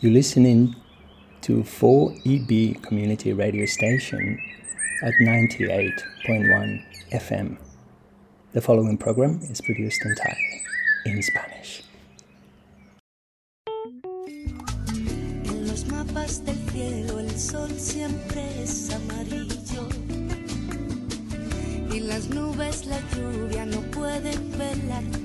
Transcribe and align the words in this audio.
You're 0.00 0.12
listening 0.12 0.76
to 1.40 1.64
4EB 1.64 2.80
Community 2.84 3.32
Radio 3.32 3.66
Station 3.66 4.38
at 5.02 5.12
98.1 5.20 6.84
FM. 7.10 7.56
The 8.52 8.60
following 8.60 8.96
program 8.96 9.40
is 9.50 9.60
produced 9.60 10.00
entirely 10.04 10.62
in 11.04 11.20
Spanish. 11.20 11.82
En 15.50 15.66
los 15.66 15.84
mapas 15.86 16.44
del 16.44 16.54
cielo 16.70 17.18
el 17.18 17.30
sol 17.36 17.70
siempre 17.76 18.46
es 18.62 18.94
amarillo 18.94 19.88
y 21.92 21.98
las 21.98 22.28
nubes 22.30 22.86
la 22.86 23.00
lluvia 23.16 23.66
no 23.66 23.80
pueden 23.90 24.48
velar 24.56 25.17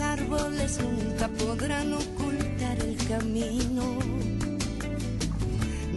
los 0.00 0.08
árboles 0.08 0.78
nunca 0.80 1.28
podrán 1.28 1.92
ocultar 1.92 2.78
el 2.80 2.96
camino 3.06 3.98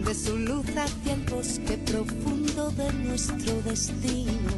de 0.04 0.14
su 0.14 0.36
luz 0.36 0.66
hacia 0.76 1.14
el 1.14 1.20
bosque 1.20 1.78
profundo 1.78 2.70
de 2.72 2.92
nuestro 2.92 3.62
destino. 3.62 4.52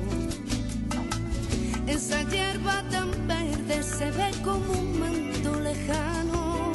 Esa 1.86 2.22
hierba 2.24 2.82
tan 2.90 3.10
verde 3.28 3.82
se 3.82 4.10
ve 4.10 4.30
como 4.44 4.72
un 4.72 5.00
manto 5.00 5.60
lejano 5.60 6.72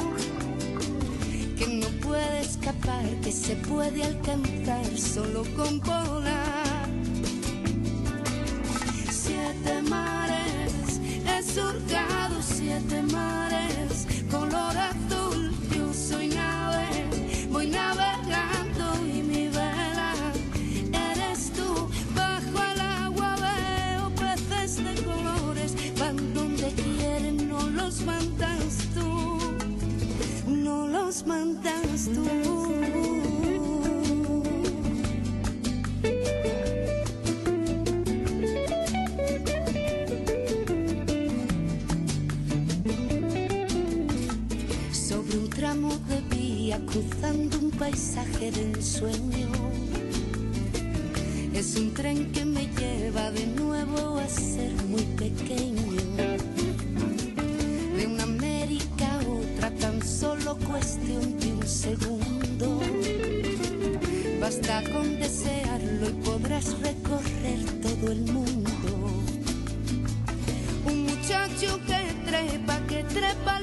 que 1.58 1.66
no 1.66 1.88
puede 2.06 2.40
escapar, 2.40 3.04
que 3.22 3.32
se 3.32 3.56
puede 3.56 4.02
alcanzar 4.04 4.86
solo 4.96 5.44
con 5.56 5.78
volar. 5.80 6.51
Siete 12.72 13.02
mares, 13.12 14.06
color 14.30 14.74
azul, 14.76 15.52
yo 15.76 15.92
soy 15.92 16.28
nave, 16.28 16.86
voy 17.50 17.66
navegando 17.66 18.84
y 19.06 19.22
mi 19.22 19.48
vela 19.48 20.14
eres 20.92 21.52
tú. 21.52 21.88
Bajo 22.14 22.62
el 22.72 22.80
agua 22.80 23.36
veo 23.36 24.10
peces 24.14 24.76
de 24.82 24.94
colores, 25.02 25.74
van 25.98 26.32
donde 26.32 26.72
quieren, 26.72 27.48
no 27.48 27.60
los 27.68 28.00
mandas 28.02 28.78
tú, 28.94 29.38
no 30.46 30.86
los 30.88 31.26
mandas 31.26 32.08
tú. 32.14 32.81
Paisaje 47.82 48.52
de 48.52 48.62
ensueño. 48.62 49.50
Es 51.52 51.74
un 51.74 51.92
tren 51.92 52.30
que 52.30 52.44
me 52.44 52.68
lleva 52.78 53.32
de 53.32 53.44
nuevo 53.44 54.18
a 54.20 54.28
ser 54.28 54.72
muy 54.88 55.02
pequeño. 55.22 55.82
De 57.96 58.06
una 58.06 58.22
América 58.22 59.06
a 59.14 59.18
otra 59.18 59.70
tan 59.80 60.00
solo 60.00 60.56
cuestión 60.58 61.40
de 61.40 61.52
un 61.54 61.66
segundo. 61.66 62.80
Basta 64.40 64.84
con 64.92 65.18
desearlo 65.18 66.08
y 66.08 66.12
podrás 66.24 66.78
recorrer 66.78 67.60
todo 67.82 68.12
el 68.12 68.22
mundo. 68.30 68.90
Un 70.86 70.98
muchacho 71.02 71.80
que 71.88 72.30
trepa, 72.30 72.78
que 72.86 73.02
trepa 73.02 73.56
a 73.56 73.60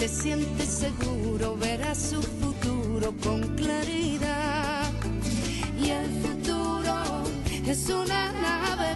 se 0.00 0.08
siente 0.08 0.64
seguro, 0.64 1.58
verá 1.58 1.94
su 1.94 2.22
futuro 2.22 3.12
con 3.22 3.42
claridad. 3.54 4.90
Y 5.78 5.90
el 5.90 6.08
futuro 6.22 6.94
es 7.66 7.86
una 7.90 8.32
nave 8.32 8.89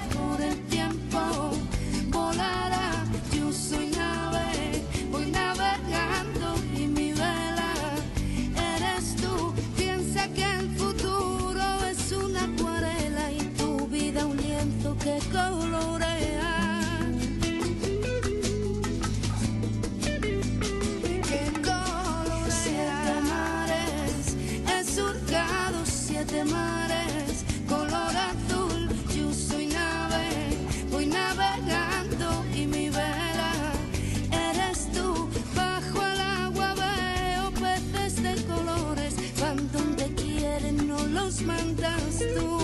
mandas 41.44 42.18
tú. 42.34 42.63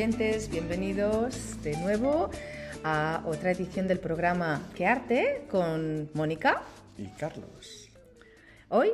Oyentes, 0.00 0.50
bienvenidos 0.50 1.62
de 1.62 1.76
nuevo 1.76 2.30
a 2.84 3.22
otra 3.26 3.50
edición 3.50 3.86
del 3.86 3.98
programa 3.98 4.66
¿Qué 4.74 4.86
arte? 4.86 5.42
con 5.50 6.08
Mónica. 6.14 6.62
Y 6.96 7.04
Carlos. 7.18 7.90
Hoy 8.70 8.92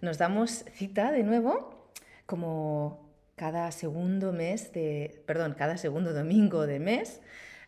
nos 0.00 0.16
damos 0.16 0.64
cita 0.72 1.12
de 1.12 1.24
nuevo, 1.24 1.92
como 2.24 3.12
cada 3.34 3.70
segundo 3.70 4.32
mes 4.32 4.72
de, 4.72 5.22
perdón, 5.26 5.54
cada 5.58 5.76
segundo 5.76 6.14
domingo 6.14 6.66
de 6.66 6.78
mes, 6.78 7.20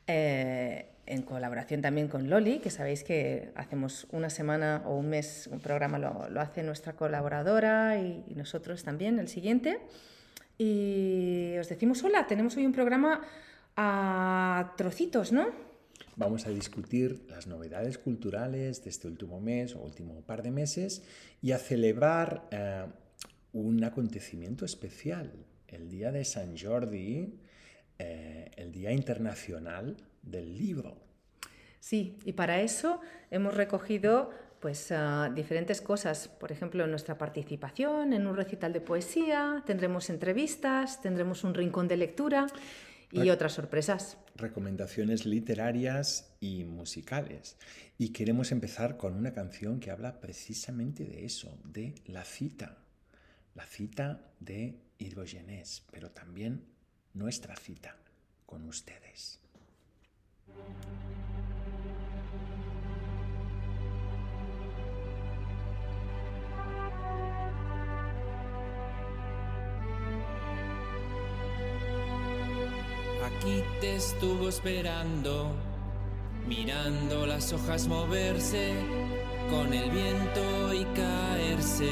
eh, 0.06 0.86
en 1.04 1.20
colaboración 1.20 1.82
también 1.82 2.08
con 2.08 2.30
Loli, 2.30 2.58
que 2.58 2.70
sabéis 2.70 3.04
que 3.04 3.52
hacemos 3.54 4.06
una 4.12 4.30
semana 4.30 4.82
o 4.86 4.96
un 4.96 5.10
mes, 5.10 5.46
un 5.52 5.60
programa 5.60 5.98
lo, 5.98 6.30
lo 6.30 6.40
hace 6.40 6.62
nuestra 6.62 6.94
colaboradora 6.94 7.98
y, 7.98 8.24
y 8.26 8.34
nosotros 8.34 8.82
también, 8.82 9.18
el 9.18 9.28
siguiente. 9.28 9.78
Y 10.58 11.56
os 11.56 11.68
decimos 11.68 12.02
hola, 12.02 12.26
tenemos 12.26 12.56
hoy 12.56 12.66
un 12.66 12.72
programa 12.72 13.22
a 13.76 14.74
trocitos, 14.76 15.30
¿no? 15.30 15.46
Vamos 16.16 16.46
a 16.46 16.50
discutir 16.50 17.24
las 17.28 17.46
novedades 17.46 17.96
culturales 17.96 18.82
de 18.82 18.90
este 18.90 19.06
último 19.06 19.40
mes 19.40 19.76
o 19.76 19.80
último 19.80 20.20
par 20.22 20.42
de 20.42 20.50
meses 20.50 21.04
y 21.40 21.52
a 21.52 21.58
celebrar 21.58 22.48
eh, 22.50 22.86
un 23.52 23.84
acontecimiento 23.84 24.64
especial, 24.64 25.32
el 25.68 25.88
Día 25.88 26.10
de 26.10 26.24
San 26.24 26.58
Jordi, 26.58 27.38
eh, 28.00 28.50
el 28.56 28.72
Día 28.72 28.90
Internacional 28.90 29.96
del 30.22 30.58
Libro. 30.58 30.96
Sí, 31.78 32.18
y 32.24 32.32
para 32.32 32.62
eso 32.62 33.00
hemos 33.30 33.54
recogido 33.54 34.30
pues 34.60 34.90
ah, 34.92 35.30
diferentes 35.34 35.80
cosas, 35.80 36.28
por 36.28 36.50
ejemplo, 36.52 36.86
nuestra 36.86 37.16
participación 37.16 38.12
en 38.12 38.26
un 38.26 38.36
recital 38.36 38.72
de 38.72 38.80
poesía, 38.80 39.62
tendremos 39.66 40.10
entrevistas, 40.10 41.00
tendremos 41.00 41.44
un 41.44 41.54
rincón 41.54 41.86
de 41.88 41.96
lectura 41.96 42.46
y 43.12 43.20
Re- 43.20 43.30
otras 43.30 43.52
sorpresas. 43.54 44.18
recomendaciones 44.36 45.24
literarias 45.26 46.34
y 46.40 46.64
musicales. 46.64 47.56
Y 47.96 48.10
queremos 48.10 48.52
empezar 48.52 48.96
con 48.96 49.14
una 49.14 49.32
canción 49.32 49.80
que 49.80 49.90
habla 49.90 50.20
precisamente 50.20 51.04
de 51.04 51.24
eso, 51.24 51.56
de 51.64 51.94
la 52.06 52.24
cita. 52.24 52.76
La 53.54 53.64
cita 53.64 54.20
de 54.40 54.76
Irigoyenés, 54.98 55.82
pero 55.90 56.10
también 56.10 56.62
nuestra 57.14 57.56
cita 57.56 57.96
con 58.46 58.64
ustedes. 58.68 59.40
Aquí 73.28 73.62
te 73.80 73.96
estuvo 73.96 74.48
esperando, 74.48 75.52
mirando 76.46 77.26
las 77.26 77.52
hojas 77.52 77.86
moverse 77.86 78.72
con 79.50 79.74
el 79.74 79.90
viento 79.90 80.72
y 80.72 80.84
caerse. 80.96 81.90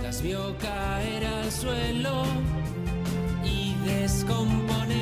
Las 0.00 0.22
vio 0.22 0.56
caer 0.58 1.26
al 1.26 1.50
suelo 1.50 2.22
y 3.44 3.74
descomponer. 3.84 5.01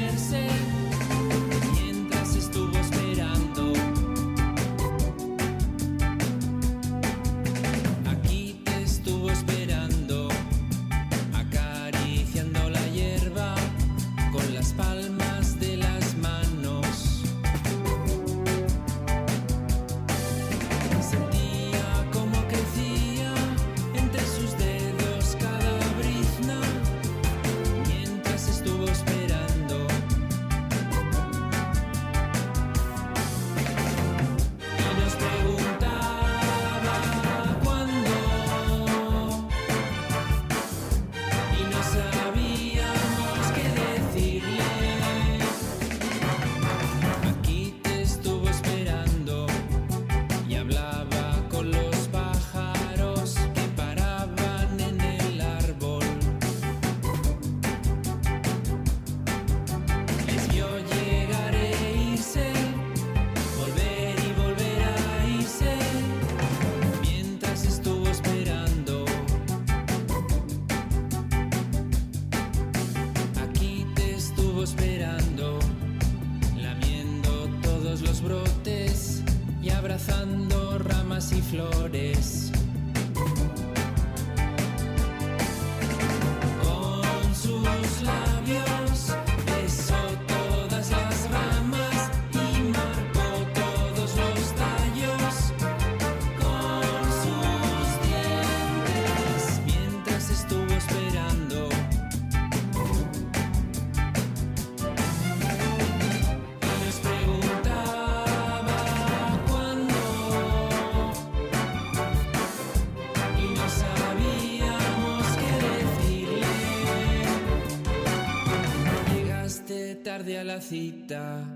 la 120.44 120.60
cita. 120.60 121.49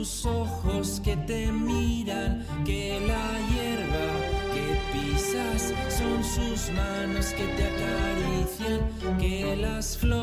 tus 0.00 0.24
ojos 0.24 0.98
que 1.04 1.14
te 1.14 1.52
miran, 1.52 2.42
que 2.64 2.98
la 3.06 3.28
hierba 3.50 4.06
que 4.54 4.66
pisas 4.94 5.74
son 5.98 6.24
sus 6.24 6.72
manos 6.72 7.34
que 7.34 7.44
te 7.56 7.64
acarician, 7.64 9.18
que 9.18 9.56
las 9.56 9.98
flores 9.98 10.19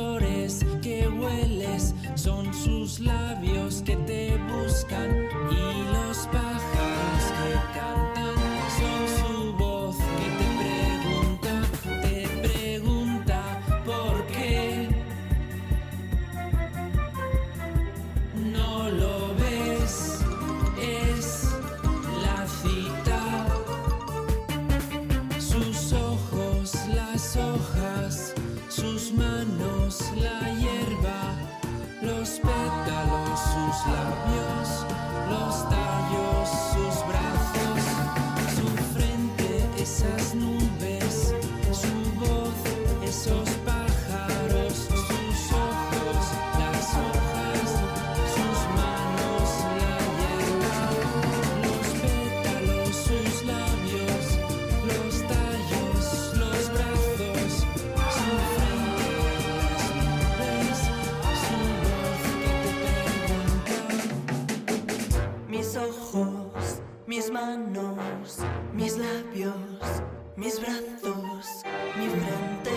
mis 70.35 70.59
brazos, 70.59 71.63
mi 71.97 72.07
frente, 72.07 72.71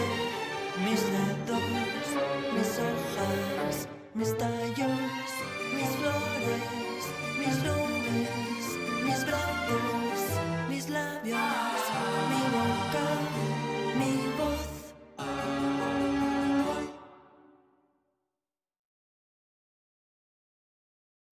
mis 0.84 1.02
dedos, 1.12 1.62
mis 2.54 2.78
hojas, 2.78 3.88
mis 4.14 4.36
tallos, 4.38 5.30
mis 5.74 5.90
flores, 5.98 7.02
mis 7.38 7.56
nubes, 7.64 8.66
mis 9.04 9.26
brazos, 9.26 10.20
mis 10.68 10.88
labios, 10.88 11.82
mi 12.30 12.42
boca, 12.56 13.06
mi 13.98 14.12
voz. 14.38 14.94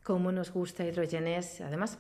Cómo 0.05 0.33
nos 0.33 0.51
gusta 0.51 0.85
Hidrogenes, 0.85 1.61
además 1.61 1.99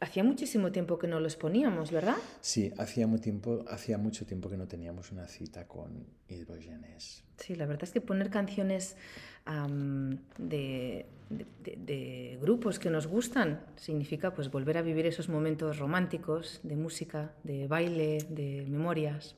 hacía 0.00 0.22
muchísimo 0.24 0.72
tiempo 0.72 0.98
que 0.98 1.06
no 1.06 1.20
los 1.20 1.36
poníamos, 1.36 1.90
¿verdad? 1.90 2.16
Sí, 2.40 2.72
hacía, 2.78 3.08
tiempo, 3.20 3.64
hacía 3.68 3.98
mucho 3.98 4.26
tiempo 4.26 4.48
que 4.50 4.56
no 4.56 4.66
teníamos 4.68 5.10
una 5.12 5.26
cita 5.26 5.66
con 5.66 6.06
Hidrogenes. 6.28 7.24
Sí, 7.38 7.54
la 7.54 7.66
verdad 7.66 7.84
es 7.84 7.92
que 7.92 8.00
poner 8.00 8.30
canciones 8.30 8.96
de- 10.38 11.06
de- 11.30 11.76
de 11.76 12.38
grupos 12.40 12.78
que 12.78 12.90
nos 12.90 13.06
gustan 13.06 13.60
significa 13.76 14.34
pues 14.34 14.50
volver 14.50 14.76
a 14.78 14.82
vivir 14.82 15.06
esos 15.06 15.28
momentos 15.28 15.78
románticos 15.78 16.60
de 16.62 16.76
música, 16.76 17.34
de 17.44 17.66
baile, 17.68 18.18
de 18.28 18.64
memorias. 18.68 19.36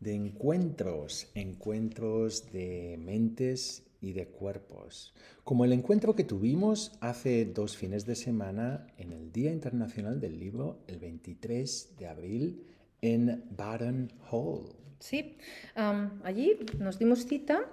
De 0.00 0.14
encuentros, 0.14 1.30
encuentros 1.34 2.50
de 2.52 2.96
mentes 2.98 3.83
y 4.04 4.12
de 4.12 4.26
cuerpos. 4.28 5.14
Como 5.42 5.64
el 5.64 5.72
encuentro 5.72 6.14
que 6.14 6.24
tuvimos 6.24 6.92
hace 7.00 7.44
dos 7.46 7.76
fines 7.76 8.04
de 8.06 8.14
semana 8.14 8.86
en 8.98 9.12
el 9.12 9.32
Día 9.32 9.50
Internacional 9.50 10.20
del 10.20 10.38
Libro, 10.38 10.78
el 10.86 10.98
23 10.98 11.96
de 11.98 12.06
abril, 12.06 12.66
en 13.00 13.44
Baden 13.56 14.12
Hall. 14.30 14.68
Sí, 15.00 15.36
allí 15.74 16.56
nos 16.78 16.98
dimos 16.98 17.26
cita, 17.26 17.68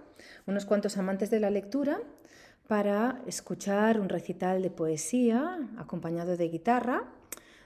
unos 0.48 0.66
cuantos 0.66 0.98
amantes 0.98 1.30
de 1.30 1.40
la 1.40 1.50
lectura, 1.50 2.02
para 2.68 3.22
escuchar 3.28 4.00
un 4.00 4.10
recital 4.10 4.62
de 4.62 4.70
poesía 4.70 5.70
acompañado 5.78 6.38
de 6.38 6.48
guitarra, 6.50 7.14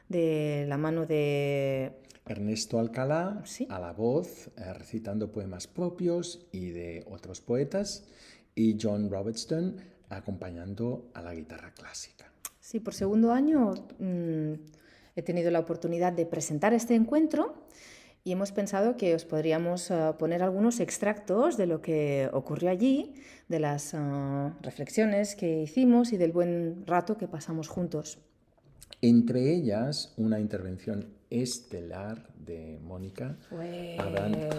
de 0.09 0.65
la 0.67 0.77
mano 0.77 1.05
de 1.05 1.93
Ernesto 2.27 2.79
Alcalá 2.79 3.41
Sí. 3.45 3.67
a 3.69 3.79
la 3.79 3.91
voz, 3.93 4.47
eh, 4.57 4.73
recitando 4.73 5.31
poemas 5.31 5.67
propios 5.67 6.47
y 6.51 6.69
de 6.69 7.05
otros 7.09 7.41
poetas, 7.41 8.05
y 8.55 8.77
John 8.81 9.09
Robertson 9.09 9.75
acompañando 10.09 11.09
a 11.13 11.21
la 11.21 11.33
guitarra 11.33 11.71
clásica. 11.73 12.31
Sí, 12.59 12.79
por 12.79 12.93
segundo 12.93 13.31
año 13.31 13.73
mm, 13.99 14.53
he 15.15 15.21
tenido 15.21 15.51
la 15.51 15.59
oportunidad 15.59 16.13
de 16.13 16.25
presentar 16.25 16.73
este 16.73 16.95
encuentro 16.95 17.53
y 18.23 18.31
hemos 18.31 18.51
pensado 18.51 18.97
que 18.97 19.13
os 19.13 19.23
podríamos 19.25 19.91
ah, 19.91 20.17
poner 20.17 20.41
algunos 20.41 20.79
extractos 20.79 21.57
de 21.57 21.67
lo 21.67 21.81
que 21.81 22.27
ocurrió 22.33 22.71
allí, 22.71 23.13
de 23.49 23.59
las 23.59 23.93
ah, 23.93 24.57
reflexiones 24.61 25.35
que 25.35 25.61
hicimos 25.61 26.11
y 26.11 26.17
del 26.17 26.31
buen 26.31 26.87
rato 26.87 27.17
que 27.17 27.27
pasamos 27.27 27.67
juntos. 27.67 28.17
Entre 29.01 29.53
ellas, 29.53 30.13
una 30.17 30.39
intervención 30.39 31.13
estelar 31.29 32.27
de 32.45 32.79
Mónica 32.81 33.37
hablan- 33.99 34.49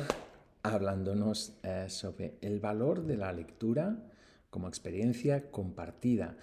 hablándonos 0.72 1.58
eh, 1.62 1.86
sobre 1.88 2.38
el 2.40 2.60
valor 2.60 3.04
de 3.04 3.16
la 3.16 3.32
lectura 3.32 3.96
como 4.50 4.68
experiencia 4.68 5.50
compartida. 5.50 6.36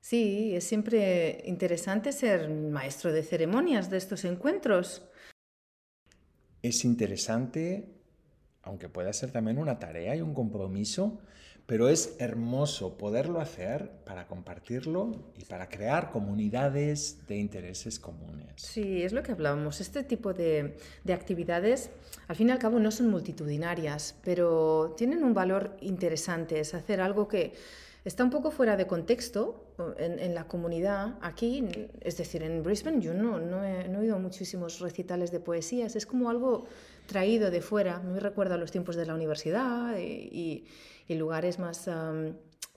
Sí, 0.00 0.54
es 0.54 0.64
siempre 0.64 1.42
interesante 1.46 2.12
ser 2.12 2.48
maestro 2.48 3.12
de 3.12 3.22
ceremonias 3.22 3.90
de 3.90 3.98
estos 3.98 4.24
encuentros. 4.24 5.02
Es 6.62 6.84
interesante, 6.84 7.88
aunque 8.62 8.88
pueda 8.88 9.12
ser 9.12 9.30
también 9.30 9.58
una 9.58 9.78
tarea 9.78 10.16
y 10.16 10.20
un 10.20 10.34
compromiso, 10.34 11.20
pero 11.70 11.88
es 11.88 12.16
hermoso 12.18 12.98
poderlo 12.98 13.40
hacer 13.40 13.92
para 14.04 14.26
compartirlo 14.26 15.12
y 15.38 15.44
para 15.44 15.68
crear 15.68 16.10
comunidades 16.10 17.24
de 17.28 17.36
intereses 17.36 18.00
comunes. 18.00 18.48
Sí, 18.56 19.04
es 19.04 19.12
lo 19.12 19.22
que 19.22 19.30
hablábamos. 19.30 19.80
Este 19.80 20.02
tipo 20.02 20.34
de, 20.34 20.76
de 21.04 21.12
actividades, 21.12 21.90
al 22.26 22.34
fin 22.34 22.48
y 22.48 22.50
al 22.50 22.58
cabo, 22.58 22.80
no 22.80 22.90
son 22.90 23.08
multitudinarias, 23.08 24.16
pero 24.24 24.94
tienen 24.96 25.22
un 25.22 25.32
valor 25.32 25.76
interesante. 25.80 26.58
Es 26.58 26.74
hacer 26.74 27.00
algo 27.00 27.28
que 27.28 27.52
está 28.04 28.24
un 28.24 28.30
poco 28.30 28.50
fuera 28.50 28.76
de 28.76 28.88
contexto 28.88 29.64
en, 29.96 30.18
en 30.18 30.34
la 30.34 30.48
comunidad. 30.48 31.18
Aquí, 31.22 31.68
es 32.00 32.16
decir, 32.16 32.42
en 32.42 32.64
Brisbane, 32.64 33.00
yo 33.00 33.14
no, 33.14 33.38
no, 33.38 33.64
he, 33.64 33.86
no 33.86 33.98
he 33.98 34.02
oído 34.02 34.18
muchísimos 34.18 34.80
recitales 34.80 35.30
de 35.30 35.38
poesías. 35.38 35.94
Es 35.94 36.04
como 36.04 36.30
algo 36.30 36.66
traído 37.06 37.48
de 37.52 37.60
fuera. 37.60 38.00
Me 38.00 38.18
recuerda 38.18 38.56
a 38.56 38.58
los 38.58 38.72
tiempos 38.72 38.96
de 38.96 39.06
la 39.06 39.14
universidad 39.14 39.96
y, 39.98 40.02
y- 40.32 40.64
y 41.10 41.16
lugares 41.16 41.58
más, 41.58 41.90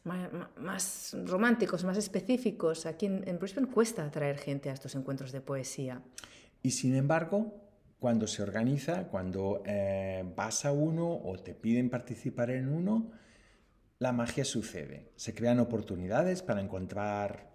más 0.03 1.15
románticos, 1.25 1.83
más 1.83 1.97
específicos. 1.97 2.87
Aquí 2.87 3.05
en, 3.05 3.27
en 3.27 3.37
Brisbane 3.37 3.67
cuesta 3.67 4.03
atraer 4.03 4.39
gente 4.39 4.71
a 4.71 4.73
estos 4.73 4.95
encuentros 4.95 5.31
de 5.31 5.39
poesía. 5.39 6.01
Y 6.63 6.71
sin 6.71 6.95
embargo, 6.95 7.53
cuando 7.99 8.25
se 8.25 8.41
organiza, 8.41 9.03
cuando 9.03 9.61
eh, 9.67 10.23
vas 10.35 10.65
a 10.65 10.71
uno 10.71 11.13
o 11.23 11.37
te 11.37 11.53
piden 11.53 11.91
participar 11.91 12.49
en 12.49 12.69
uno, 12.69 13.11
la 13.99 14.11
magia 14.11 14.43
sucede. 14.45 15.11
Se 15.15 15.35
crean 15.35 15.59
oportunidades 15.59 16.41
para 16.41 16.61
encontrar 16.61 17.53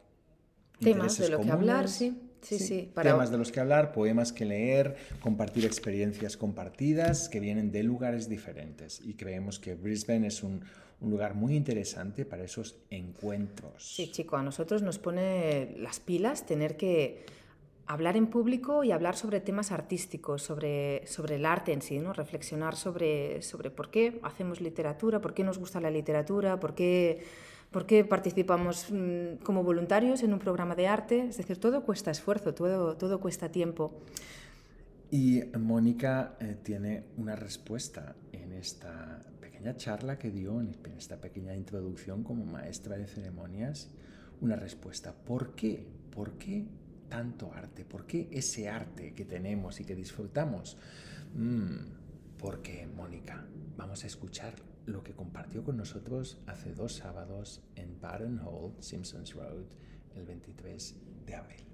Temas 0.78 1.18
de 1.18 1.28
lo 1.28 1.40
que 1.40 1.50
hablar, 1.50 1.87
comunes. 1.87 2.14
Sí. 2.42 2.59
Sí, 2.59 2.64
sí, 2.64 2.90
para- 2.95 3.11
Temas 3.12 3.30
de 3.30 3.38
los 3.38 3.52
que 3.52 3.61
hablar, 3.61 3.92
poemas 3.92 4.33
que 4.33 4.45
leer, 4.45 4.97
compartir 5.21 5.64
experiencias 5.64 6.37
compartidas 6.37 7.28
que 7.28 7.40
vienen 7.40 7.71
de 7.71 7.83
lugares 7.83 8.28
diferentes. 8.28 9.00
Y 9.04 9.14
creemos 9.14 9.59
que 9.59 9.75
Brisbane 9.75 10.26
es 10.26 10.42
un, 10.42 10.62
un 11.00 11.11
lugar 11.11 11.35
muy 11.35 11.54
interesante 11.57 12.25
para 12.25 12.45
esos 12.45 12.76
encuentros. 12.90 13.83
Sí, 13.83 14.11
chico, 14.11 14.37
a 14.37 14.42
nosotros 14.42 14.83
nos 14.83 14.99
pone 14.99 15.75
las 15.78 16.00
pilas 16.00 16.47
tener 16.47 16.76
que 16.76 17.25
hablar 17.87 18.16
en 18.18 18.26
público 18.26 18.85
y 18.85 18.92
hablar 18.92 19.16
sobre 19.16 19.40
temas 19.40 19.73
artísticos, 19.73 20.42
sobre, 20.42 21.07
sobre 21.07 21.37
el 21.37 21.47
arte 21.47 21.73
en 21.73 21.80
sí, 21.80 21.99
¿no? 21.99 22.12
reflexionar 22.12 22.76
sobre, 22.76 23.40
sobre 23.40 23.71
por 23.71 23.90
qué 23.90 24.21
hacemos 24.23 24.61
literatura, 24.61 25.21
por 25.23 25.33
qué 25.33 25.42
nos 25.42 25.59
gusta 25.59 25.80
la 25.80 25.90
literatura, 25.90 26.61
por 26.61 26.75
qué, 26.75 27.23
por 27.71 27.87
qué 27.87 28.05
participamos 28.05 28.87
mm, 28.91 29.43
como 29.45 29.63
voluntarios 29.63 30.23
en 30.23 30.33
un 30.33 30.39
programa 30.39 30.75
de 30.75 30.87
arte. 30.87 31.27
Es 31.29 31.37
decir, 31.37 31.59
todo 31.59 31.85
cuesta 31.85 32.11
esfuerzo, 32.11 32.55
todo, 32.55 32.97
todo 32.97 33.21
cuesta 33.21 33.51
tiempo. 33.51 34.01
Y 35.11 35.43
Mónica 35.59 36.37
eh, 36.41 36.57
tiene 36.63 37.05
una 37.17 37.35
respuesta 37.35 38.15
en 38.33 38.53
esta 38.53 39.23
pequeña 39.41 39.75
charla 39.77 40.19
que 40.19 40.31
dio, 40.31 40.61
en 40.61 40.77
esta 40.97 41.17
pequeña 41.17 41.55
introducción 41.55 42.23
como 42.23 42.45
maestra 42.45 42.97
de 42.97 43.07
ceremonias, 43.07 43.91
una 44.41 44.57
respuesta. 44.57 45.15
¿Por 45.15 45.55
qué? 45.55 45.87
¿Por 46.15 46.33
qué 46.33 46.67
tanto 47.09 47.53
arte? 47.55 47.85
¿Por 47.85 48.07
qué 48.07 48.29
ese 48.31 48.69
arte 48.69 49.15
que 49.15 49.25
tenemos 49.25 49.81
y 49.81 49.85
que 49.85 49.95
disfrutamos? 49.95 50.77
Mm, 51.35 52.37
porque, 52.39 52.87
Mónica, 52.87 53.45
vamos 53.77 54.05
a 54.05 54.07
escuchar 54.07 54.55
lo 54.88 55.02
que 55.02 55.12
compartió 55.12 55.62
con 55.62 55.76
nosotros 55.76 56.38
hace 56.47 56.73
dos 56.73 56.95
sábados 56.95 57.61
en 57.76 58.00
Baden 58.00 58.38
Hall, 58.38 58.75
Simpsons 58.80 59.35
Road, 59.35 59.66
el 60.16 60.25
23 60.25 60.97
de 61.26 61.35
abril. 61.35 61.64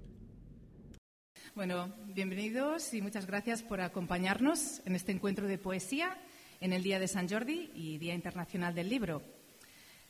Bueno, 1.55 1.93
bienvenidos 2.13 2.93
y 2.93 3.01
muchas 3.01 3.25
gracias 3.25 3.63
por 3.63 3.79
acompañarnos 3.79 4.81
en 4.85 4.95
este 4.95 5.13
encuentro 5.13 5.47
de 5.47 5.57
poesía 5.57 6.17
en 6.59 6.73
el 6.73 6.83
Día 6.83 6.99
de 6.99 7.07
San 7.07 7.29
Jordi 7.29 7.71
y 7.73 7.97
Día 7.97 8.13
Internacional 8.13 8.75
del 8.75 8.89
Libro. 8.89 9.21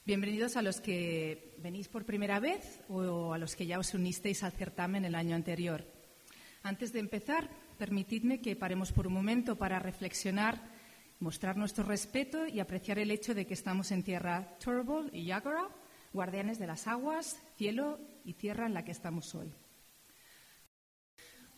Bienvenidos 0.05 0.57
a 0.57 0.63
los 0.63 0.81
que 0.81 1.55
venís 1.59 1.87
por 1.87 2.05
primera 2.05 2.39
vez 2.39 2.81
o 2.89 3.33
a 3.33 3.37
los 3.37 3.55
que 3.55 3.67
ya 3.67 3.77
os 3.77 3.93
unisteis 3.93 4.43
al 4.43 4.51
certamen 4.51 5.05
el 5.05 5.15
año 5.15 5.35
anterior. 5.35 5.85
Antes 6.63 6.91
de 6.91 6.99
empezar, 6.99 7.49
permitidme 7.77 8.41
que 8.41 8.55
paremos 8.55 8.91
por 8.91 9.05
un 9.05 9.13
momento 9.13 9.55
para 9.55 9.77
reflexionar, 9.77 10.74
mostrar 11.19 11.57
nuestro 11.57 11.83
respeto 11.83 12.47
y 12.47 12.59
apreciar 12.59 12.99
el 12.99 13.11
hecho 13.11 13.33
de 13.33 13.45
que 13.45 13.53
estamos 13.53 13.91
en 13.91 14.03
tierra 14.03 14.57
Turrbal 14.59 15.09
y 15.13 15.25
Yagara, 15.25 15.69
guardianes 16.13 16.59
de 16.59 16.67
las 16.67 16.87
aguas, 16.87 17.39
cielo 17.57 17.99
y 18.23 18.33
tierra 18.33 18.65
en 18.65 18.73
la 18.73 18.83
que 18.83 18.91
estamos 18.91 19.33
hoy. 19.35 19.53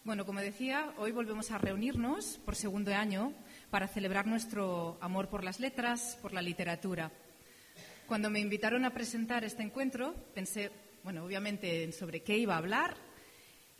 Bueno, 0.03 0.25
como 0.25 0.39
decía, 0.39 0.93
hoy 0.97 1.11
volvemos 1.11 1.51
a 1.51 1.57
reunirnos 1.57 2.37
por 2.45 2.55
segundo 2.55 2.93
año 2.93 3.33
para 3.69 3.87
celebrar 3.87 4.25
nuestro 4.25 4.97
amor 5.01 5.27
por 5.27 5.43
las 5.43 5.59
letras, 5.59 6.17
por 6.21 6.31
la 6.31 6.41
literatura. 6.41 7.11
Cuando 8.07 8.29
me 8.29 8.39
invitaron 8.39 8.85
a 8.85 8.93
presentar 8.93 9.43
este 9.43 9.63
encuentro, 9.63 10.13
pensé, 10.33 10.71
bueno, 11.03 11.25
obviamente 11.25 11.83
en 11.83 11.91
sobre 11.91 12.23
qué 12.23 12.37
iba 12.37 12.53
a 12.53 12.59
hablar 12.59 13.06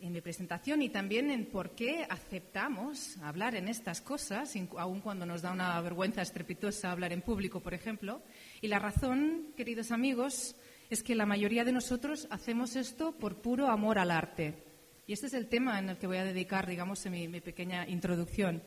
en 0.00 0.12
mi 0.12 0.20
presentación 0.20 0.80
y 0.82 0.90
también 0.90 1.30
en 1.30 1.46
por 1.46 1.74
qué 1.74 2.06
aceptamos 2.08 3.16
hablar 3.18 3.56
en 3.56 3.66
estas 3.68 4.00
cosas, 4.00 4.54
aun 4.76 5.00
cuando 5.00 5.26
nos 5.26 5.42
da 5.42 5.50
una 5.50 5.80
vergüenza 5.80 6.22
estrepitosa 6.22 6.92
hablar 6.92 7.12
en 7.12 7.22
público, 7.22 7.60
por 7.60 7.74
ejemplo. 7.74 8.22
Y 8.60 8.68
la 8.68 8.78
razón, 8.78 9.52
queridos 9.56 9.90
amigos, 9.90 10.54
es 10.88 11.02
que 11.02 11.16
la 11.16 11.26
mayoría 11.26 11.64
de 11.64 11.72
nosotros 11.72 12.28
hacemos 12.30 12.76
esto 12.76 13.12
por 13.12 13.42
puro 13.42 13.66
amor 13.68 13.98
al 13.98 14.12
arte. 14.12 14.62
Y 15.06 15.14
este 15.14 15.26
es 15.26 15.34
el 15.34 15.48
tema 15.48 15.78
en 15.78 15.88
el 15.88 15.98
que 15.98 16.06
voy 16.06 16.18
a 16.18 16.24
dedicar, 16.24 16.66
digamos, 16.66 17.04
en 17.06 17.12
mi, 17.12 17.28
mi 17.28 17.40
pequeña 17.40 17.88
introducción. 17.88 18.62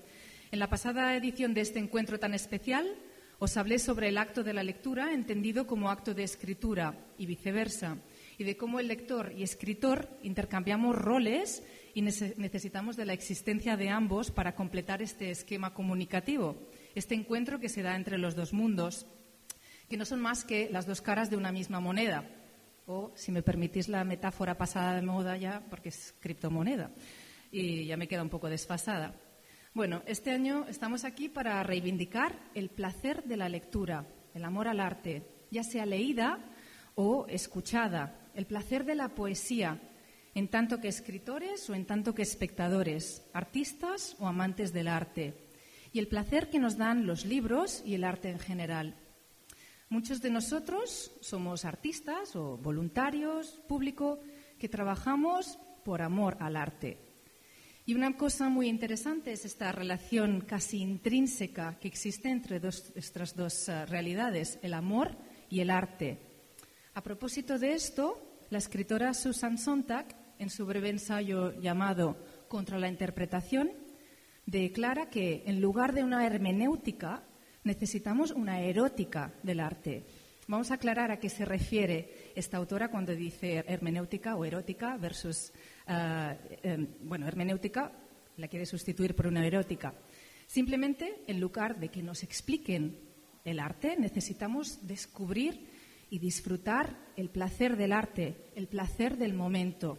En 0.51 0.59
la 0.59 0.69
pasada 0.69 1.15
edición 1.15 1.53
de 1.53 1.61
este 1.61 1.79
encuentro 1.79 2.19
tan 2.19 2.33
especial, 2.33 2.93
os 3.39 3.55
hablé 3.57 3.79
sobre 3.79 4.09
el 4.09 4.17
acto 4.17 4.43
de 4.43 4.53
la 4.53 4.63
lectura 4.63 5.13
entendido 5.13 5.65
como 5.65 5.89
acto 5.89 6.13
de 6.13 6.23
escritura 6.23 6.93
y 7.17 7.25
viceversa, 7.25 7.97
y 8.41 8.43
de 8.43 8.57
cómo 8.57 8.79
el 8.79 8.87
lector 8.87 9.31
y 9.37 9.43
escritor 9.43 10.09
intercambiamos 10.23 10.95
roles 10.95 11.63
y 11.93 12.01
nece- 12.01 12.35
necesitamos 12.37 12.97
de 12.97 13.05
la 13.05 13.13
existencia 13.13 13.77
de 13.77 13.89
ambos 13.89 14.31
para 14.31 14.55
completar 14.55 15.03
este 15.03 15.29
esquema 15.29 15.75
comunicativo, 15.75 16.57
este 16.95 17.13
encuentro 17.13 17.59
que 17.59 17.69
se 17.69 17.83
da 17.83 17.95
entre 17.95 18.17
los 18.17 18.35
dos 18.35 18.51
mundos, 18.51 19.05
que 19.87 19.95
no 19.97 20.05
son 20.05 20.21
más 20.21 20.43
que 20.43 20.69
las 20.71 20.87
dos 20.87 21.01
caras 21.01 21.29
de 21.29 21.37
una 21.37 21.51
misma 21.51 21.79
moneda, 21.79 22.27
o, 22.87 23.11
si 23.15 23.31
me 23.31 23.43
permitís 23.43 23.87
la 23.87 24.03
metáfora 24.03 24.57
pasada 24.57 24.95
de 24.95 25.03
moda 25.03 25.37
ya, 25.37 25.61
porque 25.69 25.89
es 25.89 26.15
criptomoneda 26.19 26.89
y 27.51 27.85
ya 27.85 27.95
me 27.95 28.07
queda 28.07 28.23
un 28.23 28.29
poco 28.29 28.49
desfasada. 28.49 29.13
Bueno, 29.75 30.01
este 30.07 30.31
año 30.31 30.65
estamos 30.67 31.03
aquí 31.05 31.29
para 31.29 31.61
reivindicar 31.61 32.39
el 32.55 32.69
placer 32.69 33.23
de 33.25 33.37
la 33.37 33.49
lectura, 33.49 34.07
el 34.33 34.43
amor 34.45 34.67
al 34.67 34.79
arte, 34.79 35.21
ya 35.51 35.63
sea 35.63 35.85
leída 35.85 36.39
o 36.95 37.25
escuchada, 37.27 38.29
el 38.33 38.45
placer 38.45 38.85
de 38.85 38.95
la 38.95 39.09
poesía, 39.09 39.81
en 40.33 40.47
tanto 40.47 40.79
que 40.79 40.87
escritores 40.87 41.69
o 41.69 41.75
en 41.75 41.85
tanto 41.85 42.15
que 42.15 42.21
espectadores, 42.21 43.23
artistas 43.33 44.15
o 44.19 44.27
amantes 44.27 44.71
del 44.71 44.87
arte, 44.87 45.35
y 45.91 45.99
el 45.99 46.07
placer 46.07 46.49
que 46.49 46.59
nos 46.59 46.77
dan 46.77 47.05
los 47.05 47.25
libros 47.25 47.83
y 47.85 47.95
el 47.95 48.03
arte 48.03 48.29
en 48.29 48.39
general. 48.39 48.95
Muchos 49.89 50.21
de 50.21 50.29
nosotros 50.29 51.11
somos 51.19 51.65
artistas 51.65 52.35
o 52.37 52.57
voluntarios, 52.57 53.59
público, 53.67 54.19
que 54.57 54.69
trabajamos 54.69 55.59
por 55.83 56.01
amor 56.01 56.37
al 56.39 56.55
arte. 56.55 56.97
Y 57.85 57.93
una 57.93 58.15
cosa 58.15 58.47
muy 58.47 58.69
interesante 58.69 59.33
es 59.33 59.43
esta 59.43 59.71
relación 59.73 60.41
casi 60.41 60.77
intrínseca 60.77 61.77
que 61.79 61.89
existe 61.89 62.29
entre 62.29 62.61
nuestras 62.61 63.35
dos 63.35 63.67
eh, 63.67 63.85
realidades, 63.85 64.59
el 64.61 64.75
amor 64.75 65.17
y 65.49 65.59
el 65.59 65.69
arte. 65.69 66.30
A 66.93 67.01
propósito 67.01 67.57
de 67.57 67.71
esto, 67.71 68.19
la 68.49 68.57
escritora 68.57 69.13
Susan 69.13 69.57
Sontag, 69.57 70.13
en 70.39 70.49
su 70.49 70.65
breve 70.65 70.89
ensayo 70.89 71.57
llamado 71.61 72.17
Contra 72.49 72.77
la 72.77 72.89
interpretación, 72.89 73.71
declara 74.45 75.09
que 75.09 75.43
en 75.45 75.61
lugar 75.61 75.93
de 75.93 76.03
una 76.03 76.25
hermenéutica, 76.25 77.23
necesitamos 77.63 78.31
una 78.31 78.59
erótica 78.59 79.33
del 79.41 79.61
arte. 79.61 80.03
Vamos 80.49 80.69
a 80.69 80.73
aclarar 80.73 81.11
a 81.11 81.19
qué 81.19 81.29
se 81.29 81.45
refiere 81.45 82.33
esta 82.35 82.57
autora 82.57 82.89
cuando 82.89 83.15
dice 83.15 83.63
hermenéutica 83.65 84.35
o 84.35 84.43
erótica 84.43 84.97
versus, 84.97 85.53
eh, 85.87 86.59
em, 86.61 86.87
bueno, 87.03 87.25
hermenéutica 87.25 87.89
la 88.35 88.49
quiere 88.49 88.65
sustituir 88.65 89.15
por 89.15 89.27
una 89.27 89.47
erótica. 89.47 89.93
Simplemente, 90.45 91.23
en 91.25 91.39
lugar 91.39 91.79
de 91.79 91.87
que 91.87 92.03
nos 92.03 92.21
expliquen 92.21 92.99
el 93.45 93.61
arte, 93.61 93.95
necesitamos 93.97 94.85
descubrir 94.85 95.70
y 96.11 96.19
disfrutar 96.19 96.99
el 97.15 97.29
placer 97.29 97.77
del 97.77 97.93
arte, 97.93 98.51
el 98.53 98.67
placer 98.67 99.17
del 99.17 99.33
momento. 99.33 99.97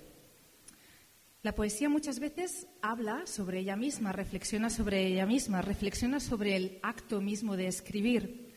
La 1.42 1.54
poesía 1.54 1.88
muchas 1.88 2.21
veces 2.21 2.69
habla 2.83 3.26
sobre 3.26 3.59
ella 3.59 3.76
misma, 3.76 4.12
reflexiona 4.12 4.69
sobre 4.69 5.07
ella 5.07 5.25
misma, 5.25 5.62
reflexiona 5.62 6.21
sobre 6.21 6.54
el 6.54 6.78
acto 6.83 7.23
mismo 7.23 7.57
de 7.57 7.66
escribir. 7.66 8.54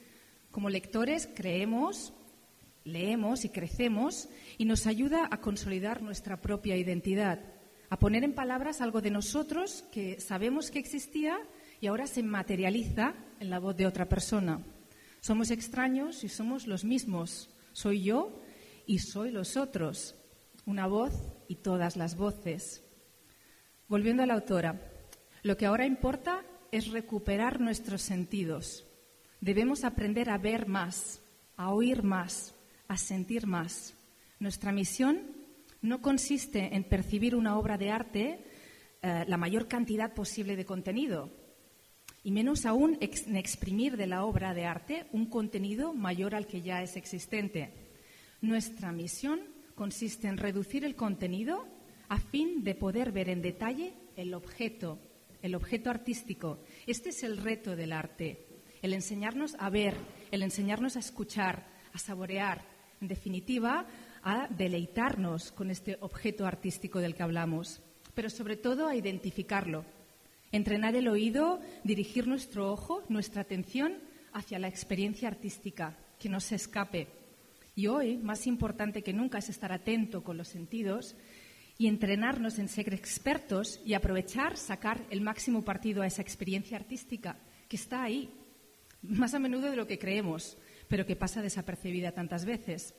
Como 0.52 0.70
lectores 0.70 1.30
creemos, 1.34 2.14
leemos 2.84 3.46
y 3.46 3.50
crecemos 3.50 4.28
y 4.58 4.66
nos 4.66 4.86
ayuda 4.86 5.28
a 5.32 5.40
consolidar 5.40 6.04
nuestra 6.04 6.42
propia 6.42 6.76
identidad, 6.76 7.40
a 7.90 7.98
poner 7.98 8.26
en 8.26 8.36
palabras 8.36 8.82
algo 8.82 9.02
de 9.02 9.12
nosotros 9.12 9.86
que 9.94 10.20
sabemos 10.20 10.72
que 10.72 10.80
existía 10.80 11.40
y 11.80 11.88
ahora 11.88 12.06
se 12.06 12.22
materializa 12.22 13.16
en 13.40 13.50
la 13.50 13.60
voz 13.60 13.78
de 13.78 13.88
otra 13.88 14.10
persona. 14.10 14.62
Somos 15.26 15.50
extraños 15.50 16.24
y 16.24 16.30
somos 16.30 16.68
los 16.68 16.86
mismos. 16.86 17.50
Soy 17.74 18.04
yo 18.04 18.44
y 18.86 19.00
soy 19.00 19.32
los 19.32 19.58
otros. 19.58 20.14
Una 20.68 20.86
voz 20.86 21.14
y 21.48 21.56
todas 21.56 21.98
las 21.98 22.16
voces. 22.16 22.84
Volviendo 23.88 24.22
a 24.22 24.28
la 24.28 24.36
autora, 24.36 24.80
lo 25.42 25.58
que 25.58 25.66
ahora 25.66 25.88
importa 25.88 26.46
es 26.72 26.92
recuperar 26.92 27.60
nuestros 27.60 28.04
sentidos. 28.04 28.86
Debemos 29.42 29.84
aprender 29.84 30.30
a 30.30 30.38
ver 30.38 30.68
más, 30.68 31.24
a 31.58 31.74
oír 31.74 32.04
más, 32.04 32.54
a 32.88 32.96
sentir 32.96 33.48
más. 33.48 33.96
Nuestra 34.38 34.72
misión 34.72 35.24
no 35.82 36.04
consiste 36.04 36.76
en 36.76 36.84
percibir 36.84 37.36
una 37.36 37.58
obra 37.58 37.80
de 37.80 37.90
arte 37.90 38.46
eh, 39.02 39.26
la 39.28 39.38
mayor 39.38 39.68
cantidad 39.68 40.14
posible 40.14 40.56
de 40.56 40.66
contenido, 40.66 41.32
y 42.26 42.32
menos 42.32 42.66
aún 42.66 42.98
en 43.00 43.36
exprimir 43.38 43.98
de 43.98 44.08
la 44.08 44.26
obra 44.26 44.56
de 44.56 44.66
arte 44.66 45.06
un 45.12 45.28
contenido 45.28 45.94
mayor 45.94 46.34
al 46.34 46.48
que 46.48 46.64
ya 46.64 46.82
es 46.82 46.98
existente. 46.98 47.72
Nuestra 48.42 48.92
misión 48.92 49.42
consiste 49.76 50.28
en 50.28 50.38
reducir 50.38 50.84
el 50.86 50.96
contenido 50.96 51.68
a 52.10 52.20
fin 52.20 52.64
de 52.64 52.74
poder 52.74 53.12
ver 53.12 53.30
en 53.30 53.44
detalle 53.44 53.94
el 54.16 54.34
objeto, 54.34 54.98
el 55.44 55.54
objeto 55.54 55.92
artístico. 55.92 56.64
Este 56.88 57.10
es 57.10 57.22
el 57.22 57.38
reto 57.38 57.76
del 57.76 57.94
arte, 57.94 58.48
el 58.82 58.94
enseñarnos 58.94 59.56
a 59.60 59.70
ver, 59.70 59.96
el 60.32 60.42
enseñarnos 60.42 60.96
a 60.96 61.02
escuchar, 61.02 61.68
a 61.94 62.00
saborear, 62.00 62.66
en 63.02 63.08
definitiva, 63.08 63.86
a 64.24 64.48
deleitarnos 64.48 65.52
con 65.52 65.70
este 65.70 66.00
objeto 66.02 66.48
artístico 66.48 66.98
del 66.98 67.14
que 67.14 67.22
hablamos, 67.22 67.84
pero 68.16 68.32
sobre 68.32 68.58
todo 68.58 68.88
a 68.88 68.96
identificarlo, 68.96 69.86
entrenar 70.56 70.96
el 70.96 71.08
oído, 71.10 71.60
dirigir 71.84 72.28
nuestro 72.28 72.72
ojo, 72.72 73.04
nuestra 73.10 73.42
atención 73.42 74.00
hacia 74.32 74.58
la 74.58 74.68
experiencia 74.68 75.28
artística, 75.28 75.98
que 76.18 76.30
no 76.30 76.40
se 76.40 76.56
escape. 76.56 77.08
Y 77.76 77.88
hoy, 77.88 78.18
más 78.18 78.48
importante 78.48 79.04
que 79.04 79.12
nunca, 79.12 79.40
es 79.40 79.50
estar 79.50 79.74
atento 79.74 80.24
con 80.24 80.38
los 80.38 80.48
sentidos 80.48 81.16
y 81.78 81.88
entrenarnos 81.88 82.58
en 82.58 82.70
ser 82.70 82.94
expertos 82.94 83.82
y 83.86 83.96
aprovechar, 83.96 84.56
sacar 84.56 85.06
el 85.10 85.20
máximo 85.20 85.64
partido 85.64 86.02
a 86.02 86.08
esa 86.08 86.22
experiencia 86.22 86.78
artística 86.78 87.38
que 87.68 87.76
está 87.76 88.04
ahí, 88.04 88.30
más 89.02 89.34
a 89.34 89.40
menudo 89.40 89.70
de 89.70 89.76
lo 89.76 89.88
que 89.88 90.00
creemos, 90.00 90.58
pero 90.88 91.06
que 91.06 91.18
pasa 91.18 91.42
desapercibida 91.42 92.14
tantas 92.14 92.46
veces. 92.46 92.96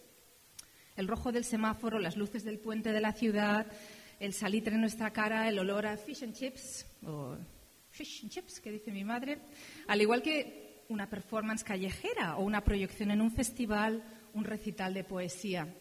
El 0.94 1.08
rojo 1.08 1.32
del 1.32 1.44
semáforo, 1.44 1.98
las 1.98 2.16
luces 2.16 2.44
del 2.44 2.58
puente 2.58 2.92
de 2.92 3.00
la 3.00 3.12
ciudad, 3.12 3.66
el 4.18 4.32
salitre 4.32 4.74
en 4.74 4.80
nuestra 4.80 5.12
cara, 5.12 5.48
el 5.48 5.58
olor 5.58 5.86
a 5.86 5.96
fish 5.96 6.22
and 6.22 6.34
chips, 6.34 6.86
o 7.04 7.36
fish 7.90 8.22
and 8.22 8.30
chips, 8.30 8.60
que 8.60 8.72
dice 8.72 8.90
mi 8.90 9.04
madre, 9.04 9.38
al 9.86 10.00
igual 10.00 10.22
que 10.22 10.84
una 10.88 11.08
performance 11.08 11.64
callejera 11.64 12.36
o 12.36 12.44
una 12.44 12.64
proyección 12.64 13.10
en 13.10 13.20
un 13.20 13.30
festival, 13.30 14.04
un 14.34 14.44
recital 14.44 14.94
de 14.94 15.04
poesía. 15.04 15.74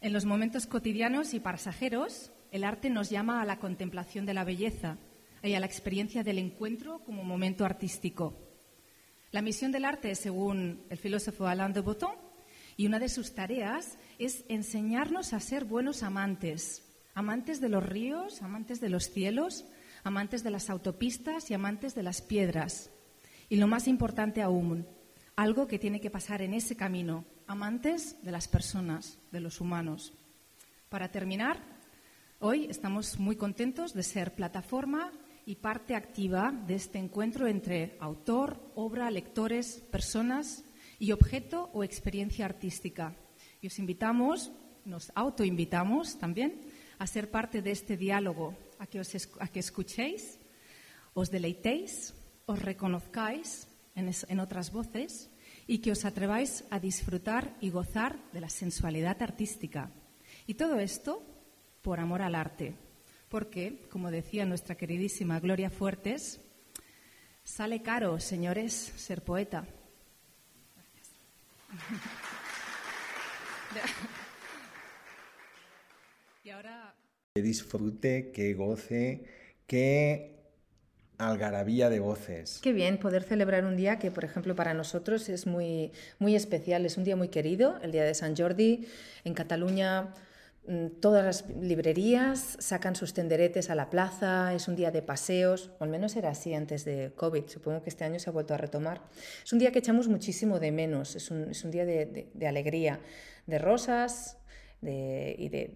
En 0.00 0.12
los 0.12 0.24
momentos 0.24 0.66
cotidianos 0.66 1.34
y 1.34 1.40
pasajeros, 1.40 2.30
el 2.52 2.64
arte 2.64 2.90
nos 2.90 3.10
llama 3.10 3.42
a 3.42 3.44
la 3.44 3.58
contemplación 3.58 4.26
de 4.26 4.34
la 4.34 4.44
belleza 4.44 4.98
y 5.42 5.54
a 5.54 5.60
la 5.60 5.66
experiencia 5.66 6.22
del 6.22 6.38
encuentro 6.38 7.00
como 7.04 7.24
momento 7.24 7.64
artístico. 7.64 8.36
La 9.30 9.42
misión 9.42 9.72
del 9.72 9.84
arte, 9.84 10.14
según 10.14 10.86
el 10.88 10.98
filósofo 10.98 11.46
Alain 11.46 11.72
de 11.72 11.80
Botton, 11.80 12.14
y 12.76 12.86
una 12.86 12.98
de 12.98 13.08
sus 13.08 13.34
tareas 13.34 13.98
es 14.18 14.44
enseñarnos 14.48 15.32
a 15.32 15.40
ser 15.40 15.64
buenos 15.64 16.02
amantes, 16.02 16.87
amantes 17.18 17.60
de 17.60 17.68
los 17.68 17.84
ríos, 17.84 18.42
amantes 18.42 18.80
de 18.80 18.88
los 18.88 19.10
cielos, 19.10 19.64
amantes 20.04 20.44
de 20.44 20.52
las 20.52 20.70
autopistas 20.70 21.50
y 21.50 21.54
amantes 21.54 21.96
de 21.96 22.04
las 22.04 22.22
piedras. 22.22 22.92
Y 23.48 23.56
lo 23.56 23.66
más 23.66 23.88
importante 23.88 24.40
aún, 24.40 24.86
algo 25.34 25.66
que 25.66 25.80
tiene 25.80 26.00
que 26.00 26.12
pasar 26.12 26.42
en 26.42 26.54
ese 26.54 26.76
camino, 26.76 27.24
amantes 27.48 28.22
de 28.22 28.30
las 28.30 28.46
personas, 28.46 29.18
de 29.32 29.40
los 29.40 29.60
humanos. 29.60 30.12
Para 30.88 31.10
terminar, 31.10 31.60
hoy 32.38 32.66
estamos 32.70 33.18
muy 33.18 33.34
contentos 33.34 33.94
de 33.94 34.04
ser 34.04 34.36
plataforma 34.36 35.10
y 35.44 35.56
parte 35.56 35.96
activa 35.96 36.52
de 36.68 36.76
este 36.76 36.98
encuentro 37.00 37.48
entre 37.48 37.96
autor, 37.98 38.70
obra, 38.76 39.10
lectores, 39.10 39.82
personas 39.90 40.62
y 41.00 41.10
objeto 41.10 41.68
o 41.72 41.82
experiencia 41.82 42.44
artística. 42.44 43.16
Y 43.60 43.66
os 43.66 43.80
invitamos, 43.80 44.52
nos 44.84 45.10
autoinvitamos 45.16 46.16
también 46.20 46.77
a 46.98 47.06
ser 47.06 47.30
parte 47.30 47.62
de 47.62 47.70
este 47.70 47.96
diálogo, 47.96 48.56
a 48.78 48.86
que, 48.86 49.00
os 49.00 49.14
a 49.40 49.48
que 49.48 49.60
escuchéis, 49.60 50.38
os 51.14 51.30
deleitéis, 51.30 52.14
os 52.46 52.58
reconozcáis 52.58 53.68
en, 53.94 54.10
en 54.10 54.38
otras 54.40 54.70
voces 54.72 55.30
y 55.66 55.78
que 55.78 55.92
os 55.92 56.04
atreváis 56.04 56.64
a 56.70 56.80
disfrutar 56.80 57.56
y 57.60 57.70
gozar 57.70 58.18
de 58.32 58.40
la 58.40 58.48
sensualidad 58.48 59.22
artística. 59.22 59.90
Y 60.46 60.54
todo 60.54 60.78
esto 60.78 61.22
por 61.82 62.00
amor 62.00 62.22
al 62.22 62.34
arte, 62.34 62.74
porque, 63.28 63.86
como 63.90 64.10
decía 64.10 64.46
nuestra 64.46 64.76
queridísima 64.76 65.40
Gloria 65.40 65.70
Fuertes, 65.70 66.40
sale 67.44 67.82
caro, 67.82 68.18
señores, 68.18 68.72
ser 68.72 69.22
poeta. 69.22 69.66
y 76.48 76.50
ahora... 76.50 76.94
Que 77.34 77.42
disfrute, 77.42 78.32
que 78.32 78.54
goce, 78.54 79.24
que 79.66 80.34
algarabía 81.18 81.90
de 81.90 82.00
voces. 82.00 82.60
Qué 82.62 82.72
bien 82.72 82.98
poder 82.98 83.22
celebrar 83.22 83.66
un 83.66 83.76
día 83.76 83.98
que, 83.98 84.10
por 84.10 84.24
ejemplo, 84.24 84.56
para 84.56 84.72
nosotros 84.72 85.28
es 85.28 85.46
muy, 85.46 85.92
muy 86.18 86.34
especial, 86.34 86.86
es 86.86 86.96
un 86.96 87.04
día 87.04 87.16
muy 87.16 87.28
querido, 87.28 87.78
el 87.82 87.92
día 87.92 88.04
de 88.04 88.14
San 88.14 88.34
Jordi. 88.34 88.88
En 89.24 89.34
Cataluña 89.34 90.14
Mm, 90.68 91.00
todas 91.00 91.24
las 91.24 91.48
librerías 91.62 92.58
sacan 92.58 92.94
sus 92.94 93.14
tenderetes 93.14 93.70
a 93.70 93.74
la 93.74 93.88
plaza, 93.88 94.52
es 94.52 94.68
un 94.68 94.76
día 94.76 94.90
de 94.90 95.00
paseos, 95.00 95.70
o 95.78 95.84
al 95.84 95.88
menos 95.88 96.14
era 96.14 96.28
así 96.28 96.52
antes 96.52 96.84
de 96.84 97.10
COVID, 97.16 97.48
supongo 97.48 97.82
que 97.82 97.88
este 97.88 98.04
año 98.04 98.18
se 98.18 98.28
ha 98.28 98.34
vuelto 98.34 98.52
a 98.52 98.58
retomar. 98.58 99.00
Es 99.42 99.50
un 99.54 99.60
día 99.60 99.72
que 99.72 99.78
echamos 99.78 100.08
muchísimo 100.08 100.60
de 100.60 100.70
menos, 100.70 101.16
es 101.16 101.30
un, 101.30 101.70
día 101.70 101.86
de, 101.86 102.46
alegría, 102.46 103.00
de 103.46 103.58
rosas 103.58 104.36
y 104.82 105.48
de, 105.48 105.74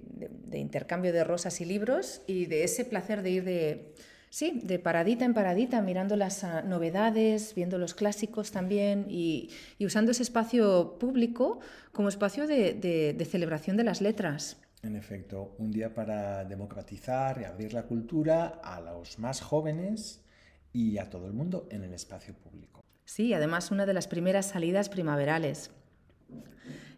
intercambio 0.53 1.13
de 1.13 1.25
rosas 1.25 1.61
y 1.61 1.65
libros 1.65 2.23
y 2.27 2.47
de 2.47 2.65
ese 2.65 2.85
placer 2.85 3.23
de 3.23 3.31
ir 3.31 3.45
de, 3.45 3.95
sí, 4.31 4.61
de 4.63 4.79
paradita 4.79 5.25
en 5.25 5.35
paradita, 5.35 5.83
mirando 5.83 6.17
las 6.17 6.45
ah, 6.45 6.63
novedades, 6.63 7.55
viendo 7.55 7.79
los 7.79 7.95
clásicos 7.95 8.53
también 8.53 9.07
y, 9.09 9.51
y 9.79 9.87
usando 9.87 10.13
ese 10.13 10.23
espacio 10.23 10.99
público 10.99 11.61
como 11.93 12.09
espacio 12.09 12.47
de 12.47 13.27
celebración 13.29 13.77
de 13.77 13.85
las 13.85 14.01
letras. 14.01 14.57
En 14.83 14.97
efecto, 14.97 15.55
un 15.59 15.71
día 15.71 15.95
para 15.95 16.45
democratizar 16.45 17.41
y 17.41 17.45
abrir 17.45 17.73
la 17.73 17.85
cultura 17.85 18.61
a 18.65 18.81
los 18.81 19.17
más 19.19 19.41
jóvenes 19.41 20.25
y 20.73 20.99
a 20.99 21.09
todo 21.09 21.27
el 21.27 21.33
mundo 21.33 21.69
en 21.71 21.85
el 21.85 21.95
espacio 21.95 22.35
público. 22.35 22.83
Sí, 23.05 23.33
además 23.33 23.71
una 23.71 23.87
de 23.87 23.95
las 23.95 24.09
primeras 24.09 24.47
salidas 24.47 24.89
primaverales. 24.89 25.71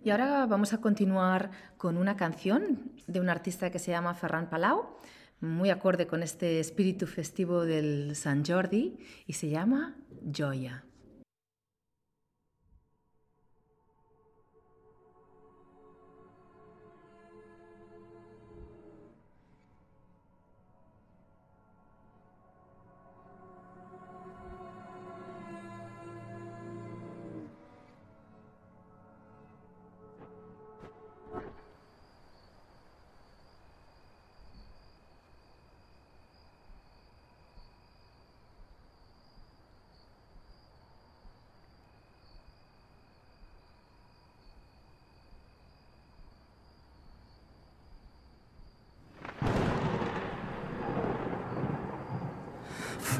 Y 0.04 0.10
ahora 0.10 0.44
vamos 0.44 0.74
a 0.74 0.82
continuar 0.82 1.50
con 1.78 1.96
una 1.96 2.14
canción 2.14 2.92
de 3.06 3.20
un 3.20 3.30
artista 3.30 3.70
que 3.70 3.78
se 3.78 3.90
llama 3.90 4.14
Ferran 4.14 4.50
Palau, 4.50 4.98
muy 5.40 5.70
acorde 5.70 6.06
con 6.06 6.22
este 6.22 6.60
espíritu 6.60 7.06
festivo 7.06 7.64
del 7.64 8.14
San 8.14 8.44
Jordi, 8.44 8.98
y 9.26 9.32
se 9.32 9.48
llama 9.48 9.96
Joya. 10.30 10.84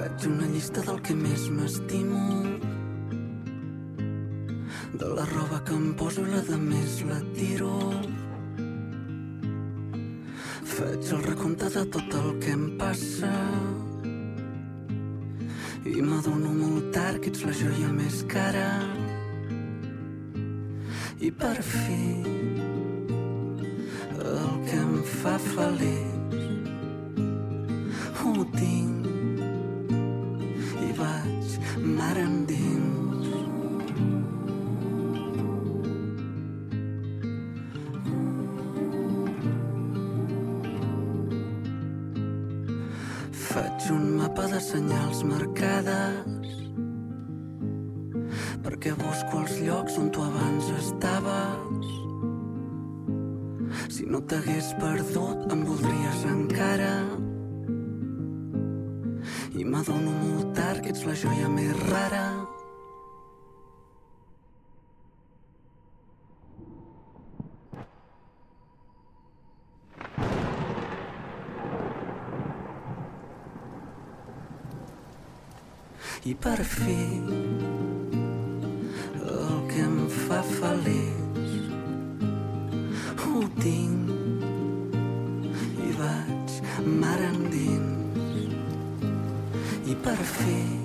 Faig 0.05 0.27
una 0.29 0.47
llista 0.53 0.83
del 0.85 0.99
que 1.01 1.15
més 1.17 1.47
m'estimo. 1.49 2.19
De 5.01 5.09
la 5.17 5.25
roba 5.31 5.63
que 5.65 5.73
em 5.73 5.95
poso 5.97 6.27
la 6.29 6.43
de 6.45 6.59
més 6.61 6.99
la 7.09 7.23
tiro. 7.39 7.71
Faig 10.75 11.09
el 11.09 11.25
recompte 11.31 11.73
de 11.79 11.87
tot 11.97 12.19
el 12.21 12.31
que 12.45 12.53
em 12.53 12.67
passa. 12.83 13.33
I 15.89 15.97
m'adono 16.05 16.53
molt 16.53 16.93
tard 16.93 17.25
que 17.25 17.33
ets 17.33 17.47
la 17.49 17.57
joia 17.65 17.93
més 17.97 18.21
cara. 18.29 18.71
I 21.17 21.33
per 21.33 21.57
fi 21.65 22.03
el 24.21 24.53
que 24.69 24.83
em 24.83 25.01
fa 25.23 25.41
feliç 25.55 26.14
I 76.25 76.33
per 76.41 76.65
fi 76.65 77.21
el 79.33 79.57
que 79.69 79.83
em 79.83 79.99
fa 80.13 80.39
feliç 80.49 81.51
ho 83.25 83.43
tinc 83.59 84.09
i 85.89 85.91
vaig 85.99 86.57
mar 87.03 87.19
endins 87.27 88.41
i 89.93 89.95
per 90.09 90.17
fi 90.33 90.84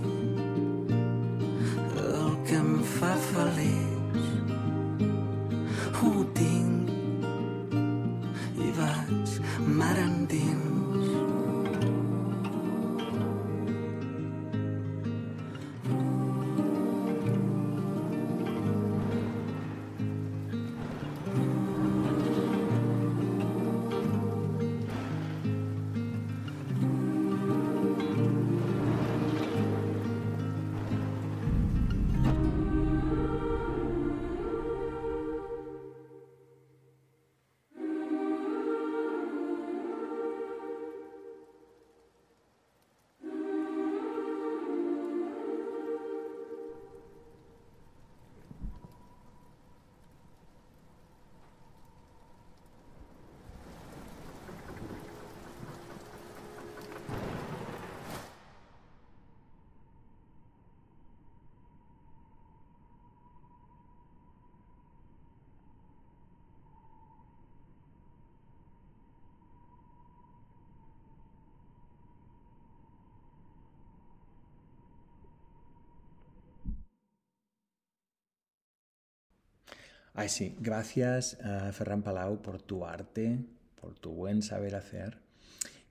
Ay, 80.20 80.28
sí, 80.28 80.54
gracias 80.60 81.38
Ferran 81.72 82.04
Palau 82.04 82.42
por 82.42 82.62
tu 82.62 82.86
arte, 82.86 83.40
por 83.80 83.98
tu 83.98 84.12
buen 84.12 84.42
saber 84.42 84.76
hacer. 84.76 85.18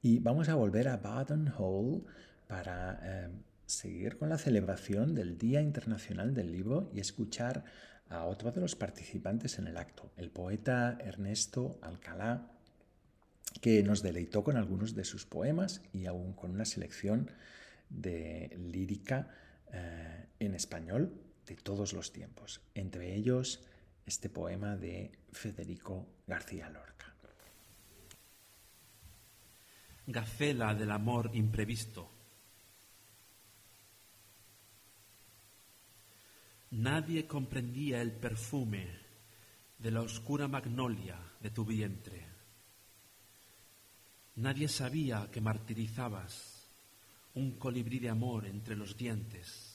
Y 0.02 0.18
vamos 0.18 0.50
a 0.50 0.54
volver 0.54 0.88
a 0.88 0.98
Baden 0.98 1.50
Hall 1.56 2.04
para 2.46 3.00
eh, 3.02 3.30
seguir 3.64 4.18
con 4.18 4.28
la 4.28 4.36
celebración 4.36 5.14
del 5.14 5.38
Día 5.38 5.62
Internacional 5.62 6.34
del 6.34 6.52
Libro 6.52 6.90
y 6.92 7.00
escuchar 7.00 7.64
a 8.10 8.26
otro 8.26 8.52
de 8.52 8.60
los 8.60 8.76
participantes 8.76 9.58
en 9.58 9.66
el 9.66 9.78
acto, 9.78 10.12
el 10.18 10.30
poeta 10.30 10.98
Ernesto 11.00 11.78
Alcalá, 11.80 12.50
que 13.62 13.82
nos 13.82 14.02
deleitó 14.02 14.44
con 14.44 14.58
algunos 14.58 14.94
de 14.94 15.06
sus 15.06 15.24
poemas 15.24 15.80
y 15.94 16.04
aún 16.04 16.34
con 16.34 16.50
una 16.50 16.66
selección 16.66 17.30
de 17.88 18.54
lírica 18.58 19.30
eh, 19.72 20.26
en 20.38 20.54
español 20.54 21.14
de 21.46 21.56
todos 21.56 21.94
los 21.94 22.12
tiempos, 22.12 22.60
entre 22.74 23.14
ellos 23.14 23.64
este 24.08 24.28
poema 24.28 24.76
de 24.76 25.10
Federico 25.32 26.06
García 26.26 26.68
Lorca. 26.68 26.98
gacela 30.08 30.74
del 30.74 30.90
amor 30.90 31.30
imprevisto. 31.34 32.10
Nadie 36.70 37.26
comprendía 37.26 38.00
el 38.00 38.12
perfume 38.12 38.88
de 39.78 39.90
la 39.90 40.00
oscura 40.00 40.48
magnolia 40.48 41.18
de 41.40 41.50
tu 41.50 41.64
vientre. 41.64 42.26
Nadie 44.36 44.68
sabía 44.68 45.28
que 45.30 45.42
martirizabas 45.42 46.66
un 47.34 47.58
colibrí 47.58 47.98
de 47.98 48.08
amor 48.08 48.46
entre 48.46 48.76
los 48.76 48.96
dientes. 48.96 49.67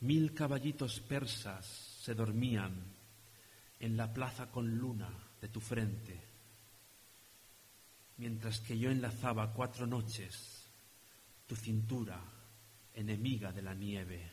Mil 0.00 0.34
caballitos 0.34 1.00
persas 1.00 1.66
se 2.02 2.14
dormían 2.14 2.74
en 3.80 3.96
la 3.96 4.12
plaza 4.12 4.50
con 4.50 4.76
luna 4.76 5.10
de 5.40 5.48
tu 5.48 5.60
frente, 5.60 6.20
mientras 8.18 8.60
que 8.60 8.78
yo 8.78 8.90
enlazaba 8.90 9.52
cuatro 9.52 9.86
noches 9.86 10.66
tu 11.46 11.56
cintura 11.56 12.20
enemiga 12.94 13.52
de 13.52 13.62
la 13.62 13.74
nieve. 13.74 14.30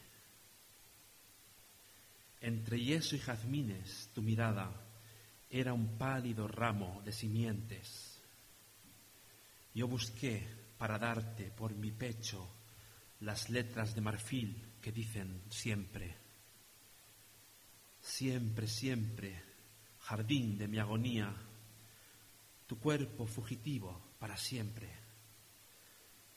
Entre 2.42 2.80
yeso 2.80 3.16
y 3.16 3.20
jazmines 3.20 4.10
tu 4.14 4.22
mirada 4.22 4.72
era 5.50 5.74
un 5.74 5.98
pálido 5.98 6.48
ramo 6.48 7.02
de 7.04 7.12
simientes. 7.12 8.20
Yo 9.74 9.88
busqué 9.88 10.48
para 10.78 10.98
darte 10.98 11.52
por 11.52 11.76
mi 11.76 11.92
pecho 11.92 12.48
las 13.20 13.50
letras 13.50 13.94
de 13.94 14.02
marfil 14.02 14.71
que 14.82 14.92
dicen 14.92 15.44
siempre. 15.50 16.18
Siempre, 18.02 18.68
siempre, 18.68 19.44
jardín 20.00 20.58
de 20.58 20.68
mi 20.68 20.80
agonía, 20.80 21.34
tu 22.66 22.80
cuerpo 22.80 23.28
fugitivo 23.28 24.14
para 24.18 24.36
siempre, 24.36 24.90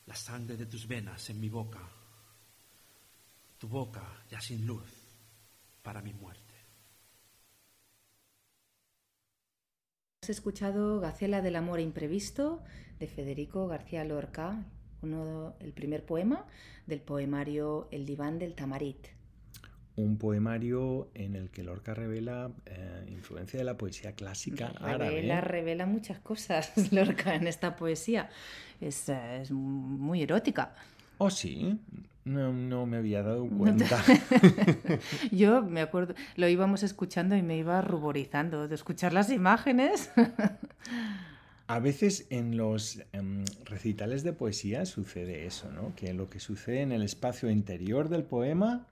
la 0.07 0.15
sangre 0.15 0.57
de 0.57 0.67
tus 0.67 0.87
venas 0.87 1.31
en 1.31 1.41
mi 1.41 1.49
boca, 1.49 1.81
tu 3.59 3.67
boca 3.67 4.25
ya 4.31 4.41
sin 4.41 4.67
luz 4.67 4.91
para 5.83 6.03
mi 6.03 6.13
muerte. 6.13 6.43
Has 10.23 10.31
escuchado 10.31 11.01
Gacela 11.01 11.43
del 11.43 11.57
amor 11.57 11.81
imprevisto 11.81 12.63
de 12.99 13.07
Federico 13.07 13.69
García 13.69 14.05
Lorca, 14.05 14.65
uno, 15.05 15.55
el 15.61 15.73
primer 15.73 16.05
poema 16.05 16.45
del 16.87 17.01
poemario 17.01 17.89
El 17.91 18.05
diván 18.05 18.39
del 18.39 18.55
tamarit. 18.55 19.07
Un 19.97 20.19
poemario 20.19 21.09
en 21.15 21.37
el 21.37 21.51
que 21.51 21.63
Lorca 21.63 21.95
revela 21.95 22.51
eh, 22.67 23.07
influencia 23.09 23.59
de 23.59 23.65
la 23.65 23.79
poesía 23.79 24.13
clásica 24.13 24.73
árabe. 24.81 25.11
Revela, 25.11 25.41
revela 25.41 25.87
muchas 25.87 26.19
cosas 26.19 26.73
Lorca 26.93 27.35
en 27.35 27.47
esta 27.47 27.77
poesía. 27.77 28.29
Es, 28.81 29.09
es 29.09 29.53
muy 29.53 30.23
erótica. 30.23 30.75
Oh, 31.19 31.31
sí. 31.31 31.79
No, 32.25 32.53
no 32.53 32.87
me 32.87 32.97
había 32.97 33.23
dado 33.23 33.47
cuenta. 33.47 34.03
Yo 35.31 35.63
me 35.63 35.83
acuerdo, 35.83 36.15
lo 36.37 36.49
íbamos 36.49 36.83
escuchando 36.83 37.37
y 37.37 37.43
me 37.43 37.59
iba 37.59 37.83
ruborizando 37.83 38.67
de 38.67 38.75
escuchar 38.75 39.13
las 39.13 39.31
imágenes. 39.31 40.11
A 41.67 41.79
veces 41.79 42.27
en 42.29 42.59
los 42.59 43.03
em, 43.13 43.45
recitales 43.65 44.23
de 44.23 44.35
poesía 44.35 44.85
sucede 44.85 45.47
eso, 45.47 45.71
¿no? 45.73 45.95
Que 45.97 46.13
lo 46.13 46.29
que 46.29 46.39
sucede 46.39 46.83
en 46.83 46.93
el 46.93 47.03
espacio 47.03 47.51
interior 47.51 48.11
del 48.11 48.25
poema, 48.25 48.87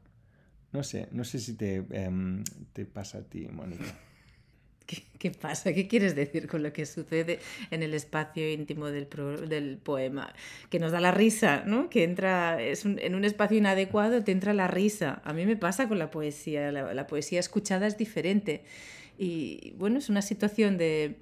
no 0.72 0.82
sé, 0.82 1.08
no 1.12 1.24
sé 1.24 1.38
si 1.38 1.54
te, 1.54 1.84
em, 1.90 2.42
te 2.72 2.86
pasa 2.86 3.18
a 3.18 3.22
ti, 3.22 3.46
Mónica. 3.48 3.84
¿Qué, 5.18 5.30
pasa? 5.30 5.72
¿Qué 5.72 5.86
quieres 5.86 6.16
decir 6.16 6.48
con 6.48 6.62
lo 6.62 6.72
que 6.72 6.84
sucede 6.84 7.38
en 7.70 7.82
el 7.82 7.94
espacio 7.94 8.50
íntimo 8.50 8.88
del, 8.88 9.08
del 9.48 9.78
poema? 9.78 10.34
Que 10.68 10.78
nos 10.78 10.92
da 10.92 11.00
la 11.00 11.12
risa, 11.12 11.62
¿no? 11.64 11.88
Que 11.88 12.04
entra, 12.04 12.60
es 12.60 12.84
en 12.84 13.14
un 13.14 13.24
espacio 13.24 13.56
inadecuado 13.56 14.22
te 14.24 14.32
entra 14.32 14.52
la 14.52 14.66
risa. 14.66 15.22
A 15.24 15.32
mí 15.32 15.46
me 15.46 15.56
pasa 15.56 15.88
con 15.88 15.98
la 15.98 16.10
poesía, 16.10 16.72
la 16.72 17.06
poesía 17.06 17.38
escuchada 17.40 17.86
es 17.86 17.96
diferente. 17.96 18.64
Y 19.16 19.72
bueno, 19.78 19.98
es 19.98 20.08
una 20.08 20.20
situación 20.20 20.76
de, 20.76 21.16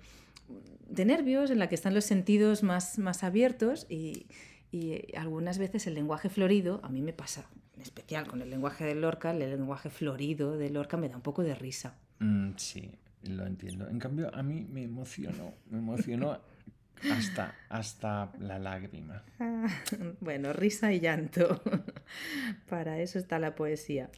de 0.90 1.04
nervios 1.04 1.50
en 1.50 1.58
la 1.58 1.68
que 1.68 1.74
están 1.74 1.94
los 1.94 2.04
sentidos 2.04 2.62
más, 2.62 2.98
más 2.98 3.22
abiertos 3.24 3.86
y, 3.88 4.26
y 4.70 5.16
algunas 5.16 5.58
veces 5.58 5.86
el 5.86 5.94
lenguaje 5.94 6.28
florido, 6.28 6.80
a 6.82 6.88
mí 6.88 7.02
me 7.02 7.12
pasa, 7.12 7.48
en 7.74 7.82
especial 7.82 8.26
con 8.26 8.42
el 8.42 8.50
lenguaje 8.50 8.84
de 8.84 8.94
Lorca, 8.94 9.30
el 9.30 9.38
lenguaje 9.38 9.90
florido 9.90 10.56
de 10.56 10.70
Lorca 10.70 10.96
me 10.96 11.08
da 11.08 11.16
un 11.16 11.22
poco 11.22 11.42
de 11.42 11.54
risa. 11.54 11.96
Mm, 12.18 12.52
sí, 12.56 12.90
lo 13.22 13.46
entiendo. 13.46 13.88
En 13.88 13.98
cambio, 13.98 14.34
a 14.34 14.42
mí 14.42 14.66
me 14.70 14.82
emocionó, 14.82 15.54
me 15.70 15.78
emocionó 15.78 16.38
hasta, 17.10 17.54
hasta 17.68 18.32
la 18.38 18.58
lágrima. 18.58 19.24
Bueno, 20.20 20.52
risa 20.52 20.92
y 20.92 21.00
llanto. 21.00 21.62
Para 22.68 23.00
eso 23.00 23.18
está 23.18 23.38
la 23.38 23.54
poesía. 23.54 24.10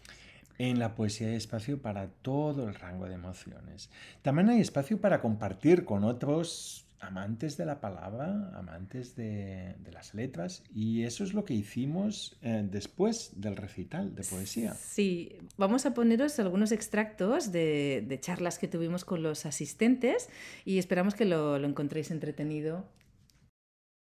En 0.58 0.78
la 0.78 0.94
poesía 0.94 1.28
hay 1.28 1.34
espacio 1.34 1.80
para 1.80 2.08
todo 2.08 2.68
el 2.68 2.74
rango 2.74 3.06
de 3.06 3.14
emociones. 3.14 3.90
También 4.22 4.50
hay 4.50 4.60
espacio 4.60 5.00
para 5.00 5.20
compartir 5.20 5.84
con 5.84 6.04
otros 6.04 6.86
amantes 7.00 7.56
de 7.56 7.66
la 7.66 7.80
palabra, 7.80 8.52
amantes 8.54 9.16
de, 9.16 9.74
de 9.80 9.90
las 9.90 10.14
letras, 10.14 10.62
y 10.72 11.02
eso 11.02 11.24
es 11.24 11.34
lo 11.34 11.44
que 11.44 11.52
hicimos 11.52 12.38
eh, 12.42 12.64
después 12.70 13.32
del 13.34 13.56
recital 13.56 14.14
de 14.14 14.22
poesía. 14.22 14.74
Sí, 14.74 15.36
vamos 15.56 15.84
a 15.84 15.94
poneros 15.94 16.38
algunos 16.38 16.70
extractos 16.70 17.50
de, 17.50 18.04
de 18.06 18.20
charlas 18.20 18.60
que 18.60 18.68
tuvimos 18.68 19.04
con 19.04 19.20
los 19.22 19.46
asistentes 19.46 20.28
y 20.64 20.78
esperamos 20.78 21.16
que 21.16 21.24
lo, 21.24 21.58
lo 21.58 21.66
encontréis 21.66 22.12
entretenido. 22.12 22.84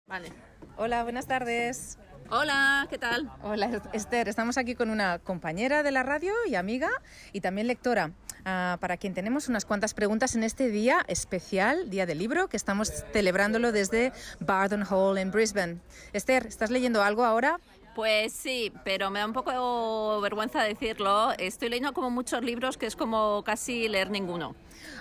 Vale. 0.06 0.28
Hola, 0.76 1.02
buenas 1.02 1.26
tardes. 1.26 1.98
Hola, 2.00 2.13
¿qué 2.88 2.98
tal? 2.98 3.30
Hola, 3.42 3.82
Esther. 3.92 4.28
Estamos 4.28 4.58
aquí 4.58 4.74
con 4.74 4.90
una 4.90 5.18
compañera 5.18 5.82
de 5.82 5.90
la 5.90 6.02
radio 6.02 6.32
y 6.48 6.54
amiga 6.54 6.88
y 7.32 7.40
también 7.40 7.66
lectora, 7.66 8.12
ah, 8.44 8.78
para 8.80 8.96
quien 8.96 9.14
tenemos 9.14 9.48
unas 9.48 9.64
cuantas 9.64 9.94
preguntas 9.94 10.34
en 10.34 10.42
este 10.42 10.68
día 10.68 11.04
especial, 11.08 11.90
Día 11.90 12.06
del 12.06 12.18
Libro, 12.18 12.48
que 12.48 12.56
estamos 12.56 12.90
celebrándolo 13.12 13.72
desde 13.72 14.12
Bardon 14.40 14.84
Hall 14.88 15.18
en 15.18 15.30
Brisbane. 15.30 15.78
Esther, 16.12 16.46
¿estás 16.46 16.70
leyendo 16.70 17.02
algo 17.02 17.24
ahora? 17.24 17.60
Pues 17.94 18.32
sí, 18.32 18.72
pero 18.84 19.10
me 19.10 19.20
da 19.20 19.26
un 19.26 19.32
poco 19.32 20.20
vergüenza 20.20 20.62
decirlo. 20.62 21.30
Estoy 21.38 21.68
leyendo 21.68 21.92
como 21.92 22.10
muchos 22.10 22.42
libros 22.42 22.76
que 22.76 22.86
es 22.86 22.96
como 22.96 23.42
casi 23.44 23.88
leer 23.88 24.10
ninguno. 24.10 24.56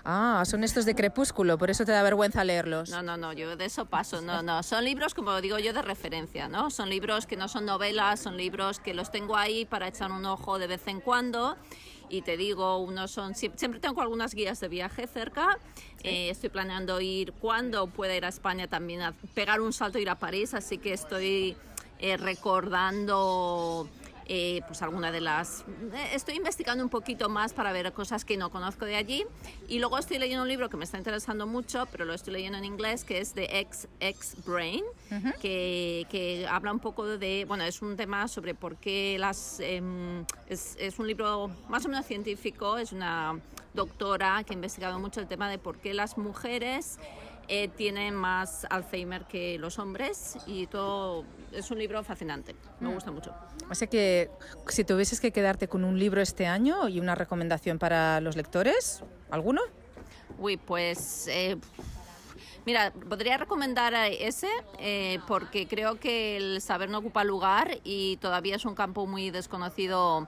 Ah, 0.05 0.43
son 0.45 0.63
estos 0.63 0.85
de 0.85 0.93
Crepúsculo, 0.93 1.57
por 1.57 1.69
eso 1.71 1.85
te 1.85 1.91
da 1.91 2.03
vergüenza 2.03 2.43
leerlos. 2.43 2.89
No, 2.91 3.01
no, 3.01 3.17
no, 3.17 3.33
yo 3.33 3.55
de 3.57 3.65
eso 3.65 3.85
paso. 3.85 4.21
No, 4.21 4.43
no, 4.43 4.61
son 4.61 4.83
libros 4.83 5.15
como 5.15 5.41
digo 5.41 5.57
yo 5.57 5.73
de 5.73 5.81
referencia, 5.81 6.47
¿no? 6.47 6.69
Son 6.69 6.89
libros 6.89 7.25
que 7.25 7.35
no 7.35 7.47
son 7.47 7.65
novelas, 7.65 8.19
son 8.19 8.37
libros 8.37 8.79
que 8.79 8.93
los 8.93 9.09
tengo 9.11 9.35
ahí 9.35 9.65
para 9.65 9.87
echar 9.87 10.11
un 10.11 10.25
ojo 10.25 10.59
de 10.59 10.67
vez 10.67 10.87
en 10.87 11.01
cuando. 11.01 11.57
Y 12.09 12.21
te 12.21 12.37
digo, 12.37 12.77
unos 12.77 13.09
son 13.09 13.33
sie- 13.33 13.51
siempre 13.55 13.79
tengo 13.79 14.01
algunas 14.01 14.35
guías 14.35 14.59
de 14.59 14.67
viaje 14.67 15.07
cerca. 15.07 15.57
Eh, 16.03 16.29
estoy 16.29 16.49
planeando 16.49 17.01
ir 17.01 17.33
cuando 17.33 17.87
pueda 17.87 18.15
ir 18.15 18.25
a 18.25 18.27
España 18.27 18.67
también 18.67 19.01
a 19.01 19.13
pegar 19.33 19.61
un 19.61 19.73
salto 19.73 19.97
ir 19.97 20.09
a 20.11 20.19
París, 20.19 20.53
así 20.53 20.77
que 20.77 20.93
estoy 20.93 21.57
eh, 22.03 22.17
recordando 22.17 23.87
eh, 24.25 24.59
pues 24.67 24.81
alguna 24.81 25.09
de 25.09 25.21
las 25.21 25.61
eh, 25.93 26.09
estoy 26.13 26.35
investigando 26.35 26.83
un 26.83 26.89
poquito 26.89 27.29
más 27.29 27.53
para 27.53 27.71
ver 27.71 27.93
cosas 27.93 28.25
que 28.25 28.35
no 28.35 28.49
conozco 28.49 28.83
de 28.83 28.97
allí. 28.97 29.25
Y 29.69 29.79
luego 29.79 29.97
estoy 29.97 30.19
leyendo 30.19 30.43
un 30.43 30.49
libro 30.49 30.69
que 30.69 30.75
me 30.75 30.83
está 30.83 30.97
interesando 30.97 31.47
mucho 31.47 31.85
pero 31.93 32.03
lo 32.03 32.13
estoy 32.13 32.33
leyendo 32.33 32.57
en 32.57 32.65
inglés 32.65 33.05
que 33.05 33.19
es 33.19 33.31
The 33.31 33.57
X 33.61 33.87
X 34.01 34.35
Brain 34.45 34.83
que, 35.39 36.05
que 36.09 36.45
habla 36.45 36.73
un 36.73 36.79
poco 36.79 37.05
de 37.05 37.45
bueno 37.47 37.63
es 37.63 37.81
un 37.81 37.95
tema 37.95 38.27
sobre 38.27 38.53
por 38.53 38.75
qué 38.75 39.15
las 39.17 39.61
em, 39.61 40.25
es, 40.49 40.75
es 40.81 40.99
un 40.99 41.07
libro 41.07 41.51
más 41.69 41.85
o 41.85 41.87
menos 41.87 42.05
científico. 42.05 42.77
Es 42.77 42.91
una 42.91 43.39
doctora 43.73 44.43
que 44.43 44.51
ha 44.51 44.55
investigado 44.55 44.99
mucho 44.99 45.21
el 45.21 45.27
tema 45.27 45.49
de 45.49 45.57
por 45.57 45.77
qué 45.77 45.93
las 45.93 46.17
mujeres 46.17 46.99
eh, 47.47 47.67
tienen 47.67 48.15
más 48.15 48.65
Alzheimer 48.69 49.25
que 49.25 49.57
los 49.59 49.79
hombres 49.79 50.37
y 50.47 50.67
todo 50.67 51.25
es 51.51 51.69
un 51.71 51.79
libro 51.79 52.03
fascinante, 52.03 52.55
me 52.79 52.93
gusta 52.93 53.11
mucho. 53.11 53.33
O 53.69 53.75
sea 53.75 53.87
que 53.87 54.29
si 54.67 54.83
tuvieses 54.83 55.19
que 55.19 55.31
quedarte 55.31 55.67
con 55.67 55.83
un 55.83 55.99
libro 55.99 56.21
este 56.21 56.47
año 56.47 56.87
y 56.87 56.99
una 56.99 57.15
recomendación 57.15 57.79
para 57.79 58.21
los 58.21 58.35
lectores, 58.35 59.03
¿alguno? 59.29 59.61
Uy, 60.37 60.57
pues 60.57 61.27
eh, 61.27 61.57
mira, 62.65 62.91
podría 63.09 63.37
recomendar 63.37 63.93
a 63.95 64.07
ese 64.07 64.49
eh, 64.79 65.19
porque 65.27 65.67
creo 65.67 65.99
que 65.99 66.37
el 66.37 66.61
saber 66.61 66.89
no 66.89 66.99
ocupa 66.99 67.23
lugar 67.23 67.79
y 67.83 68.17
todavía 68.17 68.55
es 68.55 68.65
un 68.65 68.75
campo 68.75 69.05
muy 69.05 69.31
desconocido. 69.31 70.27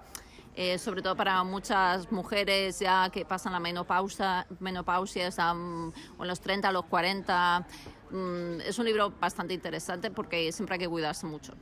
Eh, 0.56 0.78
sobre 0.78 1.02
todo 1.02 1.16
para 1.16 1.44
muchas 1.44 2.12
mujeres 2.12 2.80
ya 2.80 3.10
que 3.10 3.26
pasan 3.26 3.54
la 3.54 3.60
menopausa, 3.60 4.48
menopausia 4.60 5.28
están 5.28 5.94
en 6.20 6.28
los 6.28 6.40
30, 6.40 6.72
los 6.72 6.86
40. 6.86 7.68
Mm, 8.12 8.62
es 8.62 8.80
un 8.80 8.86
libro 8.86 9.12
bastante 9.20 9.54
interesante 9.54 10.12
porque 10.12 10.52
siempre 10.52 10.76
hay 10.76 10.80
que 10.80 10.88
cuidarse 10.88 11.26
mucho. 11.26 11.54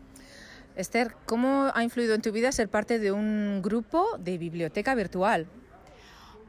Esther, 0.76 1.16
¿cómo 1.26 1.72
ha 1.74 1.84
influido 1.84 2.16
en 2.16 2.22
tu 2.22 2.32
vida 2.32 2.52
ser 2.52 2.70
parte 2.70 3.00
de 3.00 3.12
un 3.12 3.62
grupo 3.62 4.18
de 4.20 4.38
biblioteca 4.38 4.96
virtual? 4.96 5.48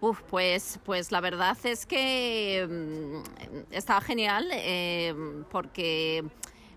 Uf, 0.00 0.20
pues, 0.28 0.78
pues 0.85 1.12
la 1.12 1.20
verdad 1.20 1.57
es 1.64 1.87
que 1.87 2.66
mm, 2.68 3.72
está 3.72 4.00
genial 4.02 4.48
eh, 4.52 5.14
porque 5.50 6.24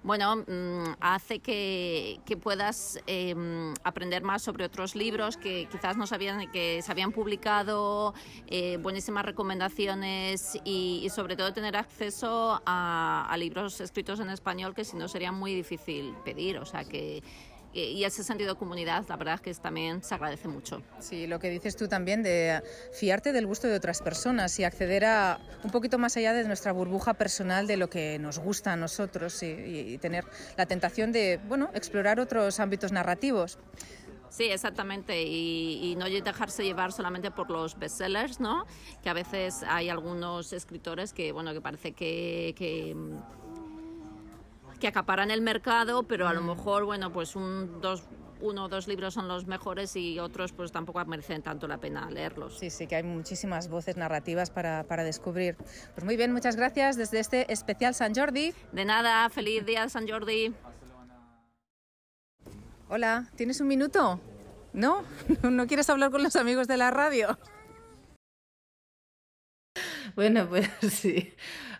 bueno, 0.03 0.37
mm, 0.37 0.95
hace 0.99 1.39
que, 1.39 2.19
que 2.25 2.37
puedas 2.37 2.99
em, 3.07 3.73
aprender 3.83 4.23
más 4.23 4.41
sobre 4.41 4.65
otros 4.65 4.95
libros 4.95 5.37
que 5.37 5.67
quizás 5.71 5.97
no 5.97 6.07
sabían 6.07 6.51
que 6.51 6.81
se 6.81 6.91
habían 6.91 7.11
publicado, 7.11 8.13
eh, 8.47 8.77
buenísimas 8.77 9.25
recomendaciones 9.25 10.57
y, 10.63 11.01
y 11.03 11.09
sobre 11.09 11.35
todo 11.35 11.53
tener 11.53 11.75
acceso 11.75 12.61
a, 12.65 13.27
a 13.29 13.37
libros 13.37 13.81
escritos 13.81 14.19
en 14.19 14.29
español 14.29 14.73
que 14.73 14.85
si 14.85 14.97
no 14.97 15.07
sería 15.07 15.31
muy 15.31 15.53
difícil 15.53 16.15
pedir. 16.23 16.57
O 16.59 16.65
sea 16.65 16.85
que 16.85 17.23
y 17.73 18.03
ese 18.03 18.23
sentido 18.23 18.53
de 18.53 18.59
comunidad, 18.59 19.05
la 19.07 19.17
verdad 19.17 19.35
es 19.35 19.41
que 19.41 19.53
también 19.53 20.03
se 20.03 20.15
agradece 20.15 20.47
mucho. 20.47 20.81
Sí, 20.99 21.27
lo 21.27 21.39
que 21.39 21.49
dices 21.49 21.75
tú 21.75 21.87
también 21.87 22.23
de 22.23 22.61
fiarte 22.91 23.31
del 23.31 23.45
gusto 23.45 23.67
de 23.67 23.75
otras 23.75 24.01
personas 24.01 24.57
y 24.59 24.63
acceder 24.63 25.05
a 25.05 25.39
un 25.63 25.71
poquito 25.71 25.97
más 25.97 26.17
allá 26.17 26.33
de 26.33 26.43
nuestra 26.45 26.71
burbuja 26.71 27.13
personal 27.13 27.67
de 27.67 27.77
lo 27.77 27.89
que 27.89 28.17
nos 28.19 28.39
gusta 28.39 28.73
a 28.73 28.75
nosotros 28.75 29.43
y, 29.43 29.47
y 29.47 29.97
tener 29.99 30.25
la 30.57 30.65
tentación 30.65 31.11
de, 31.11 31.39
bueno, 31.47 31.69
explorar 31.73 32.19
otros 32.19 32.59
ámbitos 32.59 32.91
narrativos. 32.91 33.59
Sí, 34.29 34.45
exactamente, 34.45 35.23
y, 35.23 35.91
y, 35.91 35.95
no 35.95 36.05
dejarse 36.05 36.63
llevar 36.63 36.91
solamente 36.91 37.31
por 37.31 37.49
los 37.49 37.79
bestsellers, 37.79 38.39
¿no? 38.39 38.65
Que 39.01 39.09
a 39.09 39.13
veces 39.13 39.63
hay 39.67 39.89
algunos 39.89 40.51
escritores 40.51 41.13
que, 41.13 41.31
bueno, 41.31 41.53
que 41.53 41.61
parece 41.61 41.93
que, 41.93 42.53
que 42.57 42.95
que 44.79 44.87
acaparan 44.87 45.31
el 45.31 45.41
mercado, 45.41 46.03
pero 46.03 46.27
a 46.27 46.33
lo 46.33 46.41
mejor, 46.41 46.85
bueno, 46.85 47.11
pues 47.11 47.35
un, 47.35 47.81
dos, 47.81 48.03
uno 48.41 48.65
o 48.65 48.67
dos 48.69 48.87
libros 48.87 49.13
son 49.13 49.27
los 49.27 49.47
mejores 49.47 49.95
y 49.95 50.19
otros 50.19 50.51
pues 50.51 50.71
tampoco 50.71 51.03
merecen 51.05 51.41
tanto 51.41 51.67
la 51.67 51.77
pena 51.77 52.09
leerlos. 52.09 52.57
Sí, 52.59 52.69
sí, 52.69 52.87
que 52.87 52.95
hay 52.95 53.03
muchísimas 53.03 53.69
voces 53.69 53.97
narrativas 53.97 54.51
para, 54.51 54.83
para 54.83 55.03
descubrir. 55.03 55.55
Pues 55.93 56.03
muy 56.03 56.17
bien, 56.17 56.31
muchas 56.33 56.55
gracias 56.55 56.95
desde 56.95 57.19
este 57.19 57.51
especial 57.51 57.93
San 57.93 58.13
Jordi. 58.13 58.53
De 58.71 58.85
nada, 58.85 59.29
feliz 59.29 59.65
día 59.65 59.83
de 59.83 59.89
San 59.89 60.07
Jordi. 60.07 60.53
Hola, 62.89 63.27
¿tienes 63.35 63.59
un 63.59 63.67
minuto? 63.67 64.19
¿No? 64.73 65.03
¿No 65.43 65.67
quieres 65.67 65.89
hablar 65.89 66.11
con 66.11 66.23
los 66.23 66.35
amigos 66.35 66.67
de 66.67 66.77
la 66.77 66.91
radio? 66.91 67.37
Bueno, 70.15 70.47
pues 70.47 70.69
sí. 70.89 71.33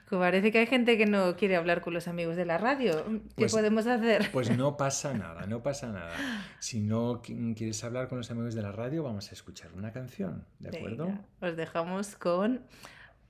Parece 0.09 0.53
que 0.53 0.59
hay 0.59 0.67
gente 0.67 0.97
que 0.97 1.05
no 1.05 1.35
quiere 1.35 1.57
hablar 1.57 1.81
con 1.81 1.93
los 1.93 2.07
amigos 2.07 2.37
de 2.37 2.45
la 2.45 2.57
radio. 2.57 3.03
¿Qué 3.05 3.19
Pues- 3.35 3.51
podemos 3.53 3.85
hacer? 3.87 4.29
Pues 4.31 4.55
no 4.57 4.77
pasa 4.83 5.13
nada, 5.13 5.45
no 5.47 5.61
pasa 5.61 5.91
nada. 5.91 6.15
Si 6.59 6.79
no 6.79 7.21
qui- 7.21 7.55
quieres 7.55 7.83
hablar 7.83 8.07
con 8.07 8.17
los 8.17 8.31
amigos 8.31 8.55
de 8.55 8.61
la 8.61 8.71
radio, 8.71 9.03
vamos 9.03 9.29
a 9.29 9.33
escuchar 9.33 9.73
una 9.73 9.91
canción, 9.91 10.45
¿de 10.59 10.77
acuerdo? 10.77 11.07
Venga, 11.07 11.21
os 11.41 11.57
dejamos 11.57 12.15
con 12.15 12.61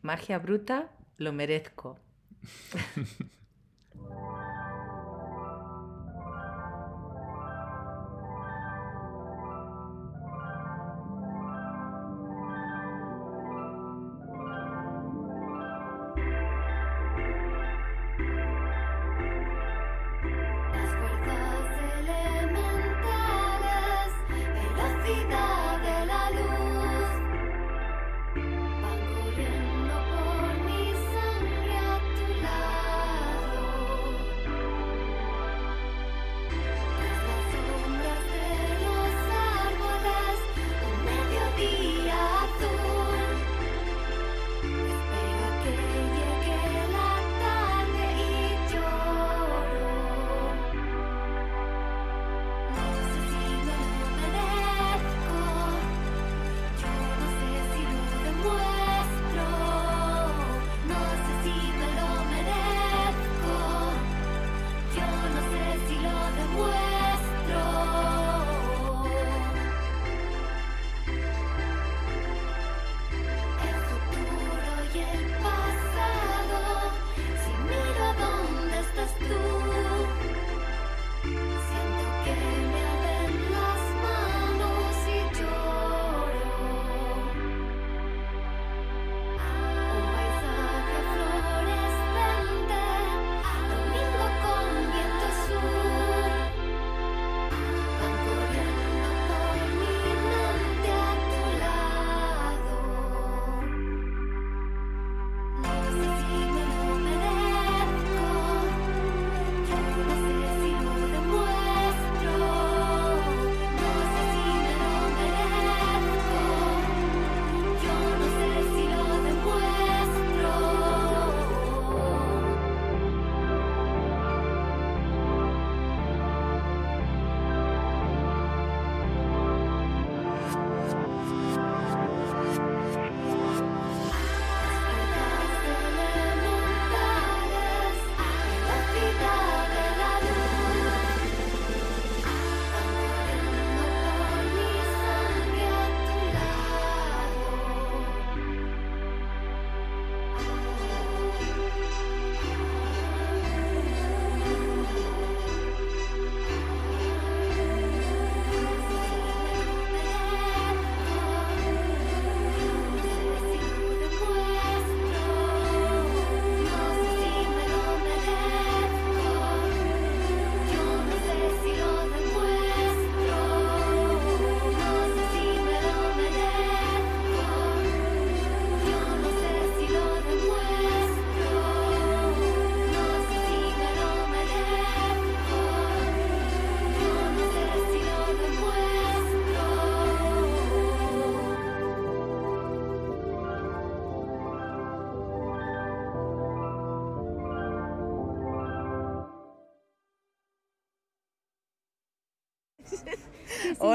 Magia 0.03 0.37
Bruta, 0.39 0.89
lo 1.17 1.33
merezco. 1.33 1.97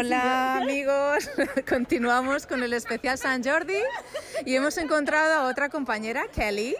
Hola 0.04 0.56
amigos, 0.56 1.30
continuamos 1.68 2.48
con 2.48 2.60
el 2.64 2.72
especial 2.72 3.16
San 3.16 3.44
Jordi 3.44 3.78
y 4.44 4.56
hemos 4.56 4.76
encontrado 4.78 5.34
a 5.34 5.48
otra 5.48 5.68
compañera, 5.68 6.24
Kelly, 6.34 6.74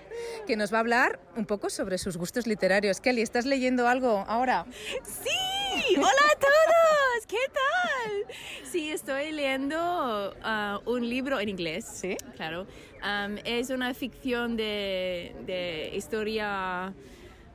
que 0.44 0.56
nos 0.56 0.72
va 0.72 0.78
a 0.78 0.80
hablar 0.80 1.20
un 1.36 1.46
poco 1.46 1.70
sobre 1.70 1.98
sus 1.98 2.16
gustos 2.16 2.48
literarios. 2.48 3.00
Kelly, 3.00 3.22
¿estás 3.22 3.46
leyendo 3.46 3.86
algo 3.86 4.24
ahora? 4.26 4.66
Sí, 5.04 5.94
hola 5.98 6.08
a 6.08 6.38
todos, 6.40 7.26
¿qué 7.28 7.36
tal? 7.52 8.36
Sí, 8.68 8.90
estoy 8.90 9.30
leyendo 9.30 10.34
uh, 10.44 10.90
un 10.90 11.08
libro 11.08 11.38
en 11.38 11.48
inglés. 11.48 11.84
Sí. 11.84 12.16
Claro. 12.34 12.66
Um, 13.04 13.38
es 13.44 13.70
una 13.70 13.94
ficción 13.94 14.56
de, 14.56 15.32
de 15.46 15.92
historia 15.94 16.92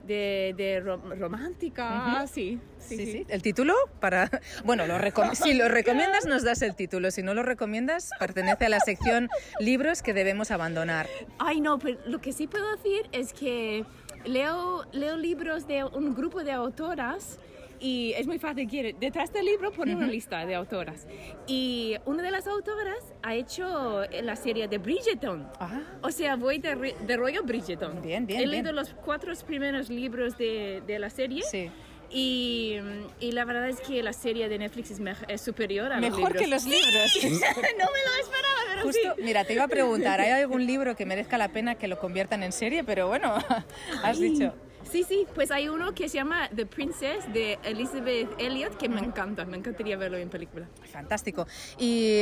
de, 0.08 0.54
de 0.58 0.82
rom- 0.84 1.18
romántica. 1.20 2.26
sí, 2.28 2.60
sí, 2.80 2.98
Sí, 2.98 3.06
sí. 3.06 3.12
sí. 3.12 3.26
¿El 3.30 3.42
título? 3.42 3.74
Para... 4.00 4.30
Bueno, 4.64 4.88
lo 4.88 4.98
recom- 4.98 5.34
si 5.36 5.54
lo 5.54 5.68
recomiendas 5.68 6.26
nos 6.26 6.44
das 6.44 6.62
el 6.62 6.76
título, 6.76 7.12
si 7.12 7.22
no 7.24 7.34
lo 7.34 7.44
recomiendas 7.44 8.10
pertenece 8.20 8.66
a 8.66 8.70
la 8.70 8.80
sección 8.80 9.30
libros 9.60 10.02
que 10.02 10.14
debemos 10.14 10.52
abandonar. 10.52 11.08
Ay, 11.40 11.60
no, 11.62 11.78
pero 11.80 12.00
lo 12.06 12.20
que 12.22 12.32
sí 12.34 12.48
puedo 12.48 12.76
decir 12.78 13.08
es 13.12 13.34
que 13.34 13.86
leo, 14.26 14.86
leo 14.94 15.18
libros 15.18 15.68
de 15.68 15.84
un 15.84 16.16
grupo 16.16 16.44
de 16.44 16.52
autoras 16.54 17.40
y 17.80 18.14
es 18.18 18.28
muy 18.28 18.40
fácil. 18.40 18.68
Quiere, 18.68 18.96
detrás 19.00 19.32
del 19.34 19.46
libro 19.46 19.72
pone 19.72 19.96
una 19.96 20.08
lista 20.08 20.46
de 20.46 20.56
autoras. 20.56 21.08
Y 21.48 21.96
una 22.06 22.24
de 22.24 22.32
las 22.32 22.48
autoras 22.48 23.14
ha 23.24 23.36
hecho 23.36 24.04
la 24.24 24.36
serie 24.36 24.68
de 24.68 24.78
Bridgerton. 24.78 25.48
Ah. 25.60 25.82
O 26.02 26.12
sea, 26.12 26.36
voy 26.36 26.60
de, 26.60 26.96
de 27.00 27.18
rollo 27.18 27.44
Bridgerton. 27.44 28.02
Bien, 28.02 28.26
bien, 28.26 28.40
He 28.40 28.44
bien. 28.44 28.52
leído 28.52 28.72
los 28.72 28.94
cuatro 29.06 29.34
primeros 29.46 29.90
libros 29.90 30.38
de, 30.38 30.82
de 30.86 31.00
la 31.00 31.10
serie. 31.10 31.44
Sí. 31.50 31.70
Y, 32.10 32.78
y 33.20 33.34
la 33.34 33.44
verdad 33.44 33.68
es 33.68 33.82
que 33.82 34.02
la 34.02 34.14
serie 34.14 34.48
de 34.48 34.58
Netflix 34.58 34.92
es, 34.92 35.02
es 35.28 35.42
superior 35.42 35.92
a 35.92 36.00
Mejor 36.00 36.32
los 36.34 36.42
que 36.42 36.48
los 36.48 36.64
libros. 36.66 37.18
no 37.24 37.30
me 37.30 37.36
lo 37.36 38.16
esperaba, 38.24 38.60
pero 38.70 38.82
Justo, 38.84 39.14
sí. 39.18 39.22
mira, 39.24 39.44
te 39.44 39.54
iba 39.54 39.64
a 39.66 39.68
preguntar, 39.68 40.22
¿hay 40.22 40.32
algún 40.42 40.66
libro 40.66 40.96
que 40.96 41.06
merezca 41.06 41.38
la 41.38 41.50
pena 41.50 41.76
que 41.76 41.90
lo 41.90 42.00
conviertan 42.00 42.44
en 42.44 42.54
serie? 42.54 42.86
Pero 42.86 43.10
bueno, 43.10 43.34
has 44.04 44.18
Ay. 44.18 44.30
dicho. 44.30 44.54
Sí, 44.92 45.04
sí, 45.04 45.28
pues 45.36 45.52
hay 45.52 45.68
uno 45.70 45.94
que 45.94 46.08
se 46.10 46.16
llama 46.16 46.50
The 46.56 46.66
Princess 46.66 47.32
de 47.34 47.60
Elizabeth 47.64 48.30
Elliot 48.40 48.78
que 48.78 48.88
me 48.90 49.02
encanta, 49.02 49.46
me 49.46 49.58
encantaría 49.58 49.98
verlo 49.98 50.18
en 50.18 50.30
película. 50.30 50.68
Fantástico. 50.92 51.46
¿Y 51.78 52.22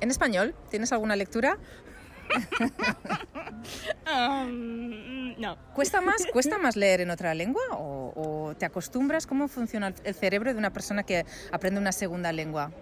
en 0.00 0.10
español? 0.10 0.54
¿Tienes 0.70 0.92
alguna 0.92 1.16
lectura? 1.16 1.58
Um, 4.06 5.38
no. 5.40 5.56
¿Cuesta 5.74 6.00
más, 6.00 6.26
¿Cuesta 6.32 6.58
más 6.58 6.76
leer 6.76 7.00
en 7.02 7.10
otra 7.10 7.34
lengua 7.34 7.62
o, 7.72 8.12
o 8.16 8.54
te 8.56 8.64
acostumbras? 8.66 9.26
¿Cómo 9.26 9.48
funciona 9.48 9.88
el- 9.88 9.94
el 10.04 10.14
cerebro 10.14 10.52
de 10.52 10.58
una 10.58 10.72
persona 10.72 11.02
que 11.02 11.24
aprende 11.52 11.80
una 11.80 11.92
segunda 11.92 12.32
lengua 12.32 12.72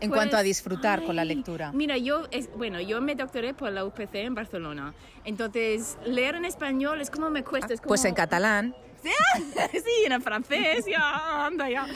en 0.00 0.10
Pues, 0.10 0.18
cuanto 0.18 0.36
a 0.36 0.42
disfrutar 0.42 1.02
con 1.04 1.16
la 1.16 1.24
lectura? 1.24 1.72
Mira, 1.72 1.96
yo, 1.96 2.24
es, 2.30 2.50
bueno, 2.56 2.80
yo 2.80 3.00
me 3.00 3.14
doctoré 3.14 3.54
por 3.54 3.72
la 3.72 3.84
UPC 3.84 4.14
en 4.16 4.34
Barcelona, 4.34 4.94
entonces 5.24 5.98
leer 6.04 6.34
en 6.34 6.44
español 6.44 7.00
es 7.00 7.10
como 7.10 7.30
me 7.30 7.42
cuesta. 7.44 7.72
es 7.74 7.80
como- 7.80 7.88
Pues 7.88 8.04
en 8.04 8.14
catalán. 8.14 8.74
sí, 9.72 10.04
en 10.10 10.20
francés, 10.20 10.84
ya, 10.86 11.46
anda 11.46 11.68
ya. 11.70 11.86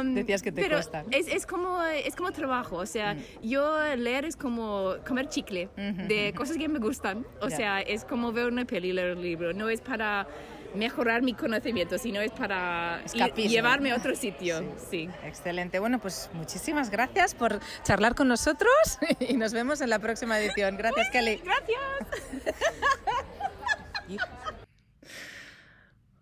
Um, 0.00 0.14
Decías 0.14 0.40
que 0.42 0.50
te 0.50 0.62
pero 0.62 0.76
cuesta. 0.76 1.04
Es, 1.10 1.28
es, 1.28 1.44
como, 1.46 1.82
es 1.82 2.16
como 2.16 2.32
trabajo, 2.32 2.76
o 2.76 2.86
sea, 2.86 3.16
yo 3.42 3.76
leer 3.96 4.24
es 4.24 4.36
como 4.36 4.94
comer 5.06 5.28
chicle 5.28 5.68
de 5.76 6.32
cosas 6.34 6.56
que 6.56 6.68
me 6.68 6.78
gustan. 6.78 7.26
O 7.42 7.50
sea, 7.50 7.80
es 7.82 8.04
como 8.04 8.32
ver 8.32 8.46
una 8.46 8.64
peli, 8.64 8.92
leer 8.92 9.16
un 9.16 9.22
libro. 9.22 9.52
No 9.52 9.68
es 9.68 9.80
para 9.82 10.26
mejorar 10.74 11.22
mi 11.22 11.34
conocimiento, 11.34 11.98
sino 11.98 12.20
es 12.20 12.32
para 12.32 13.02
Escapismo. 13.04 13.50
llevarme 13.50 13.92
a 13.92 13.96
otro 13.96 14.14
sitio. 14.14 14.62
Sí. 14.90 15.08
Excelente. 15.24 15.78
Bueno, 15.78 15.98
pues 15.98 16.30
muchísimas 16.34 16.90
gracias 16.90 17.34
por 17.34 17.60
charlar 17.82 18.14
con 18.14 18.28
nosotros 18.28 18.70
y 19.20 19.36
nos 19.36 19.52
vemos 19.52 19.80
en 19.80 19.90
la 19.90 19.98
próxima 19.98 20.38
edición. 20.38 20.76
Gracias, 20.76 21.10
Kelly. 21.10 21.40
Gracias. 21.44 21.80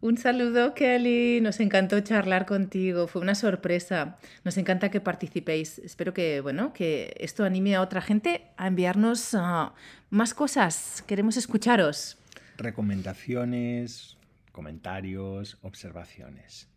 Un 0.00 0.18
saludo, 0.18 0.74
Kelly. 0.74 1.40
Nos 1.40 1.58
encantó 1.58 1.98
charlar 2.00 2.46
contigo. 2.46 3.08
Fue 3.08 3.22
una 3.22 3.34
sorpresa. 3.34 4.18
Nos 4.44 4.56
encanta 4.58 4.90
que 4.90 5.00
participéis. 5.00 5.78
Espero 5.78 6.12
que, 6.14 6.40
bueno, 6.40 6.72
que 6.72 7.16
esto 7.18 7.44
anime 7.44 7.74
a 7.74 7.80
otra 7.80 8.02
gente 8.02 8.46
a 8.56 8.68
enviarnos 8.68 9.34
ah, 9.34 9.74
más 10.10 10.34
cosas. 10.34 11.02
Queremos 11.06 11.36
escucharos. 11.36 12.18
Recomendaciones, 12.58 14.15
comentarios, 14.56 15.58
observaciones. 15.60 16.68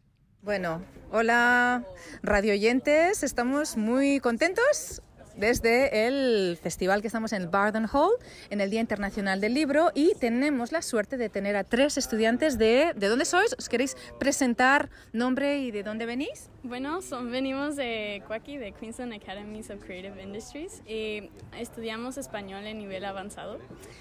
Bueno, 0.42 0.84
hola 1.12 1.86
radio 2.22 2.54
oyentes, 2.54 3.24
estamos 3.24 3.78
muy 3.78 4.20
contentos 4.20 5.02
desde 5.40 6.08
el 6.08 6.58
festival 6.62 7.02
que 7.02 7.08
estamos 7.08 7.34
en 7.34 7.44
el 7.44 7.48
Barden 7.48 7.88
Hall, 7.92 8.12
en 8.50 8.62
el 8.62 8.70
Día 8.70 8.82
Internacional 8.82 9.42
del 9.42 9.54
Libro, 9.54 9.92
y 9.96 10.14
tenemos 10.20 10.72
la 10.72 10.82
suerte 10.82 11.18
de 11.18 11.30
tener 11.30 11.56
a 11.56 11.64
tres 11.64 11.98
estudiantes 11.98 12.58
de... 12.58 12.94
¿De 12.96 13.08
dónde 13.08 13.26
sois? 13.26 13.56
¿Os 13.58 13.70
queréis 13.70 13.96
presentar 14.20 14.90
nombre 15.14 15.60
y 15.60 15.72
de 15.72 15.84
dónde 15.84 16.06
venís? 16.06 16.50
Bueno, 16.64 17.02
son, 17.02 17.32
venimos 17.32 17.78
de 17.78 18.22
Cuaki, 18.28 18.58
de 18.58 18.74
Queensland 18.74 19.14
Academies 19.14 19.70
of 19.70 19.84
Creative 19.84 20.22
Industries, 20.22 20.82
y 20.86 21.30
estudiamos 21.58 22.18
español 22.18 22.66
en 22.66 22.78
nivel 22.78 23.06
avanzado. 23.06 23.60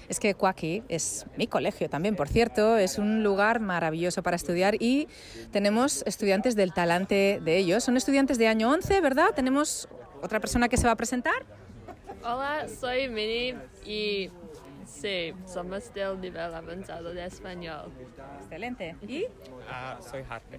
Es 0.09 0.19
que 0.19 0.35
Cuaki 0.35 0.83
es 0.89 1.27
mi 1.37 1.47
colegio 1.47 1.89
también, 1.89 2.17
por 2.17 2.29
cierto, 2.29 2.77
es 2.77 2.99
un 2.99 3.23
lugar 3.23 3.61
maravilloso 3.61 4.23
para 4.23 4.37
estudiar 4.37 4.75
y 4.81 5.07
tenemos 5.53 6.03
estudiantes 6.07 6.57
del 6.57 6.73
talante 6.73 7.41
de 7.45 7.57
ellos. 7.57 7.85
Son 7.85 7.97
estudiantes 7.97 8.39
de 8.39 8.49
año 8.49 8.71
11, 8.71 9.01
¿verdad? 9.01 9.29
Tenemos 9.35 9.89
otra 10.23 10.41
persona 10.41 10.69
que 10.69 10.77
se 10.77 10.87
va 10.87 10.93
a 10.93 10.97
presentar. 10.97 11.45
Hola, 12.23 12.67
soy 12.69 13.09
Mini 13.09 13.55
y 13.85 14.31
sí, 14.87 15.33
somos 15.47 15.93
del 15.95 16.21
nivel 16.21 16.55
avanzado 16.55 17.13
de 17.13 17.25
español. 17.25 17.91
Excelente. 18.43 18.97
¿Y? 19.07 19.27
Ah, 19.71 19.99
soy 20.01 20.23
Harpe. 20.29 20.59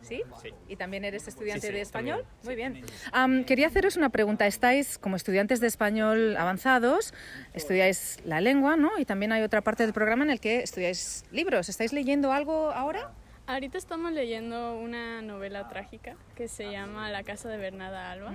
¿Sí? 0.00 0.22
Sí. 0.40 0.54
¿Y 0.68 0.76
también 0.76 1.04
eres 1.04 1.28
estudiante 1.28 1.60
Sí, 1.60 1.66
sí, 1.66 1.72
de 1.74 1.80
español? 1.82 2.24
también, 2.42 2.72
Muy 2.72 2.80
bien. 2.80 2.86
Am, 3.12 3.44
quería 3.44 3.66
haceros 3.66 3.96
una 3.96 4.08
pregunta. 4.08 4.46
Estáis 4.46 4.96
como 4.96 5.16
estudiantes 5.16 5.60
de 5.60 5.66
español 5.66 6.36
avanzados, 6.38 7.12
estudiáis 7.52 8.16
la 8.24 8.40
lengua, 8.40 8.76
¿no? 8.78 8.98
Y 8.98 9.04
también 9.04 9.32
hay 9.32 9.42
otra 9.42 9.60
parte 9.60 9.82
del 9.82 9.92
programa 9.92 10.24
en 10.24 10.30
el 10.30 10.40
que 10.40 10.60
estudiáis 10.62 11.24
libros. 11.30 11.68
¿Estáis 11.68 11.92
leyendo 11.92 12.32
algo 12.32 12.70
ahora? 12.70 13.10
Ahorita 13.48 13.78
estamos 13.78 14.12
leyendo 14.12 14.76
una 14.78 15.22
novela 15.22 15.68
trágica 15.68 16.16
que 16.34 16.48
se 16.48 16.70
llama 16.70 17.10
La 17.10 17.22
casa 17.24 17.48
de 17.48 17.56
Bernarda 17.56 18.10
Alba. 18.12 18.34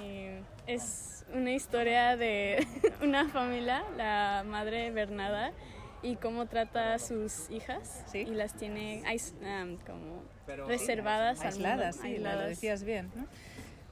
Y 0.00 0.28
es 0.68 1.26
una 1.34 1.50
historia 1.50 2.16
de 2.16 2.64
una 3.02 3.28
familia, 3.28 3.82
la 3.96 4.44
madre 4.46 4.92
Bernarda, 4.92 5.50
y 6.00 6.14
cómo 6.14 6.46
trata 6.46 6.94
a 6.94 6.98
sus 7.00 7.50
hijas 7.50 8.04
y 8.14 8.26
las 8.26 8.54
tiene 8.54 9.02
um, 9.42 9.76
como 9.78 10.22
reservadas 10.68 11.40
Aisladas, 11.40 11.96
sí, 11.96 12.02
lo- 12.02 12.08
lo 12.08 12.28
aisladas. 12.28 12.48
decías 12.50 12.84
bien. 12.84 13.10
¿no? 13.16 13.26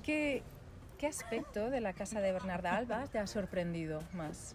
¿Qué, 0.05 0.45
¿Qué 0.99 1.09
aspecto 1.09 1.69
de 1.71 1.81
la 1.81 1.95
casa 1.95 2.21
de 2.21 2.31
Bernarda 2.31 2.77
Alba 2.77 3.05
te 3.09 3.19
ha 3.19 3.27
sorprendido 3.27 4.01
más? 4.13 4.55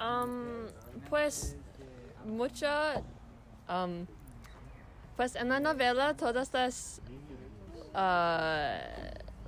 Um, 0.00 0.66
pues 1.08 1.56
mucho, 2.26 2.66
um, 3.68 4.06
pues 5.16 5.36
en 5.36 5.48
la 5.48 5.60
novela 5.60 6.14
todas 6.14 6.52
las, 6.52 7.00
ah, 7.94 8.78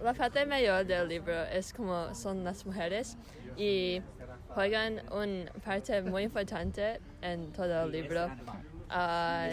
la 0.02 0.14
parte 0.14 0.46
mayor 0.46 0.86
del 0.86 1.08
libro 1.08 1.44
es 1.44 1.72
como 1.72 2.14
son 2.14 2.44
las 2.44 2.64
mujeres 2.64 3.16
y 3.56 4.00
juegan 4.54 5.02
una 5.10 5.50
parte 5.64 6.02
muy 6.02 6.24
importante 6.24 7.00
en 7.22 7.52
todo 7.52 7.84
el 7.84 7.92
libro. 7.92 8.30
Ah, 8.88 9.48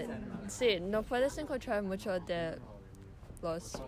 sí, 0.47 0.79
no 0.79 1.03
puedes 1.03 1.37
encontrar 1.37 1.81
mucho 1.81 2.19
de 2.19 2.57
los 3.41 3.81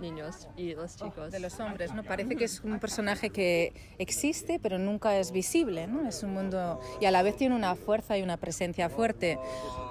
niños 0.00 0.48
y 0.56 0.74
los 0.74 0.96
chicos. 0.96 1.30
De 1.30 1.38
los 1.38 1.60
hombres, 1.60 1.94
¿no? 1.94 2.02
Parece 2.02 2.36
que 2.36 2.44
es 2.44 2.60
un 2.60 2.78
personaje 2.80 3.30
que 3.30 3.72
existe, 3.98 4.58
pero 4.60 4.78
nunca 4.78 5.16
es 5.18 5.30
visible, 5.30 5.86
¿no? 5.86 6.08
Es 6.08 6.22
un 6.22 6.32
mundo... 6.32 6.80
Y 7.00 7.06
a 7.06 7.10
la 7.10 7.22
vez 7.22 7.36
tiene 7.36 7.54
una 7.54 7.76
fuerza 7.76 8.18
y 8.18 8.22
una 8.22 8.36
presencia 8.36 8.88
fuerte. 8.88 9.38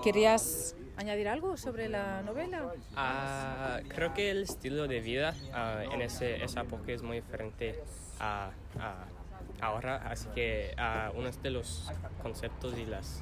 ¿Querías 0.03 0.75
añadir 1.01 1.27
algo 1.27 1.57
sobre 1.57 1.89
la 1.89 2.21
novela? 2.21 2.71
Ah, 2.95 3.79
creo 3.89 4.13
que 4.13 4.31
el 4.31 4.43
estilo 4.43 4.87
de 4.87 5.01
vida 5.01 5.33
ah, 5.53 5.83
en 5.91 6.01
ese, 6.01 6.43
esa 6.43 6.61
época 6.61 6.91
es 6.91 7.01
muy 7.01 7.17
diferente 7.17 7.79
a, 8.19 8.51
a 8.79 9.05
ahora, 9.59 9.97
así 10.09 10.27
que 10.33 10.73
ah, 10.77 11.11
unos 11.15 11.41
de 11.43 11.51
los 11.51 11.91
conceptos 12.23 12.77
y 12.77 12.85
las 12.85 13.21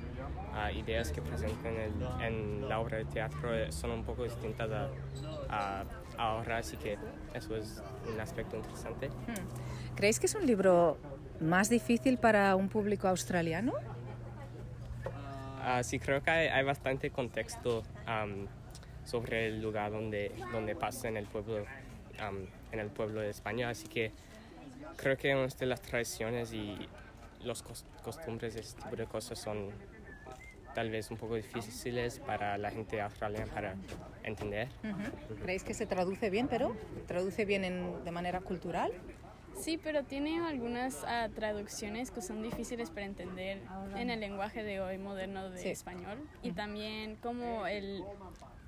ideas 0.76 1.12
que 1.12 1.22
presentan 1.22 1.74
en, 1.76 1.82
el- 1.82 2.24
en 2.62 2.70
la 2.70 2.80
obra 2.80 2.98
de 2.98 3.06
teatro 3.06 3.56
eh, 3.56 3.72
son 3.72 3.92
un 3.92 4.04
poco 4.04 4.24
distintas 4.24 4.70
a, 4.72 4.88
a 5.50 5.84
ahora, 6.18 6.58
así 6.58 6.76
que 6.78 6.98
eso 7.34 7.56
es 7.56 7.82
un 8.12 8.20
aspecto 8.20 8.56
interesante. 8.58 9.08
Hmm. 9.10 9.96
¿Creéis 9.96 10.20
que 10.20 10.26
es 10.26 10.36
un 10.36 10.46
libro 10.46 10.98
más 11.40 11.70
difícil 11.70 12.18
para 12.18 12.56
un 12.58 12.68
público 12.68 13.08
australiano? 13.08 13.74
Ah, 15.62 15.84
sí, 15.84 16.00
creo 16.00 16.24
que 16.24 16.32
hay, 16.32 16.48
hay 16.48 16.64
bastante 16.64 17.10
contexto 17.12 17.84
am, 18.06 18.48
sobre 19.06 19.48
el 19.48 19.62
lugar 19.62 19.92
donde, 19.92 20.32
donde 20.52 20.76
pasa 20.76 21.08
en 21.08 21.18
el 21.18 21.26
pueblo 21.26 21.66
am, 22.20 22.46
en 22.72 22.80
el 22.80 22.88
pueblo 22.90 23.22
de 23.22 23.30
España, 23.30 23.70
así 23.70 23.88
que 23.88 24.12
creo 24.98 25.18
que 25.18 25.34
una 25.36 25.48
de 25.48 25.66
las 25.66 25.82
tradiciones 25.82 26.54
y 26.54 26.78
los 27.44 27.64
cos- 27.66 27.84
costumbres 28.04 28.54
de 28.54 28.62
este 28.62 28.82
tipo 28.82 28.96
de 28.96 29.06
cosas 29.06 29.40
son 29.40 29.70
tal 30.76 30.90
vez 30.92 31.10
un 31.12 31.18
poco 31.18 31.36
difíciles 31.36 32.20
para 32.20 32.58
la 32.58 32.70
gente 32.72 33.02
australiana 33.02 33.52
para 33.52 33.76
entender. 34.24 34.68
¿Creéis 35.42 35.64
que 35.64 35.74
se 35.74 35.86
traduce 35.88 36.30
bien, 36.30 36.48
pero 36.48 36.76
traduce 37.08 37.46
bien 37.46 37.64
en- 37.66 38.04
de 38.04 38.12
manera 38.12 38.40
cultural? 38.42 38.92
Sí, 39.56 39.78
pero 39.78 40.04
tiene 40.04 40.40
algunas 40.46 41.04
ah, 41.06 41.28
traducciones 41.36 42.12
que 42.12 42.22
son 42.22 42.42
difíciles 42.42 42.90
para 42.90 43.06
entender 43.06 43.62
en 43.96 44.10
el 44.10 44.20
lenguaje 44.20 44.64
de 44.64 44.80
hoy 44.82 44.98
moderno 44.98 45.50
de 45.50 45.60
Sí. 45.62 45.70
español. 45.70 46.18
Y 46.42 46.52
también 46.54 47.16
como 47.18 47.68
el, 47.68 48.04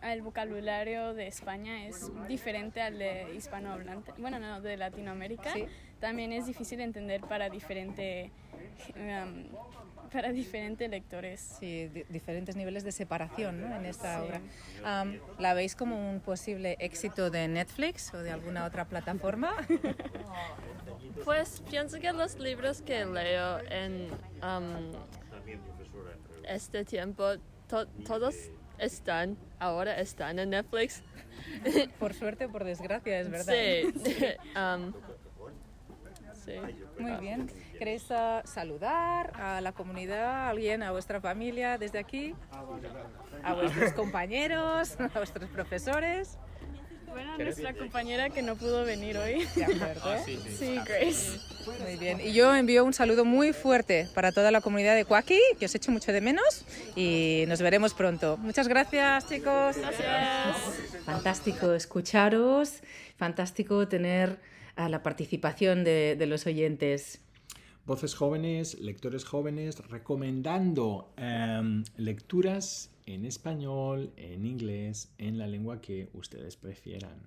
el 0.04 0.22
vocabulario 0.22 1.14
de 1.14 1.28
España 1.28 1.86
es 1.88 2.12
diferente 2.28 2.82
al 2.82 2.98
de 3.00 3.34
hispanohablante, 3.36 4.12
bueno, 4.18 4.40
no, 4.40 4.62
de 4.62 4.76
Latinoamérica, 4.78 5.54
Sí. 5.54 5.66
también 6.00 6.34
es 6.34 6.46
difícil 6.46 6.82
entender 6.82 7.22
para 7.22 7.50
diferente, 7.50 8.32
em, 8.96 9.48
para 10.12 10.32
diferentes 10.32 10.89
lectores. 10.89 11.39
Sí, 11.59 11.88
di- 11.88 12.03
diferentes 12.09 12.55
niveles 12.55 12.84
de 12.84 12.91
separación 12.91 13.62
¿no? 13.62 13.76
en 13.76 13.86
esta 13.86 14.18
Sí. 14.20 14.26
obra. 14.26 14.41
Am, 14.84 15.20
¿La 15.39 15.53
veis 15.53 15.76
como 15.76 16.09
un 16.12 16.20
posible 16.20 16.76
éxito 16.80 17.30
de 17.30 17.47
Netflix 17.47 18.14
o 18.14 18.18
de 18.20 18.32
alguna 18.32 18.66
otra 18.66 18.86
plataforma? 18.86 19.53
Pues 21.26 21.62
pienso 21.70 21.99
que 21.99 22.12
los 22.14 22.39
libros 22.39 22.82
que 22.82 23.05
leo 23.05 23.59
en 23.70 24.07
um, 24.43 24.91
este 26.47 26.84
tiempo, 26.84 27.34
to- 27.68 27.86
todos 28.07 28.36
están, 28.80 29.38
ahora 29.59 29.99
están 29.99 30.39
en 30.39 30.49
Netflix. 30.51 31.03
por 31.99 32.14
suerte 32.14 32.45
o 32.45 32.51
por 32.51 32.64
desgracia, 32.64 33.20
es 33.20 33.30
verdad. 33.30 33.53
Sí. 33.53 33.93
um, 34.57 34.93
sí. 36.46 36.54
Muy 37.00 37.12
bien. 37.20 37.50
¿Queréis 37.78 38.10
ah, 38.12 38.42
saludar 38.46 39.32
a 39.36 39.62
la 39.62 39.72
comunidad, 39.72 40.26
a 40.26 40.50
alguien, 40.50 40.84
a 40.84 40.92
vuestra 40.92 41.22
familia 41.22 41.78
desde 41.78 42.00
aquí? 42.00 42.36
¿A 43.44 43.54
vuestros 43.54 43.94
compañeros, 43.94 44.98
a 45.00 45.18
vuestros 45.18 45.50
profesores? 45.50 46.38
Bueno, 47.12 47.38
nuestra 47.38 47.74
compañera 47.74 48.30
que 48.30 48.42
no 48.42 48.56
pudo 48.56 48.86
venir 48.86 49.18
hoy. 49.18 49.46
De 49.56 49.66
acuerdo. 49.66 50.02
Ah, 50.06 50.20
Sí, 50.26 50.80
Grace. 50.86 51.39
Muy 51.82 51.98
bien. 51.98 52.22
Y 52.22 52.32
yo 52.32 52.56
envío 52.56 52.86
un 52.86 52.94
saludo 52.94 53.26
muy 53.26 53.52
fuerte 53.54 54.08
para 54.16 54.32
toda 54.32 54.50
la 54.50 54.62
comunidad 54.62 54.96
de 54.96 55.06
Cuaki, 55.06 55.39
que 55.60 55.66
os 55.66 55.76
echo 55.76 55.92
mucho 55.92 56.14
de 56.14 56.22
menos 56.22 56.66
y 56.96 57.44
nos 57.48 57.62
veremos 57.62 57.94
pronto. 57.94 58.38
Muchas 58.38 58.68
gracias, 58.68 59.28
chicos. 59.28 59.78
Gracias. 59.78 60.58
Fantástico 61.06 61.74
escucharos, 61.74 62.82
fantástico 63.18 63.88
tener 63.88 64.38
a 64.76 64.90
la 64.90 65.04
participación 65.04 65.84
de, 65.84 66.16
de 66.18 66.26
los 66.26 66.46
oyentes. 66.46 67.22
Voces 67.86 68.14
jóvenes, 68.14 68.80
lectores 68.80 69.26
jóvenes, 69.26 69.80
recomendando 69.90 71.14
em, 71.18 71.84
lecturas 71.98 72.92
en 73.08 73.26
español, 73.26 74.14
en 74.18 74.46
inglés, 74.46 75.12
en 75.18 75.40
la 75.40 75.48
lengua 75.48 75.82
que 75.82 76.10
ustedes 76.14 76.56
prefieran. 76.58 77.22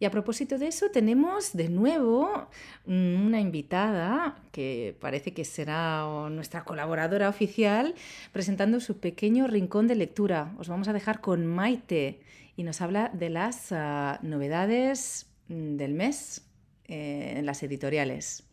Y 0.00 0.04
a 0.04 0.10
propósito 0.10 0.58
de 0.58 0.68
eso, 0.68 0.90
tenemos 0.90 1.52
de 1.52 1.68
nuevo 1.68 2.48
una 2.86 3.40
invitada 3.40 4.40
que 4.52 4.96
parece 5.00 5.34
que 5.34 5.44
será 5.44 6.28
nuestra 6.30 6.64
colaboradora 6.64 7.28
oficial 7.28 7.94
presentando 8.32 8.78
su 8.80 8.98
pequeño 8.98 9.46
rincón 9.48 9.88
de 9.88 9.96
lectura. 9.96 10.54
Os 10.58 10.68
vamos 10.68 10.86
a 10.88 10.92
dejar 10.92 11.20
con 11.20 11.46
Maite 11.46 12.20
y 12.56 12.62
nos 12.62 12.80
habla 12.80 13.10
de 13.12 13.28
las 13.28 13.72
ah, 13.72 14.20
novedades 14.22 15.26
mm, 15.48 15.76
del 15.76 15.94
mes 15.94 16.47
eh, 16.88 17.34
en 17.36 17.46
las 17.46 17.62
editoriales. 17.62 18.44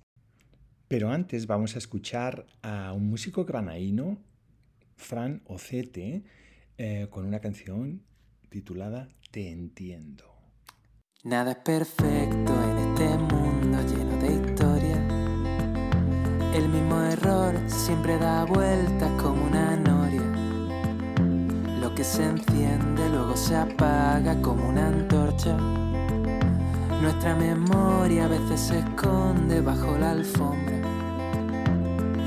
Pero 0.87 1.09
antes 1.09 1.47
vamos 1.47 1.75
a 1.75 1.79
escuchar 1.79 2.45
a 2.61 2.93
un 2.93 3.09
músico 3.09 3.43
granaíno, 3.43 4.21
Fran 4.95 5.41
Ocete, 5.45 6.23
eh, 6.77 7.07
con 7.09 7.25
una 7.25 7.39
canción 7.39 8.03
titulada 8.49 9.09
Te 9.31 9.49
entiendo. 9.49 10.35
Nada 11.23 11.53
es 11.53 11.57
perfecto 11.57 12.53
en 12.63 12.77
este 12.77 13.17
mundo 13.17 13.81
lleno 13.81 14.17
de 14.17 14.51
historia. 14.51 14.95
El 16.53 16.69
mismo 16.69 17.01
error 17.01 17.59
siempre 17.67 18.17
da 18.17 18.45
vueltas 18.45 19.11
como 19.21 19.43
una 19.45 19.75
noria. 19.75 20.21
Lo 21.79 21.95
que 21.95 22.03
se 22.03 22.23
enciende 22.25 23.09
luego 23.09 23.35
se 23.35 23.55
apaga 23.55 24.39
como 24.41 24.69
una 24.69 24.87
antorcha. 24.87 25.57
Nuestra 27.05 27.35
memoria 27.35 28.25
a 28.25 28.27
veces 28.27 28.59
se 28.59 28.79
esconde 28.79 29.61
bajo 29.61 29.95
la 29.95 30.09
alfombra. 30.09 30.75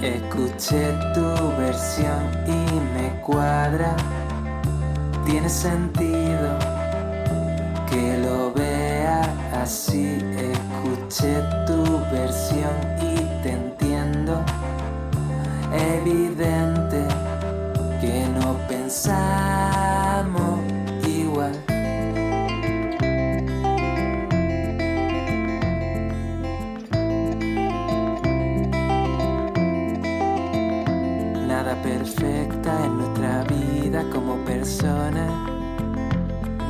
Escuché 0.01 0.93
tu 1.15 1.27
versión 1.59 2.23
y 2.47 2.95
me 2.95 3.21
cuadra. 3.23 3.97
Tiene 5.27 5.49
sentido 5.49 6.57
que 7.91 8.19
lo 8.19 8.53
vea 8.53 9.23
así. 9.61 10.17
Escuché 10.39 11.43
tu 11.67 11.83
versión 12.13 12.71
y 13.03 13.17
te 13.43 13.55
entiendo. 13.55 14.45
Evidente 15.73 17.05
que 18.01 18.29
no 18.29 18.57
pensamos 18.69 19.58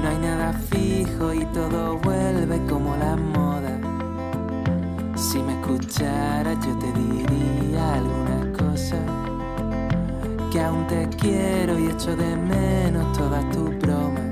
No 0.01 0.09
hay 0.09 0.19
nada 0.19 0.53
fijo 0.71 1.35
y 1.35 1.45
todo 1.47 1.99
vuelve 1.99 2.65
como 2.69 2.97
la 2.97 3.17
moda. 3.17 3.77
Si 5.17 5.43
me 5.43 5.61
escucharas 5.61 6.57
yo 6.65 6.79
te 6.79 6.93
diría 6.93 7.95
algunas 7.95 8.57
cosas. 8.57 9.01
Que 10.53 10.61
aún 10.61 10.87
te 10.87 11.09
quiero 11.09 11.77
y 11.77 11.89
echo 11.89 12.15
de 12.15 12.37
menos 12.37 13.13
todas 13.19 13.45
tus 13.51 13.77
bromas. 13.81 14.23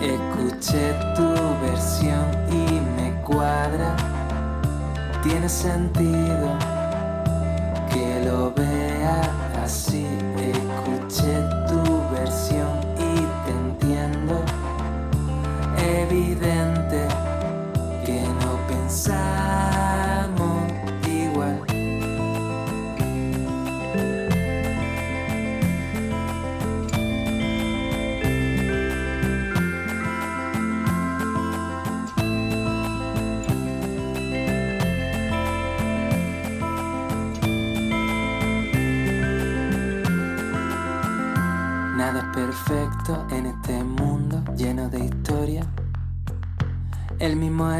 Escuché 0.00 0.94
tu 1.16 1.28
versión 1.66 2.24
y 2.50 2.80
me 2.96 3.20
cuadra. 3.22 3.96
Tiene 5.24 5.48
sentido 5.48 6.71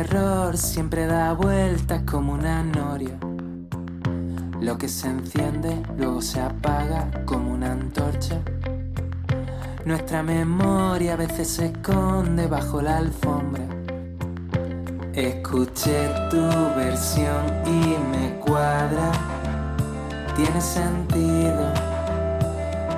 error 0.03 0.57
siempre 0.57 1.07
da 1.07 1.33
vueltas 1.33 2.03
como 2.03 2.33
una 2.33 2.63
noria. 2.65 3.17
Lo 4.61 4.77
que 4.77 4.89
se 4.89 5.09
enciende 5.09 5.81
luego 5.97 6.21
se 6.21 6.41
apaga 6.41 7.09
como 7.25 7.53
una 7.53 7.71
antorcha. 7.71 8.41
Nuestra 9.85 10.25
memoria 10.25 11.13
a 11.13 11.17
veces 11.17 11.49
se 11.49 11.67
esconde 11.67 12.49
bajo 12.49 12.83
la 12.83 12.97
alfombra. 12.97 13.65
Escuché 15.13 16.09
tu 16.31 16.49
versión 16.77 17.45
y 17.65 17.97
me 18.11 18.41
cuadra. 18.41 19.13
Tiene 20.35 20.61
sentido 20.61 21.73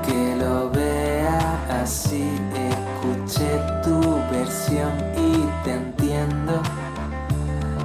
que 0.06 0.36
lo 0.36 0.70
vea 0.70 1.82
así. 1.82 2.30
Escuché 2.70 3.60
tu 3.82 4.00
versión 4.30 4.92
y 5.18 5.64
te 5.64 5.74
entiendo 5.74 6.62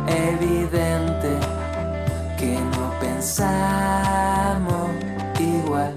evidente 0.10 1.32
que 2.38 2.54
no 2.56 2.94
pensamos 3.00 4.92
igual. 5.40 5.96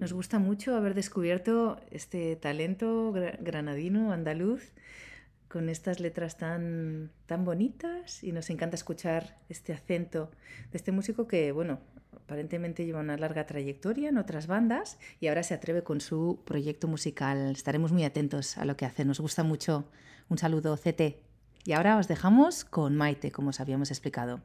Nos 0.00 0.12
gusta 0.12 0.38
mucho 0.38 0.74
haber 0.76 0.94
descubierto 0.94 1.80
este 1.90 2.36
talento 2.36 3.12
granadino 3.12 4.12
andaluz 4.12 4.72
con 5.52 5.68
estas 5.68 6.00
letras 6.00 6.38
tan, 6.38 7.10
tan 7.26 7.44
bonitas 7.44 8.24
y 8.24 8.32
nos 8.32 8.48
encanta 8.48 8.74
escuchar 8.74 9.36
este 9.50 9.74
acento 9.74 10.30
de 10.70 10.78
este 10.78 10.92
músico 10.92 11.28
que, 11.28 11.52
bueno, 11.52 11.78
aparentemente 12.16 12.86
lleva 12.86 13.00
una 13.00 13.18
larga 13.18 13.44
trayectoria 13.44 14.08
en 14.08 14.16
otras 14.16 14.46
bandas 14.46 14.98
y 15.20 15.26
ahora 15.26 15.42
se 15.42 15.52
atreve 15.52 15.82
con 15.82 16.00
su 16.00 16.40
proyecto 16.46 16.88
musical. 16.88 17.50
Estaremos 17.50 17.92
muy 17.92 18.04
atentos 18.04 18.56
a 18.56 18.64
lo 18.64 18.78
que 18.78 18.86
hace, 18.86 19.04
nos 19.04 19.20
gusta 19.20 19.44
mucho. 19.44 19.84
Un 20.30 20.38
saludo, 20.38 20.74
CT. 20.74 21.18
Y 21.66 21.72
ahora 21.72 21.98
os 21.98 22.08
dejamos 22.08 22.64
con 22.64 22.96
Maite, 22.96 23.30
como 23.30 23.50
os 23.50 23.60
habíamos 23.60 23.90
explicado. 23.90 24.40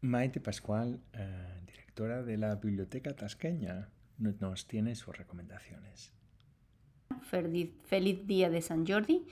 Maite 0.00 0.40
Pascual, 0.40 1.02
eh, 1.12 1.60
directora 1.66 2.22
de 2.22 2.38
la 2.38 2.54
Biblioteca 2.54 3.14
Tasqueña, 3.14 3.90
nos 4.16 4.66
tiene 4.66 4.94
sus 4.94 5.18
recomendaciones. 5.18 6.14
Feliz, 7.20 7.74
feliz 7.84 8.26
día 8.26 8.48
de 8.48 8.62
San 8.62 8.86
Jordi 8.86 9.26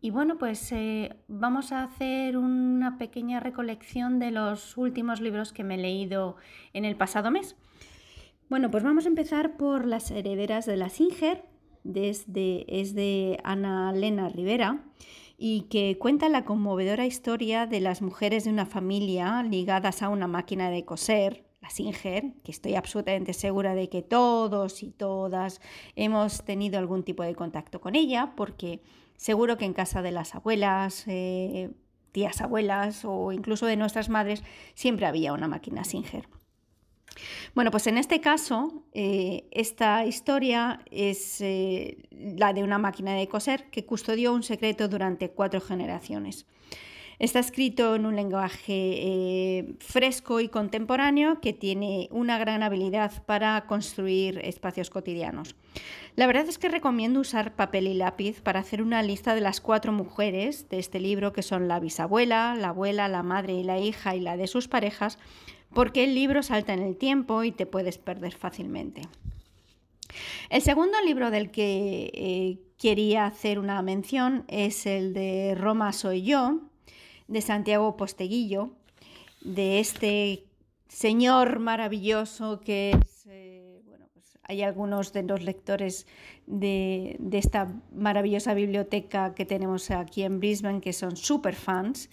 y 0.00 0.10
bueno, 0.10 0.38
pues 0.38 0.72
eh, 0.72 1.14
vamos 1.28 1.72
a 1.72 1.84
hacer 1.84 2.36
una 2.38 2.96
pequeña 2.96 3.40
recolección 3.40 4.18
de 4.18 4.30
los 4.30 4.76
últimos 4.76 5.20
libros 5.20 5.52
que 5.52 5.64
me 5.64 5.74
he 5.74 5.78
leído 5.78 6.36
en 6.72 6.84
el 6.84 6.96
pasado 6.96 7.30
mes. 7.30 7.56
Bueno, 8.48 8.70
pues 8.70 8.82
vamos 8.82 9.04
a 9.04 9.08
empezar 9.08 9.56
por 9.56 9.86
Las 9.86 10.10
herederas 10.10 10.66
de 10.66 10.76
la 10.76 10.88
Singer, 10.88 11.44
desde, 11.84 12.80
es 12.80 12.94
de 12.94 13.38
Ana 13.44 13.92
Lena 13.92 14.28
Rivera 14.28 14.84
y 15.36 15.62
que 15.70 15.96
cuenta 15.98 16.28
la 16.28 16.44
conmovedora 16.44 17.06
historia 17.06 17.66
de 17.66 17.80
las 17.80 18.02
mujeres 18.02 18.44
de 18.44 18.50
una 18.50 18.66
familia 18.66 19.42
ligadas 19.42 20.02
a 20.02 20.08
una 20.08 20.26
máquina 20.26 20.68
de 20.70 20.84
coser, 20.84 21.44
la 21.62 21.70
Singer, 21.70 22.32
que 22.42 22.52
estoy 22.52 22.74
absolutamente 22.74 23.32
segura 23.32 23.74
de 23.74 23.88
que 23.88 24.02
todos 24.02 24.82
y 24.82 24.90
todas 24.90 25.60
hemos 25.94 26.44
tenido 26.44 26.78
algún 26.78 27.04
tipo 27.04 27.22
de 27.22 27.34
contacto 27.34 27.80
con 27.80 27.94
ella, 27.94 28.32
porque 28.36 28.82
Seguro 29.20 29.58
que 29.58 29.66
en 29.66 29.74
casa 29.74 30.00
de 30.00 30.12
las 30.12 30.34
abuelas, 30.34 31.04
eh, 31.06 31.68
tías 32.10 32.40
abuelas 32.40 33.04
o 33.04 33.32
incluso 33.32 33.66
de 33.66 33.76
nuestras 33.76 34.08
madres 34.08 34.42
siempre 34.72 35.04
había 35.04 35.34
una 35.34 35.46
máquina 35.46 35.84
Singer. 35.84 36.26
Bueno, 37.54 37.70
pues 37.70 37.86
en 37.86 37.98
este 37.98 38.22
caso, 38.22 38.82
eh, 38.94 39.46
esta 39.50 40.06
historia 40.06 40.80
es 40.90 41.42
eh, 41.42 41.98
la 42.10 42.54
de 42.54 42.62
una 42.62 42.78
máquina 42.78 43.12
de 43.12 43.28
coser 43.28 43.68
que 43.68 43.84
custodió 43.84 44.32
un 44.32 44.42
secreto 44.42 44.88
durante 44.88 45.28
cuatro 45.28 45.60
generaciones. 45.60 46.46
Está 47.20 47.38
escrito 47.38 47.94
en 47.94 48.06
un 48.06 48.16
lenguaje 48.16 49.76
fresco 49.78 50.40
y 50.40 50.48
contemporáneo 50.48 51.38
que 51.42 51.52
tiene 51.52 52.08
una 52.10 52.38
gran 52.38 52.62
habilidad 52.62 53.22
para 53.26 53.66
construir 53.66 54.40
espacios 54.42 54.88
cotidianos. 54.88 55.54
La 56.16 56.26
verdad 56.26 56.48
es 56.48 56.56
que 56.56 56.70
recomiendo 56.70 57.20
usar 57.20 57.54
papel 57.54 57.88
y 57.88 57.94
lápiz 57.94 58.40
para 58.40 58.60
hacer 58.60 58.80
una 58.80 59.02
lista 59.02 59.34
de 59.34 59.42
las 59.42 59.60
cuatro 59.60 59.92
mujeres 59.92 60.70
de 60.70 60.78
este 60.78 60.98
libro, 60.98 61.34
que 61.34 61.42
son 61.42 61.68
la 61.68 61.78
bisabuela, 61.78 62.54
la 62.54 62.68
abuela, 62.70 63.06
la 63.06 63.22
madre 63.22 63.52
y 63.52 63.64
la 63.64 63.78
hija 63.78 64.16
y 64.16 64.20
la 64.20 64.38
de 64.38 64.46
sus 64.46 64.66
parejas, 64.66 65.18
porque 65.74 66.04
el 66.04 66.14
libro 66.14 66.42
salta 66.42 66.72
en 66.72 66.82
el 66.82 66.96
tiempo 66.96 67.44
y 67.44 67.52
te 67.52 67.66
puedes 67.66 67.98
perder 67.98 68.32
fácilmente. 68.32 69.02
El 70.48 70.62
segundo 70.62 70.96
libro 71.04 71.30
del 71.30 71.50
que 71.50 72.10
eh, 72.14 72.58
quería 72.78 73.26
hacer 73.26 73.58
una 73.58 73.82
mención 73.82 74.44
es 74.48 74.86
el 74.86 75.12
de 75.12 75.54
Roma 75.54 75.92
Soy 75.92 76.22
Yo, 76.22 76.69
de 77.30 77.40
Santiago 77.40 77.96
Posteguillo, 77.96 78.72
de 79.40 79.78
este 79.78 80.44
señor 80.88 81.60
maravilloso 81.60 82.60
que 82.60 82.90
es... 82.90 83.26
Eh, 83.26 83.80
hay 84.42 84.62
algunos 84.62 85.12
de 85.12 85.22
los 85.22 85.44
lectores 85.44 86.08
de, 86.48 87.16
esta 87.30 87.72
maravillosa 87.92 88.52
biblioteca 88.52 89.32
que 89.32 89.46
tenemos 89.46 89.92
aquí 89.92 90.24
en 90.24 90.40
Brisbane 90.40 90.80
que 90.80 90.92
son 90.92 91.16
súper 91.16 91.54
fans. 91.54 92.10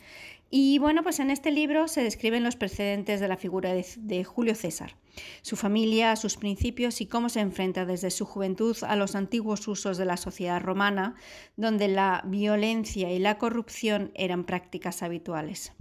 Y 0.49 0.79
bueno, 0.79 1.03
pues 1.03 1.19
en 1.19 1.29
este 1.29 1.51
libro 1.51 1.87
se 1.87 2.03
describen 2.03 2.43
los 2.43 2.55
precedentes 2.55 3.19
de 3.19 3.27
la 3.27 3.35
figura 3.35 3.73
de, 3.73 4.23
Julio 4.23 4.55
César, 4.55 4.95
su 5.41 5.57
familia, 5.57 6.15
sus 6.15 6.37
principios 6.37 7.01
y 7.01 7.05
cómo 7.05 7.27
se 7.27 7.41
enfrenta 7.41 7.85
desde 7.85 8.11
su 8.11 8.25
juventud 8.25 8.77
a 8.87 8.95
los 8.95 9.15
antiguos 9.15 9.67
usos 9.67 9.97
de 9.97 10.05
la 10.05 10.15
sociedad 10.15 10.61
romana, 10.61 11.15
donde 11.57 11.89
la 11.89 12.23
violencia 12.25 13.11
y 13.11 13.19
la 13.19 13.37
corrupción 13.37 14.11
eran 14.15 14.45
prácticas 14.45 15.03
habituales. 15.03 15.73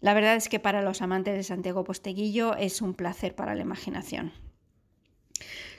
La 0.00 0.14
verdad 0.14 0.36
es 0.36 0.48
que 0.48 0.60
para 0.60 0.82
los 0.82 1.00
amantes 1.00 1.34
de 1.34 1.42
Santiago 1.42 1.84
Posteguillo 1.84 2.56
es 2.56 2.82
un 2.82 2.94
placer 2.94 3.34
para 3.34 3.54
la 3.54 3.62
imaginación. 3.62 4.32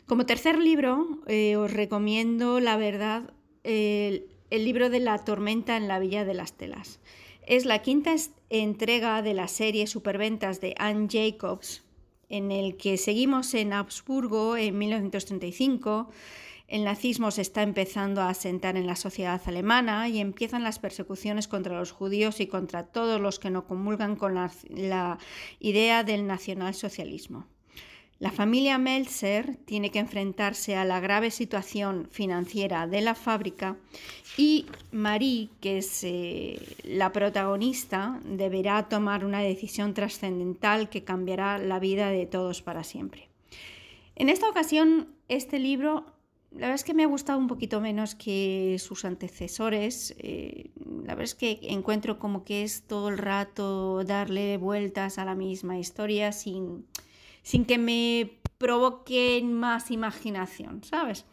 Como 0.05 0.26
tercer 0.26 0.58
libro, 0.58 1.20
eh, 1.28 1.58
os 1.58 1.72
recomiendo, 1.72 2.62
la 2.62 2.78
verdad, 2.78 3.34
el, 3.64 4.30
libro 4.49 4.89
de 4.89 5.01
la 5.01 5.18
tormenta 5.20 5.76
en 5.76 5.89
la 5.89 5.99
Villa 5.99 6.24
de 6.24 6.34
las 6.34 6.53
Telas. 6.53 6.99
Es 7.48 7.64
la 7.64 7.82
quinta 7.82 8.14
entrega 8.50 9.22
de 9.22 9.34
la 9.34 9.48
serie 9.48 9.88
Superventas 9.88 10.60
de 10.60 10.76
Anne 10.78 11.08
Jacobs, 11.10 11.82
en 12.28 12.52
el 12.52 12.76
que 12.76 12.98
seguimos 12.98 13.54
en 13.54 13.72
Habsburgo 13.72 14.58
en 14.58 14.78
1935. 14.78 16.10
El 16.68 16.84
nazismo 16.84 17.32
se 17.32 17.43
está 17.43 17.64
empezando 17.64 18.20
a 18.20 18.28
asentar 18.28 18.76
en 18.76 18.86
la 18.86 18.98
sociedad 18.98 19.41
alemana 19.45 20.10
y 20.10 20.20
empiezan 20.20 20.66
las 20.66 20.80
persecuciones 20.80 21.48
contra 21.48 21.80
los 21.80 21.93
judíos 21.93 22.41
y 22.41 22.48
contra 22.48 22.88
todos 22.88 23.22
los 23.22 23.39
que 23.39 23.50
no 23.50 23.66
comulgan 23.66 24.18
con 24.18 24.36
la 24.36 25.18
idea 25.62 26.04
del 26.04 26.28
nacionalsocialismo. 26.28 27.48
La 28.20 28.32
familia 28.32 28.80
Meltzer 28.80 29.57
tiene 29.65 29.91
que 29.91 29.99
enfrentarse 29.99 30.76
a 30.76 30.86
la 30.86 30.99
grave 30.99 31.30
situación 31.30 32.07
financiera 32.09 32.88
de 32.88 33.01
la 33.01 33.13
fábrica 33.13 33.78
y 34.38 34.65
Marie, 34.91 35.49
que 35.61 35.78
es 35.78 36.03
eh, 36.03 36.59
la 36.84 37.11
protagonista, 37.11 38.20
deberá 38.26 38.89
tomar 38.89 39.24
una 39.24 39.41
decisión 39.41 39.93
trascendental 39.93 40.89
que 40.89 41.03
cambiará 41.03 41.59
la 41.59 41.78
vida 41.78 42.09
de 42.09 42.26
todos 42.26 42.63
para 42.63 42.84
siempre. 42.84 43.30
En 44.15 44.30
esta 44.30 44.49
ocasión, 44.49 45.13
este 45.28 45.59
libro, 45.59 46.07
la 46.51 46.61
verdad 46.61 46.76
es 46.76 46.84
que 46.84 46.95
me 46.95 47.03
ha 47.03 47.07
gustado 47.07 47.38
un 47.38 47.47
poquito 47.47 47.82
menos 47.82 48.15
que 48.15 48.78
sus 48.80 49.05
antecesores. 49.05 50.15
Eh, 50.18 50.72
la 51.03 51.13
verdad 51.13 51.26
es 51.26 51.36
que 51.36 51.59
encuentro 51.61 52.18
como 52.18 52.43
que 52.43 52.63
es 52.63 52.82
todo 52.82 53.09
el 53.09 53.20
rato 53.20 54.03
darle 54.03 54.57
vueltas 54.57 55.20
a 55.20 55.26
la 55.26 55.36
misma 55.36 55.78
historia 55.78 56.32
sin 56.32 56.88
sin 57.48 57.64
que 57.64 57.78
me 57.78 58.41
provoquen 58.58 59.54
más 59.54 59.89
imaginación, 59.89 60.84
¿sabes? 60.84 61.24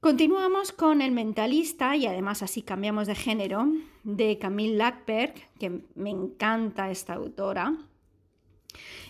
Continuamos 0.00 0.70
con 0.70 1.00
El 1.00 1.12
mentalista 1.12 1.96
y 1.96 2.04
además 2.04 2.42
así 2.42 2.60
cambiamos 2.60 3.06
de 3.06 3.14
género, 3.14 3.72
de 4.04 4.36
Camille 4.36 4.76
Lackberg, 4.76 5.32
que 5.58 5.80
me 5.94 6.10
encanta 6.10 6.90
esta 6.90 7.14
autora, 7.14 7.74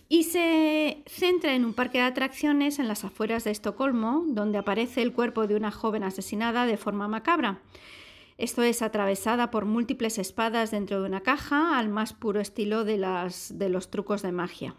y 0.09 0.22
se 0.22 1.03
centra 1.07 1.57
en 1.57 1.64
un 1.64 1.74
parque 1.74 1.99
de 1.99 2.05
atracciones 2.05 2.78
en 2.78 2.87
las 2.87 3.03
afueras 3.03 3.43
de 3.43 3.51
Estocolmo, 3.51 4.22
donde 4.28 4.59
aparece 4.59 5.03
el 5.03 5.12
cuerpo 5.12 5.49
de 5.49 5.57
una 5.57 5.72
joven 5.72 6.05
asesinada 6.05 6.64
de 6.64 6.76
forma 6.76 7.09
macabra. 7.09 7.61
Esto 8.39 8.62
es 8.62 8.83
atravesada 8.83 9.51
por 9.51 9.64
múltiples 9.64 10.18
espadas 10.18 10.70
dentro 10.70 11.01
de 11.01 11.09
una 11.09 11.22
caja, 11.22 11.76
al 11.76 11.89
más 11.89 12.12
puro 12.12 12.39
estilo 12.39 12.85
de, 12.85 12.99
de 13.51 13.68
los 13.68 13.91
trucos 13.91 14.22
de 14.22 14.30
magia. 14.30 14.76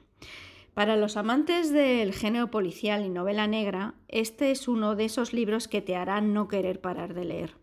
Para 0.73 0.97
los 0.97 1.17
amantes 1.17 1.71
del 1.71 2.13
género 2.13 2.49
policial 2.49 3.05
y 3.05 3.09
novela 3.09 3.45
negra, 3.45 3.93
este 4.07 4.49
es 4.49 4.67
uno 4.67 4.95
de 4.95 5.05
esos 5.05 5.31
libros 5.31 5.67
que 5.67 5.81
te 5.81 5.95
harán 5.95 6.33
no 6.33 6.47
querer 6.47 6.81
parar 6.81 7.13
de 7.13 7.25
leer. 7.25 7.55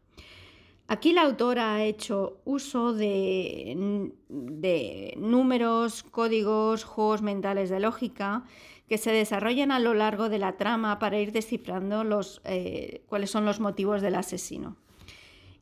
Aquí 0.87 1.13
la 1.13 1.23
autora 1.23 1.75
ha 1.75 1.85
hecho 1.85 2.41
uso 2.45 2.93
de, 2.93 4.13
números, 5.17 6.03
códigos, 6.03 6.85
juegos 6.85 7.23
mentales 7.23 7.71
de 7.71 7.81
lógica 7.81 8.45
que 8.89 8.99
se 8.99 9.13
desarrollan 9.13 9.71
a 9.71 9.79
lo 9.79 9.95
largo 9.95 10.29
de 10.29 10.39
la 10.39 10.57
trama 10.57 10.99
para 10.99 11.21
ir 11.21 11.31
descifrando 11.31 12.05
eh, 12.45 13.05
cuáles 13.07 13.31
son 13.31 13.45
los 13.45 13.61
motivos 13.61 14.03
del 14.03 14.17
asesino. 14.17 14.77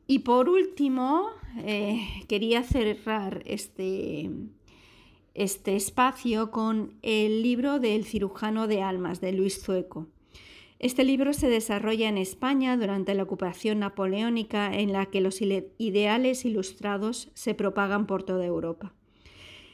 Y 0.07 0.19
por 0.19 0.49
último, 0.49 1.29
eh, 1.59 2.07
quería 2.27 2.63
cerrar 2.63 3.43
este, 3.45 4.31
este 5.39 5.77
espacio 5.77 6.51
con 6.51 6.95
el 7.01 7.43
libro 7.43 7.79
del 7.79 8.03
cirujano 8.03 8.67
de 8.67 8.81
almas 8.81 9.21
de 9.21 9.31
Luis 9.31 9.63
Zueco. 9.63 10.07
Este 10.79 11.05
libro 11.05 11.31
se 11.31 11.47
desarrolla 11.47 12.09
en 12.09 12.17
España 12.17 12.75
durante 12.75 13.13
la 13.13 13.23
ocupación 13.23 13.79
napoleónica 13.79 14.75
en 14.75 14.91
la 14.91 15.05
que 15.05 15.21
los 15.21 15.39
ideales 15.41 16.43
ilustrados 16.43 17.31
se 17.35 17.53
propagan 17.53 18.05
por 18.05 18.23
toda 18.23 18.45
Europa. 18.45 18.93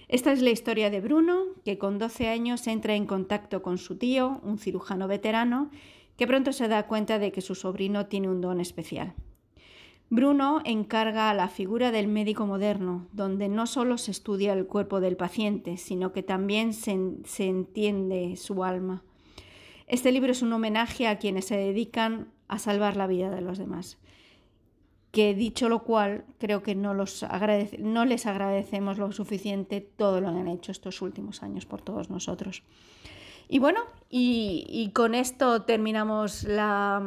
Esta 0.08 0.32
es 0.32 0.44
la 0.44 0.52
historia 0.52 0.92
de 0.92 1.02
Bruno, 1.02 1.46
que 1.64 1.80
con 1.80 1.98
12 1.98 2.28
años 2.28 2.68
entra 2.68 2.94
en 2.94 3.08
contacto 3.08 3.64
con 3.64 3.80
su 3.80 3.98
tío, 3.98 4.40
un 4.44 4.60
cirujano 4.60 5.08
veterano, 5.08 5.72
que 6.16 6.28
pronto 6.28 6.54
se 6.54 6.68
da 6.68 6.86
cuenta 6.86 7.18
de 7.18 7.32
que 7.32 7.42
su 7.42 7.56
sobrino 7.56 8.06
tiene 8.06 8.30
un 8.30 8.40
don 8.40 8.62
especial. 8.62 9.16
Bruno 10.10 10.62
encarga 10.66 11.32
a 11.32 11.34
la 11.34 11.48
figura 11.48 11.92
del 11.92 12.08
médico 12.08 12.46
moderno, 12.46 13.08
donde 13.12 13.50
no 13.50 13.66
solo 13.66 13.98
se 13.98 14.12
estudia 14.12 14.54
el 14.54 14.68
cuerpo 14.68 15.00
del 15.00 15.18
paciente, 15.18 15.78
sino 15.78 16.12
que 16.14 16.22
también 16.22 16.74
se, 16.74 16.92
entiende 17.40 18.36
su 18.38 18.64
alma. 18.64 19.04
Este 19.88 20.12
libro 20.12 20.32
es 20.32 20.44
un 20.44 20.54
homenaje 20.54 21.08
a 21.08 21.18
quienes 21.18 21.46
se 21.46 21.58
dedican 21.58 22.32
a 22.48 22.60
salvar 22.60 22.98
la 22.98 23.08
vida 23.08 23.32
de 23.32 23.42
los 23.42 23.58
demás. 23.58 23.98
Que 25.12 25.34
dicho 25.34 25.70
lo 25.70 25.84
cual, 25.84 26.26
creo 26.38 26.62
que 26.62 26.76
no, 26.76 26.94
los 26.94 27.26
no 27.80 28.06
les 28.06 28.26
agradecemos 28.28 29.00
lo 29.00 29.12
suficiente 29.12 29.82
todo 29.82 30.22
lo 30.22 30.32
que 30.32 30.40
han 30.40 30.48
hecho 30.48 30.72
estos 30.72 31.02
últimos 31.02 31.42
años 31.42 31.66
por 31.66 31.82
todos 31.82 32.12
nosotros. 32.12 32.64
Y 33.48 33.60
bueno, 33.60 33.80
y 34.10 34.92
con 34.94 35.16
esto 35.16 35.64
terminamos 35.64 36.44
la, 36.44 37.02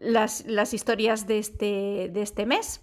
las, 0.00 0.44
las, 0.46 0.74
historias 0.74 1.26
de 1.26 1.38
este, 1.38 2.10
de 2.12 2.22
este 2.22 2.46
mes. 2.46 2.80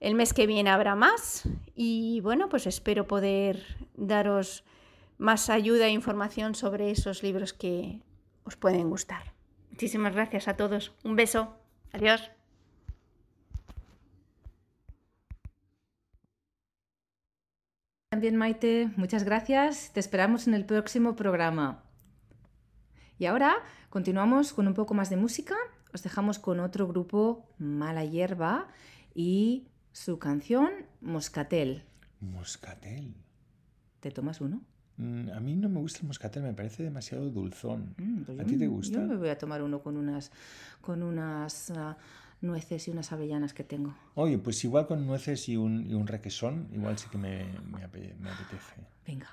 El 0.00 0.14
mes 0.14 0.32
que 0.32 0.46
viene 0.46 0.70
habrá 0.70 0.94
más 0.94 1.42
y 1.74 2.20
bueno, 2.22 2.48
pues 2.48 2.66
espero 2.66 3.06
poder 3.06 3.62
daros 3.94 4.64
más 5.18 5.50
ayuda 5.50 5.86
e 5.86 5.90
información 5.90 6.54
sobre 6.54 6.90
esos 6.90 7.22
libros 7.22 7.52
que 7.52 8.00
os 8.44 8.56
pueden 8.56 8.88
gustar. 8.88 9.34
Muchísimas 9.70 10.14
gracias 10.14 10.48
a 10.48 10.56
todos. 10.56 10.92
Un 11.04 11.16
beso. 11.16 11.54
Adiós. 11.92 12.30
También 18.10 18.36
Maite, 18.36 18.90
muchas 18.96 19.22
gracias. 19.22 19.92
Te 19.92 20.00
esperamos 20.00 20.48
en 20.48 20.54
el 20.54 20.64
próximo 20.64 21.14
programa. 21.14 21.84
Y 23.18 23.26
ahora 23.26 23.56
continuamos 23.90 24.52
con 24.52 24.66
un 24.66 24.74
poco 24.74 24.94
más 24.94 25.10
de 25.10 25.16
música. 25.16 25.54
Os 25.92 26.02
dejamos 26.02 26.38
con 26.38 26.60
otro 26.60 26.86
grupo, 26.86 27.46
Mala 27.58 28.04
Hierba, 28.04 28.68
y 29.14 29.66
su 29.92 30.18
canción 30.18 30.70
Moscatel. 31.00 31.84
Moscatel. 32.20 33.14
¿Te 34.00 34.10
tomas 34.10 34.40
uno? 34.40 34.62
Mm, 34.96 35.30
a 35.30 35.40
mí 35.40 35.56
no 35.56 35.68
me 35.68 35.80
gusta 35.80 36.00
el 36.00 36.08
moscatel, 36.08 36.42
me 36.42 36.52
parece 36.52 36.82
demasiado 36.82 37.30
dulzón. 37.30 37.94
Mm, 37.96 38.22
pues 38.22 38.40
¿A 38.40 38.44
ti 38.44 38.56
te 38.56 38.66
gusta? 38.66 39.00
Yo 39.00 39.06
me 39.06 39.16
voy 39.16 39.30
a 39.30 39.38
tomar 39.38 39.62
uno 39.62 39.82
con 39.82 39.96
unas, 39.96 40.30
con 40.80 41.02
unas 41.02 41.70
uh, 41.70 41.94
nueces 42.42 42.86
y 42.86 42.90
unas 42.90 43.10
avellanas 43.12 43.54
que 43.54 43.64
tengo. 43.64 43.94
Oye, 44.14 44.38
pues 44.38 44.62
igual 44.64 44.86
con 44.86 45.06
nueces 45.06 45.48
y 45.48 45.56
un, 45.56 45.86
y 45.86 45.94
un 45.94 46.06
requesón, 46.06 46.68
igual 46.72 46.98
sí 46.98 47.08
que 47.10 47.18
me, 47.18 47.44
me, 47.44 47.80
me 48.18 48.30
apetece. 48.30 48.86
Venga. 49.06 49.30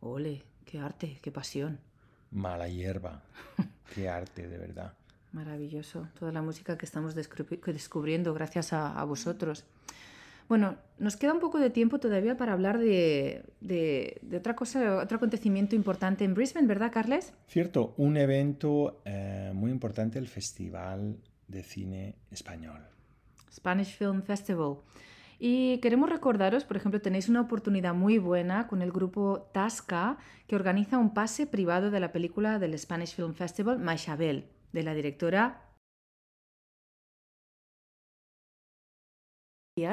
Ole, 0.00 0.42
qué 0.64 0.78
arte, 0.78 1.18
qué 1.20 1.32
pasión. 1.32 1.80
Mala 2.30 2.68
hierba, 2.68 3.22
qué 3.94 4.08
arte, 4.08 4.46
de 4.46 4.56
verdad. 4.56 4.94
Maravilloso, 5.32 6.08
toda 6.18 6.32
la 6.32 6.42
música 6.42 6.78
que 6.78 6.86
estamos 6.86 7.14
descubriendo 7.14 8.32
gracias 8.32 8.72
a, 8.72 8.98
a, 8.98 9.04
vosotros. 9.04 9.64
Bueno, 10.48 10.76
nos 10.98 11.16
queda 11.16 11.32
un 11.32 11.40
poco 11.40 11.58
de 11.58 11.70
tiempo 11.70 11.98
todavía 11.98 12.36
para 12.36 12.52
hablar 12.52 12.78
de, 12.78 13.44
de, 13.60 14.18
de, 14.22 14.36
otra 14.36 14.54
cosa, 14.54 14.98
otro 15.02 15.16
acontecimiento 15.16 15.74
importante 15.74 16.24
en 16.24 16.34
Brisbane, 16.34 16.66
¿verdad, 16.66 16.92
Carles? 16.92 17.34
Cierto, 17.48 17.94
un 17.96 18.16
evento 18.16 19.00
eh, 19.04 19.50
muy 19.54 19.70
importante, 19.70 20.18
el 20.18 20.28
Festival 20.28 21.18
de 21.48 21.62
Cine 21.62 22.14
Español. 22.30 22.80
Spanish 23.52 23.96
Film 23.96 24.22
Festival. 24.22 24.76
Y 25.38 25.78
queremos 25.78 26.08
recordaros, 26.08 26.64
por 26.64 26.76
ejemplo, 26.76 27.00
tenéis 27.00 27.28
una 27.28 27.42
oportunidad 27.42 27.92
muy 27.92 28.18
buena 28.18 28.68
con 28.68 28.80
el 28.80 28.90
grupo 28.90 29.50
Tasca, 29.52 30.16
que 30.46 30.56
organiza 30.56 30.96
un 30.96 31.12
pase 31.12 31.46
privado 31.46 31.90
de 31.90 32.00
la 32.00 32.12
película 32.12 32.58
del 32.58 32.78
Spanish 32.78 33.14
Film 33.14 33.34
Festival, 33.34 33.78
Maishabel, 33.78 34.46
de 34.72 34.82
la 34.82 34.94
directora 34.94 35.65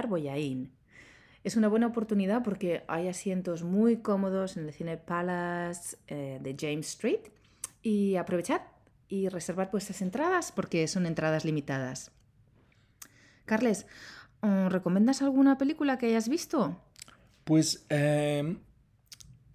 Boyain. 0.07 0.71
Es 1.43 1.57
una 1.57 1.67
buena 1.67 1.88
oportunidad 1.88 2.41
porque 2.41 2.84
hay 2.88 3.09
asientos 3.09 3.63
muy 3.63 3.97
cómodos 3.97 4.55
en 4.55 4.65
el 4.65 4.73
Cine 4.73 4.95
Palace 4.95 5.97
eh, 6.07 6.39
de 6.41 6.55
James 6.57 6.88
Street 6.88 7.19
y 7.81 8.15
aprovechad 8.15 8.61
y 9.09 9.27
reservad 9.27 9.69
vuestras 9.71 10.01
entradas 10.01 10.53
porque 10.53 10.88
son 10.88 11.05
entradas 11.05 11.43
limitadas. 11.43 12.11
Carles, 13.43 13.86
¿recomiendas 14.41 15.21
alguna 15.21 15.57
película 15.57 15.97
que 15.97 16.05
hayas 16.05 16.29
visto? 16.29 16.81
Pues 17.43 17.86
eh, 17.89 18.55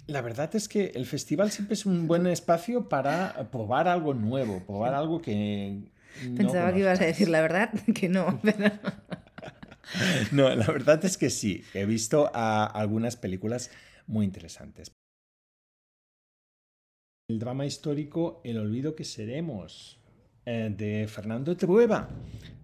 la 0.07 0.21
verdad 0.21 0.55
es 0.55 0.69
que 0.69 0.93
el 0.95 1.07
festival 1.07 1.51
siempre 1.51 1.73
es 1.73 1.87
un 1.87 2.07
buen 2.07 2.27
espacio 2.27 2.91
para 2.91 3.51
probar 3.51 3.89
algo 3.89 4.13
nuevo, 4.13 4.63
probar 4.67 4.93
algo 4.93 5.23
que... 5.23 5.91
Pensaba 6.37 6.71
que 6.75 6.81
ibas 6.81 7.01
a 7.01 7.07
decir 7.07 7.31
la 7.31 7.41
verdad, 7.41 7.71
que 7.95 8.11
no. 8.11 8.39
Pero... 8.43 8.73
no, 10.33 10.55
la 10.55 10.67
verdad 10.67 11.05
es 11.05 11.17
que 11.17 11.31
sí, 11.31 11.65
he 11.75 11.85
visto 11.87 12.31
algunas 12.35 13.17
películas 13.17 13.71
muy 14.07 14.25
interesantes. 14.25 14.93
El 17.31 17.39
drama 17.39 17.67
histórico 17.67 18.41
El 18.43 18.59
olvido 18.59 18.95
que 18.95 19.05
seremos, 19.05 20.01
eh, 20.47 20.73
de 20.75 21.07
Fernando 21.09 21.57
Trueba, 21.57 22.09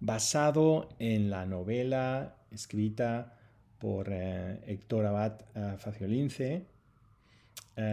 basado 0.00 0.88
en 0.98 1.28
la 1.28 1.44
novela 1.44 2.36
escrita 2.50 3.38
por 3.78 4.08
eh, 4.10 4.60
Héctor 4.66 5.04
Abad 5.06 5.42
eh, 5.54 5.76
Faciolince 5.78 6.66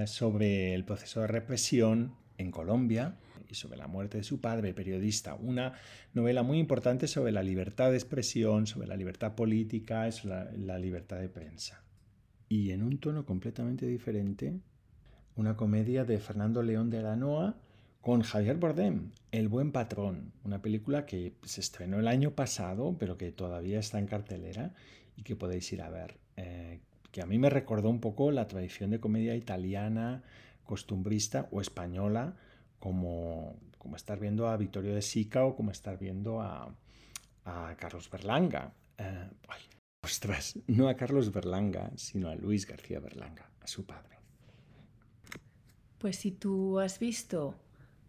sobre 0.06 0.76
el 0.76 0.86
proceso 0.86 1.22
de 1.22 1.28
represión 1.28 2.16
en 2.38 2.52
Colombia 2.52 3.16
y 3.52 3.56
sobre 3.56 3.78
la 3.78 3.88
muerte 3.88 4.18
de 4.18 4.24
su 4.24 4.40
padre, 4.40 4.74
periodista. 4.74 5.36
Una 5.36 5.74
novela 6.14 6.42
muy 6.42 6.58
importante 6.58 7.08
sobre 7.08 7.32
la 7.32 7.44
libertad 7.44 7.92
de 7.92 7.98
expresión, 7.98 8.66
sobre 8.66 8.88
la 8.88 8.96
libertad 8.96 9.36
política, 9.36 10.10
la, 10.24 10.50
la 10.56 10.80
libertad 10.80 11.20
de 11.20 11.30
prensa. 11.30 11.84
Y 12.48 12.72
en 12.72 12.84
un 12.84 12.98
tono 12.98 13.26
completamente 13.26 13.86
diferente, 13.86 14.60
una 15.36 15.56
comedia 15.56 16.06
de 16.06 16.20
Fernando 16.20 16.64
León 16.64 16.90
de 16.90 17.00
Aranoa 17.00 17.58
con 18.02 18.22
Javier 18.22 18.58
Bardem, 18.58 19.12
El 19.32 19.48
buen 19.48 19.72
patrón, 19.72 20.34
una 20.44 20.62
película 20.62 21.06
que 21.06 21.36
se 21.44 21.62
estrenó 21.62 22.00
el 22.00 22.08
año 22.08 22.32
pasado, 22.32 22.96
pero 22.98 23.18
que 23.18 23.32
todavía 23.32 23.80
está 23.80 24.00
en 24.00 24.08
cartelera 24.08 24.74
y 25.16 25.22
que 25.22 25.36
podéis 25.36 25.72
ir 25.72 25.82
a 25.82 25.90
ver. 25.90 26.18
Eh, 26.36 26.80
que 27.12 27.22
a 27.22 27.26
mí 27.26 27.38
me 27.38 27.50
recordó 27.50 27.90
un 27.90 28.00
poco 28.00 28.32
la 28.32 28.48
tradición 28.48 28.90
de 28.90 29.00
comedia 29.00 29.36
italiana, 29.36 30.24
costumbrista 30.64 31.48
o 31.52 31.62
española, 31.62 32.36
como, 32.82 33.56
como 33.78 33.96
estar 33.96 34.20
viendo 34.20 34.50
a 34.50 34.58
Vittorio 34.58 34.94
de 34.94 35.02
Sica 35.02 35.46
o 35.46 35.56
como 35.56 35.72
estar 35.72 35.98
viendo 35.98 36.42
a, 36.42 36.76
a 37.46 37.76
Carlos 37.78 38.10
Berlanga. 38.10 38.74
Eh, 38.98 39.30
ostras, 40.04 40.60
no 40.68 40.90
a 40.90 40.96
Carlos 40.96 41.32
Berlanga, 41.32 41.92
sino 41.96 42.28
a 42.28 42.36
Luis 42.36 42.68
García 42.68 43.00
Berlanga, 43.00 43.50
a 43.62 43.68
su 43.68 43.86
padre. 43.86 44.18
Pues 46.00 46.18
si 46.18 46.32
tú 46.32 46.80
has 46.80 47.00
visto 47.00 47.56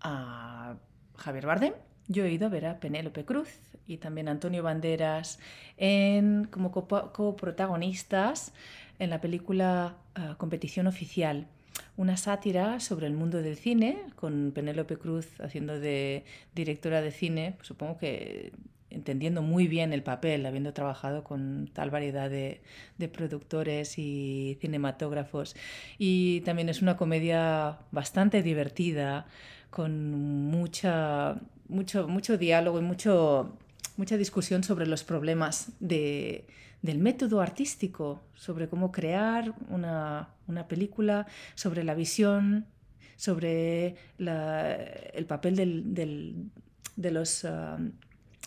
a 0.00 0.76
Javier 1.16 1.46
Bardem, 1.46 1.74
yo 2.08 2.24
he 2.24 2.32
ido 2.32 2.46
a 2.46 2.50
ver 2.50 2.66
a 2.66 2.80
Penélope 2.80 3.24
Cruz 3.26 3.50
y 3.86 3.98
también 3.98 4.28
a 4.28 4.32
Antonio 4.32 4.62
Banderas 4.62 5.38
en, 5.76 6.44
como 6.50 6.72
coprotagonistas 6.72 8.54
en 8.98 9.10
la 9.10 9.20
película 9.20 9.98
uh, 10.18 10.36
Competición 10.36 10.86
Oficial, 10.86 11.48
una 11.96 12.16
sátira 12.16 12.80
sobre 12.80 13.06
el 13.06 13.14
mundo 13.14 13.42
del 13.42 13.56
cine, 13.56 13.98
con 14.16 14.52
Penélope 14.54 14.96
Cruz 14.96 15.28
haciendo 15.40 15.78
de 15.78 16.24
directora 16.54 17.00
de 17.00 17.10
cine, 17.10 17.56
supongo 17.62 17.98
que 17.98 18.52
entendiendo 18.90 19.42
muy 19.42 19.66
bien 19.68 19.92
el 19.92 20.02
papel, 20.02 20.44
habiendo 20.46 20.72
trabajado 20.74 21.24
con 21.24 21.70
tal 21.72 21.90
variedad 21.90 22.28
de, 22.28 22.60
de, 22.98 23.08
productores 23.08 23.98
y 23.98 24.58
cinematógrafos. 24.60 25.56
Y 25.98 26.42
también 26.42 26.68
es 26.68 26.82
una 26.82 26.96
comedia 26.96 27.78
bastante 27.90 28.42
divertida, 28.42 29.26
con 29.70 30.12
mucha, 30.50 31.36
mucho, 31.68 32.06
mucho 32.06 32.36
diálogo 32.36 32.78
y 32.78 32.82
mucho, 32.82 33.56
mucha 33.96 34.18
discusión 34.18 34.62
sobre 34.62 34.86
los 34.86 35.04
problemas 35.04 35.72
de, 35.80 36.44
del 36.82 36.98
método 36.98 37.40
artístico, 37.40 38.22
sobre 38.34 38.68
cómo 38.68 38.92
crear 38.92 39.54
una, 39.68 40.28
una 40.46 40.68
película, 40.68 41.26
sobre 41.54 41.84
la 41.84 41.94
visión, 41.94 42.66
sobre 43.16 43.96
el 44.18 45.26
papel 45.26 45.56
del, 45.56 45.94
del, 45.94 46.50
de 46.96 47.10
los 47.12 47.44
uh, 47.44 47.92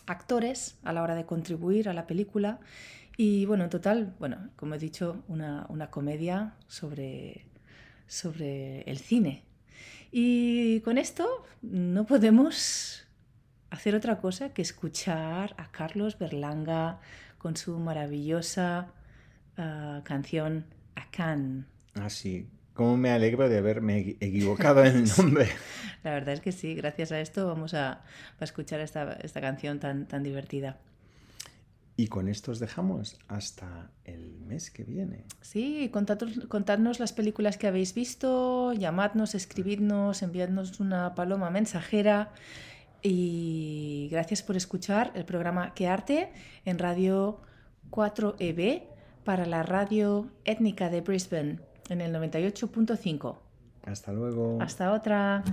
actores 0.06 0.78
a 0.84 0.92
la 0.92 1.02
hora 1.02 1.14
de 1.14 1.24
contribuir 1.24 1.88
a 1.88 1.94
la 1.94 2.06
película. 2.06 2.60
Y 3.16 3.46
bueno, 3.46 3.64
en 3.64 3.70
total, 3.70 4.14
bueno, 4.18 4.50
como 4.56 4.74
he 4.74 4.78
dicho, 4.78 5.24
una, 5.28 5.64
una 5.70 5.90
comedia 5.90 6.54
sobre, 6.68 7.46
sobre 8.06 8.82
el 8.82 8.98
cine 8.98 9.46
y 10.18 10.80
con 10.80 10.98
esto 10.98 11.44
no 11.62 12.06
podemos 12.06 13.06
hacer 13.70 13.94
otra 13.94 14.18
cosa 14.18 14.54
que 14.54 14.62
escuchar 14.62 15.54
a 15.58 15.70
Carlos 15.70 16.18
Berlanga 16.18 17.00
con 17.38 17.56
su 17.56 17.78
maravillosa 17.78 18.88
uh, 19.58 20.02
canción 20.02 20.66
Acan. 20.94 21.66
Ah, 21.94 22.10
sí. 22.10 22.48
Cómo 22.74 22.96
me 22.98 23.10
alegro 23.10 23.48
de 23.48 23.58
haberme 23.58 24.16
equivocado 24.20 24.84
en 24.84 24.96
el 24.96 25.08
nombre. 25.18 25.48
La 26.04 26.10
verdad 26.12 26.34
es 26.34 26.40
que 26.40 26.52
sí, 26.52 26.74
gracias 26.74 27.10
a 27.10 27.20
esto 27.20 27.46
vamos 27.46 27.72
a, 27.72 28.02
a 28.38 28.44
escuchar 28.44 28.80
esta, 28.80 29.14
esta 29.14 29.40
canción 29.40 29.80
tan, 29.80 30.06
tan 30.06 30.22
divertida. 30.22 30.78
Y 31.98 32.08
con 32.08 32.28
esto 32.28 32.52
os 32.52 32.58
dejamos 32.58 33.18
hasta 33.26 33.90
el 34.04 34.38
mes 34.40 34.70
que 34.70 34.84
viene. 34.84 35.24
Sí, 35.40 35.88
contadnos, 35.90 36.46
contadnos, 36.46 37.00
las 37.00 37.14
películas 37.14 37.56
que 37.56 37.66
habéis 37.66 37.94
visto, 37.94 38.74
llamadnos, 38.74 39.34
escribidnos, 39.34 40.22
enviadnos 40.22 40.78
una 40.78 41.14
paloma 41.14 41.48
mensajera. 41.48 42.32
Y 43.08 44.08
gracias 44.10 44.42
por 44.42 44.56
escuchar 44.56 45.12
el 45.14 45.24
programa 45.24 45.74
Que 45.74 45.86
Arte 45.86 46.32
en 46.64 46.76
Radio 46.76 47.38
4EB 47.92 48.82
para 49.22 49.46
la 49.46 49.62
radio 49.62 50.26
étnica 50.44 50.90
de 50.90 51.02
Brisbane 51.02 51.60
en 51.88 52.00
el 52.00 52.12
98.5. 52.12 53.36
Hasta 53.84 54.12
luego. 54.12 54.58
Hasta 54.60 54.92
otra. 54.92 55.44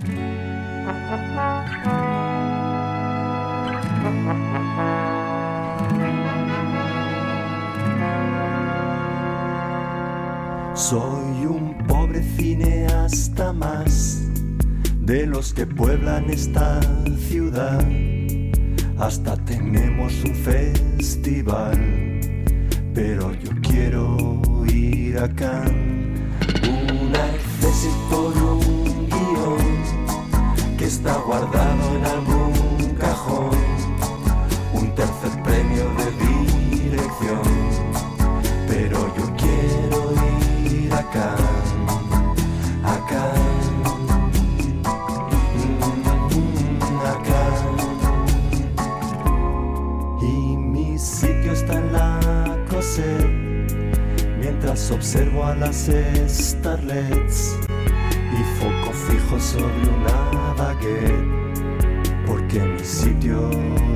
Soy 10.74 11.46
un 11.46 11.86
pobre 11.86 12.20
cineasta 12.20 13.52
más 13.52 14.24
de 15.04 15.26
los 15.26 15.52
que 15.52 15.66
pueblan 15.66 16.30
esta 16.30 16.80
ciudad. 17.28 17.84
Hasta 18.98 19.36
tenemos 19.44 20.12
un 20.24 20.34
festival, 20.34 21.78
pero 22.94 23.34
yo 23.34 23.50
quiero 23.62 24.40
ir 24.66 25.18
acá. 25.18 25.62
Una 26.62 27.30
excesis 27.34 27.94
por 28.10 28.32
un 28.36 29.08
guion 29.08 29.58
que 30.78 30.86
está 30.86 31.14
guardado 31.18 31.96
en 31.96 32.04
algún 32.04 32.94
cajón. 32.98 33.58
Un 34.72 34.94
tercer 34.94 35.42
premio 35.42 35.84
de 35.98 36.10
dirección, 36.76 37.42
pero 38.68 38.98
yo 39.16 39.24
quiero 39.36 40.14
ir 40.72 40.92
acá, 40.92 41.34
acá, 42.84 43.32
mm, 43.36 43.43
mientras 54.38 54.90
observo 54.90 55.44
a 55.44 55.54
las 55.54 55.90
starlets 56.28 57.56
y 58.06 58.60
foco 58.60 58.92
fijo 58.92 59.40
sobre 59.40 59.88
una 59.88 60.54
baguette, 60.54 62.26
porque 62.26 62.60
mi 62.60 62.84
sitio 62.84 63.50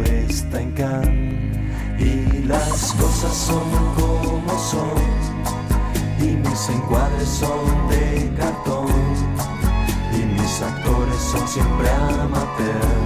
está 0.05 0.63
en 0.63 0.73
Cannes 0.73 1.59
y 2.01 2.43
las 2.45 2.93
cosas 2.95 3.35
son 3.37 3.71
como 3.95 4.59
son 4.59 4.99
y 6.21 6.37
mis 6.37 6.69
encuadres 6.69 7.29
son 7.29 7.89
de 7.89 8.33
cartón 8.37 8.89
y 10.13 10.41
mis 10.41 10.63
actores 10.63 11.21
son 11.21 11.47
siempre 11.47 11.89
amateurs 11.91 12.98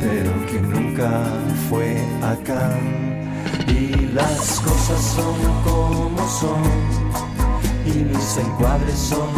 pero 0.00 0.30
que 0.46 0.60
nunca 0.60 1.10
fue 1.68 1.96
acá. 2.22 2.70
Y 3.66 4.06
las 4.14 4.60
cosas 4.60 5.00
son 5.16 5.34
como 5.64 6.28
son, 6.28 6.62
y 7.86 8.04
mis 8.04 8.36
encuadres 8.36 8.98
son 8.98 9.33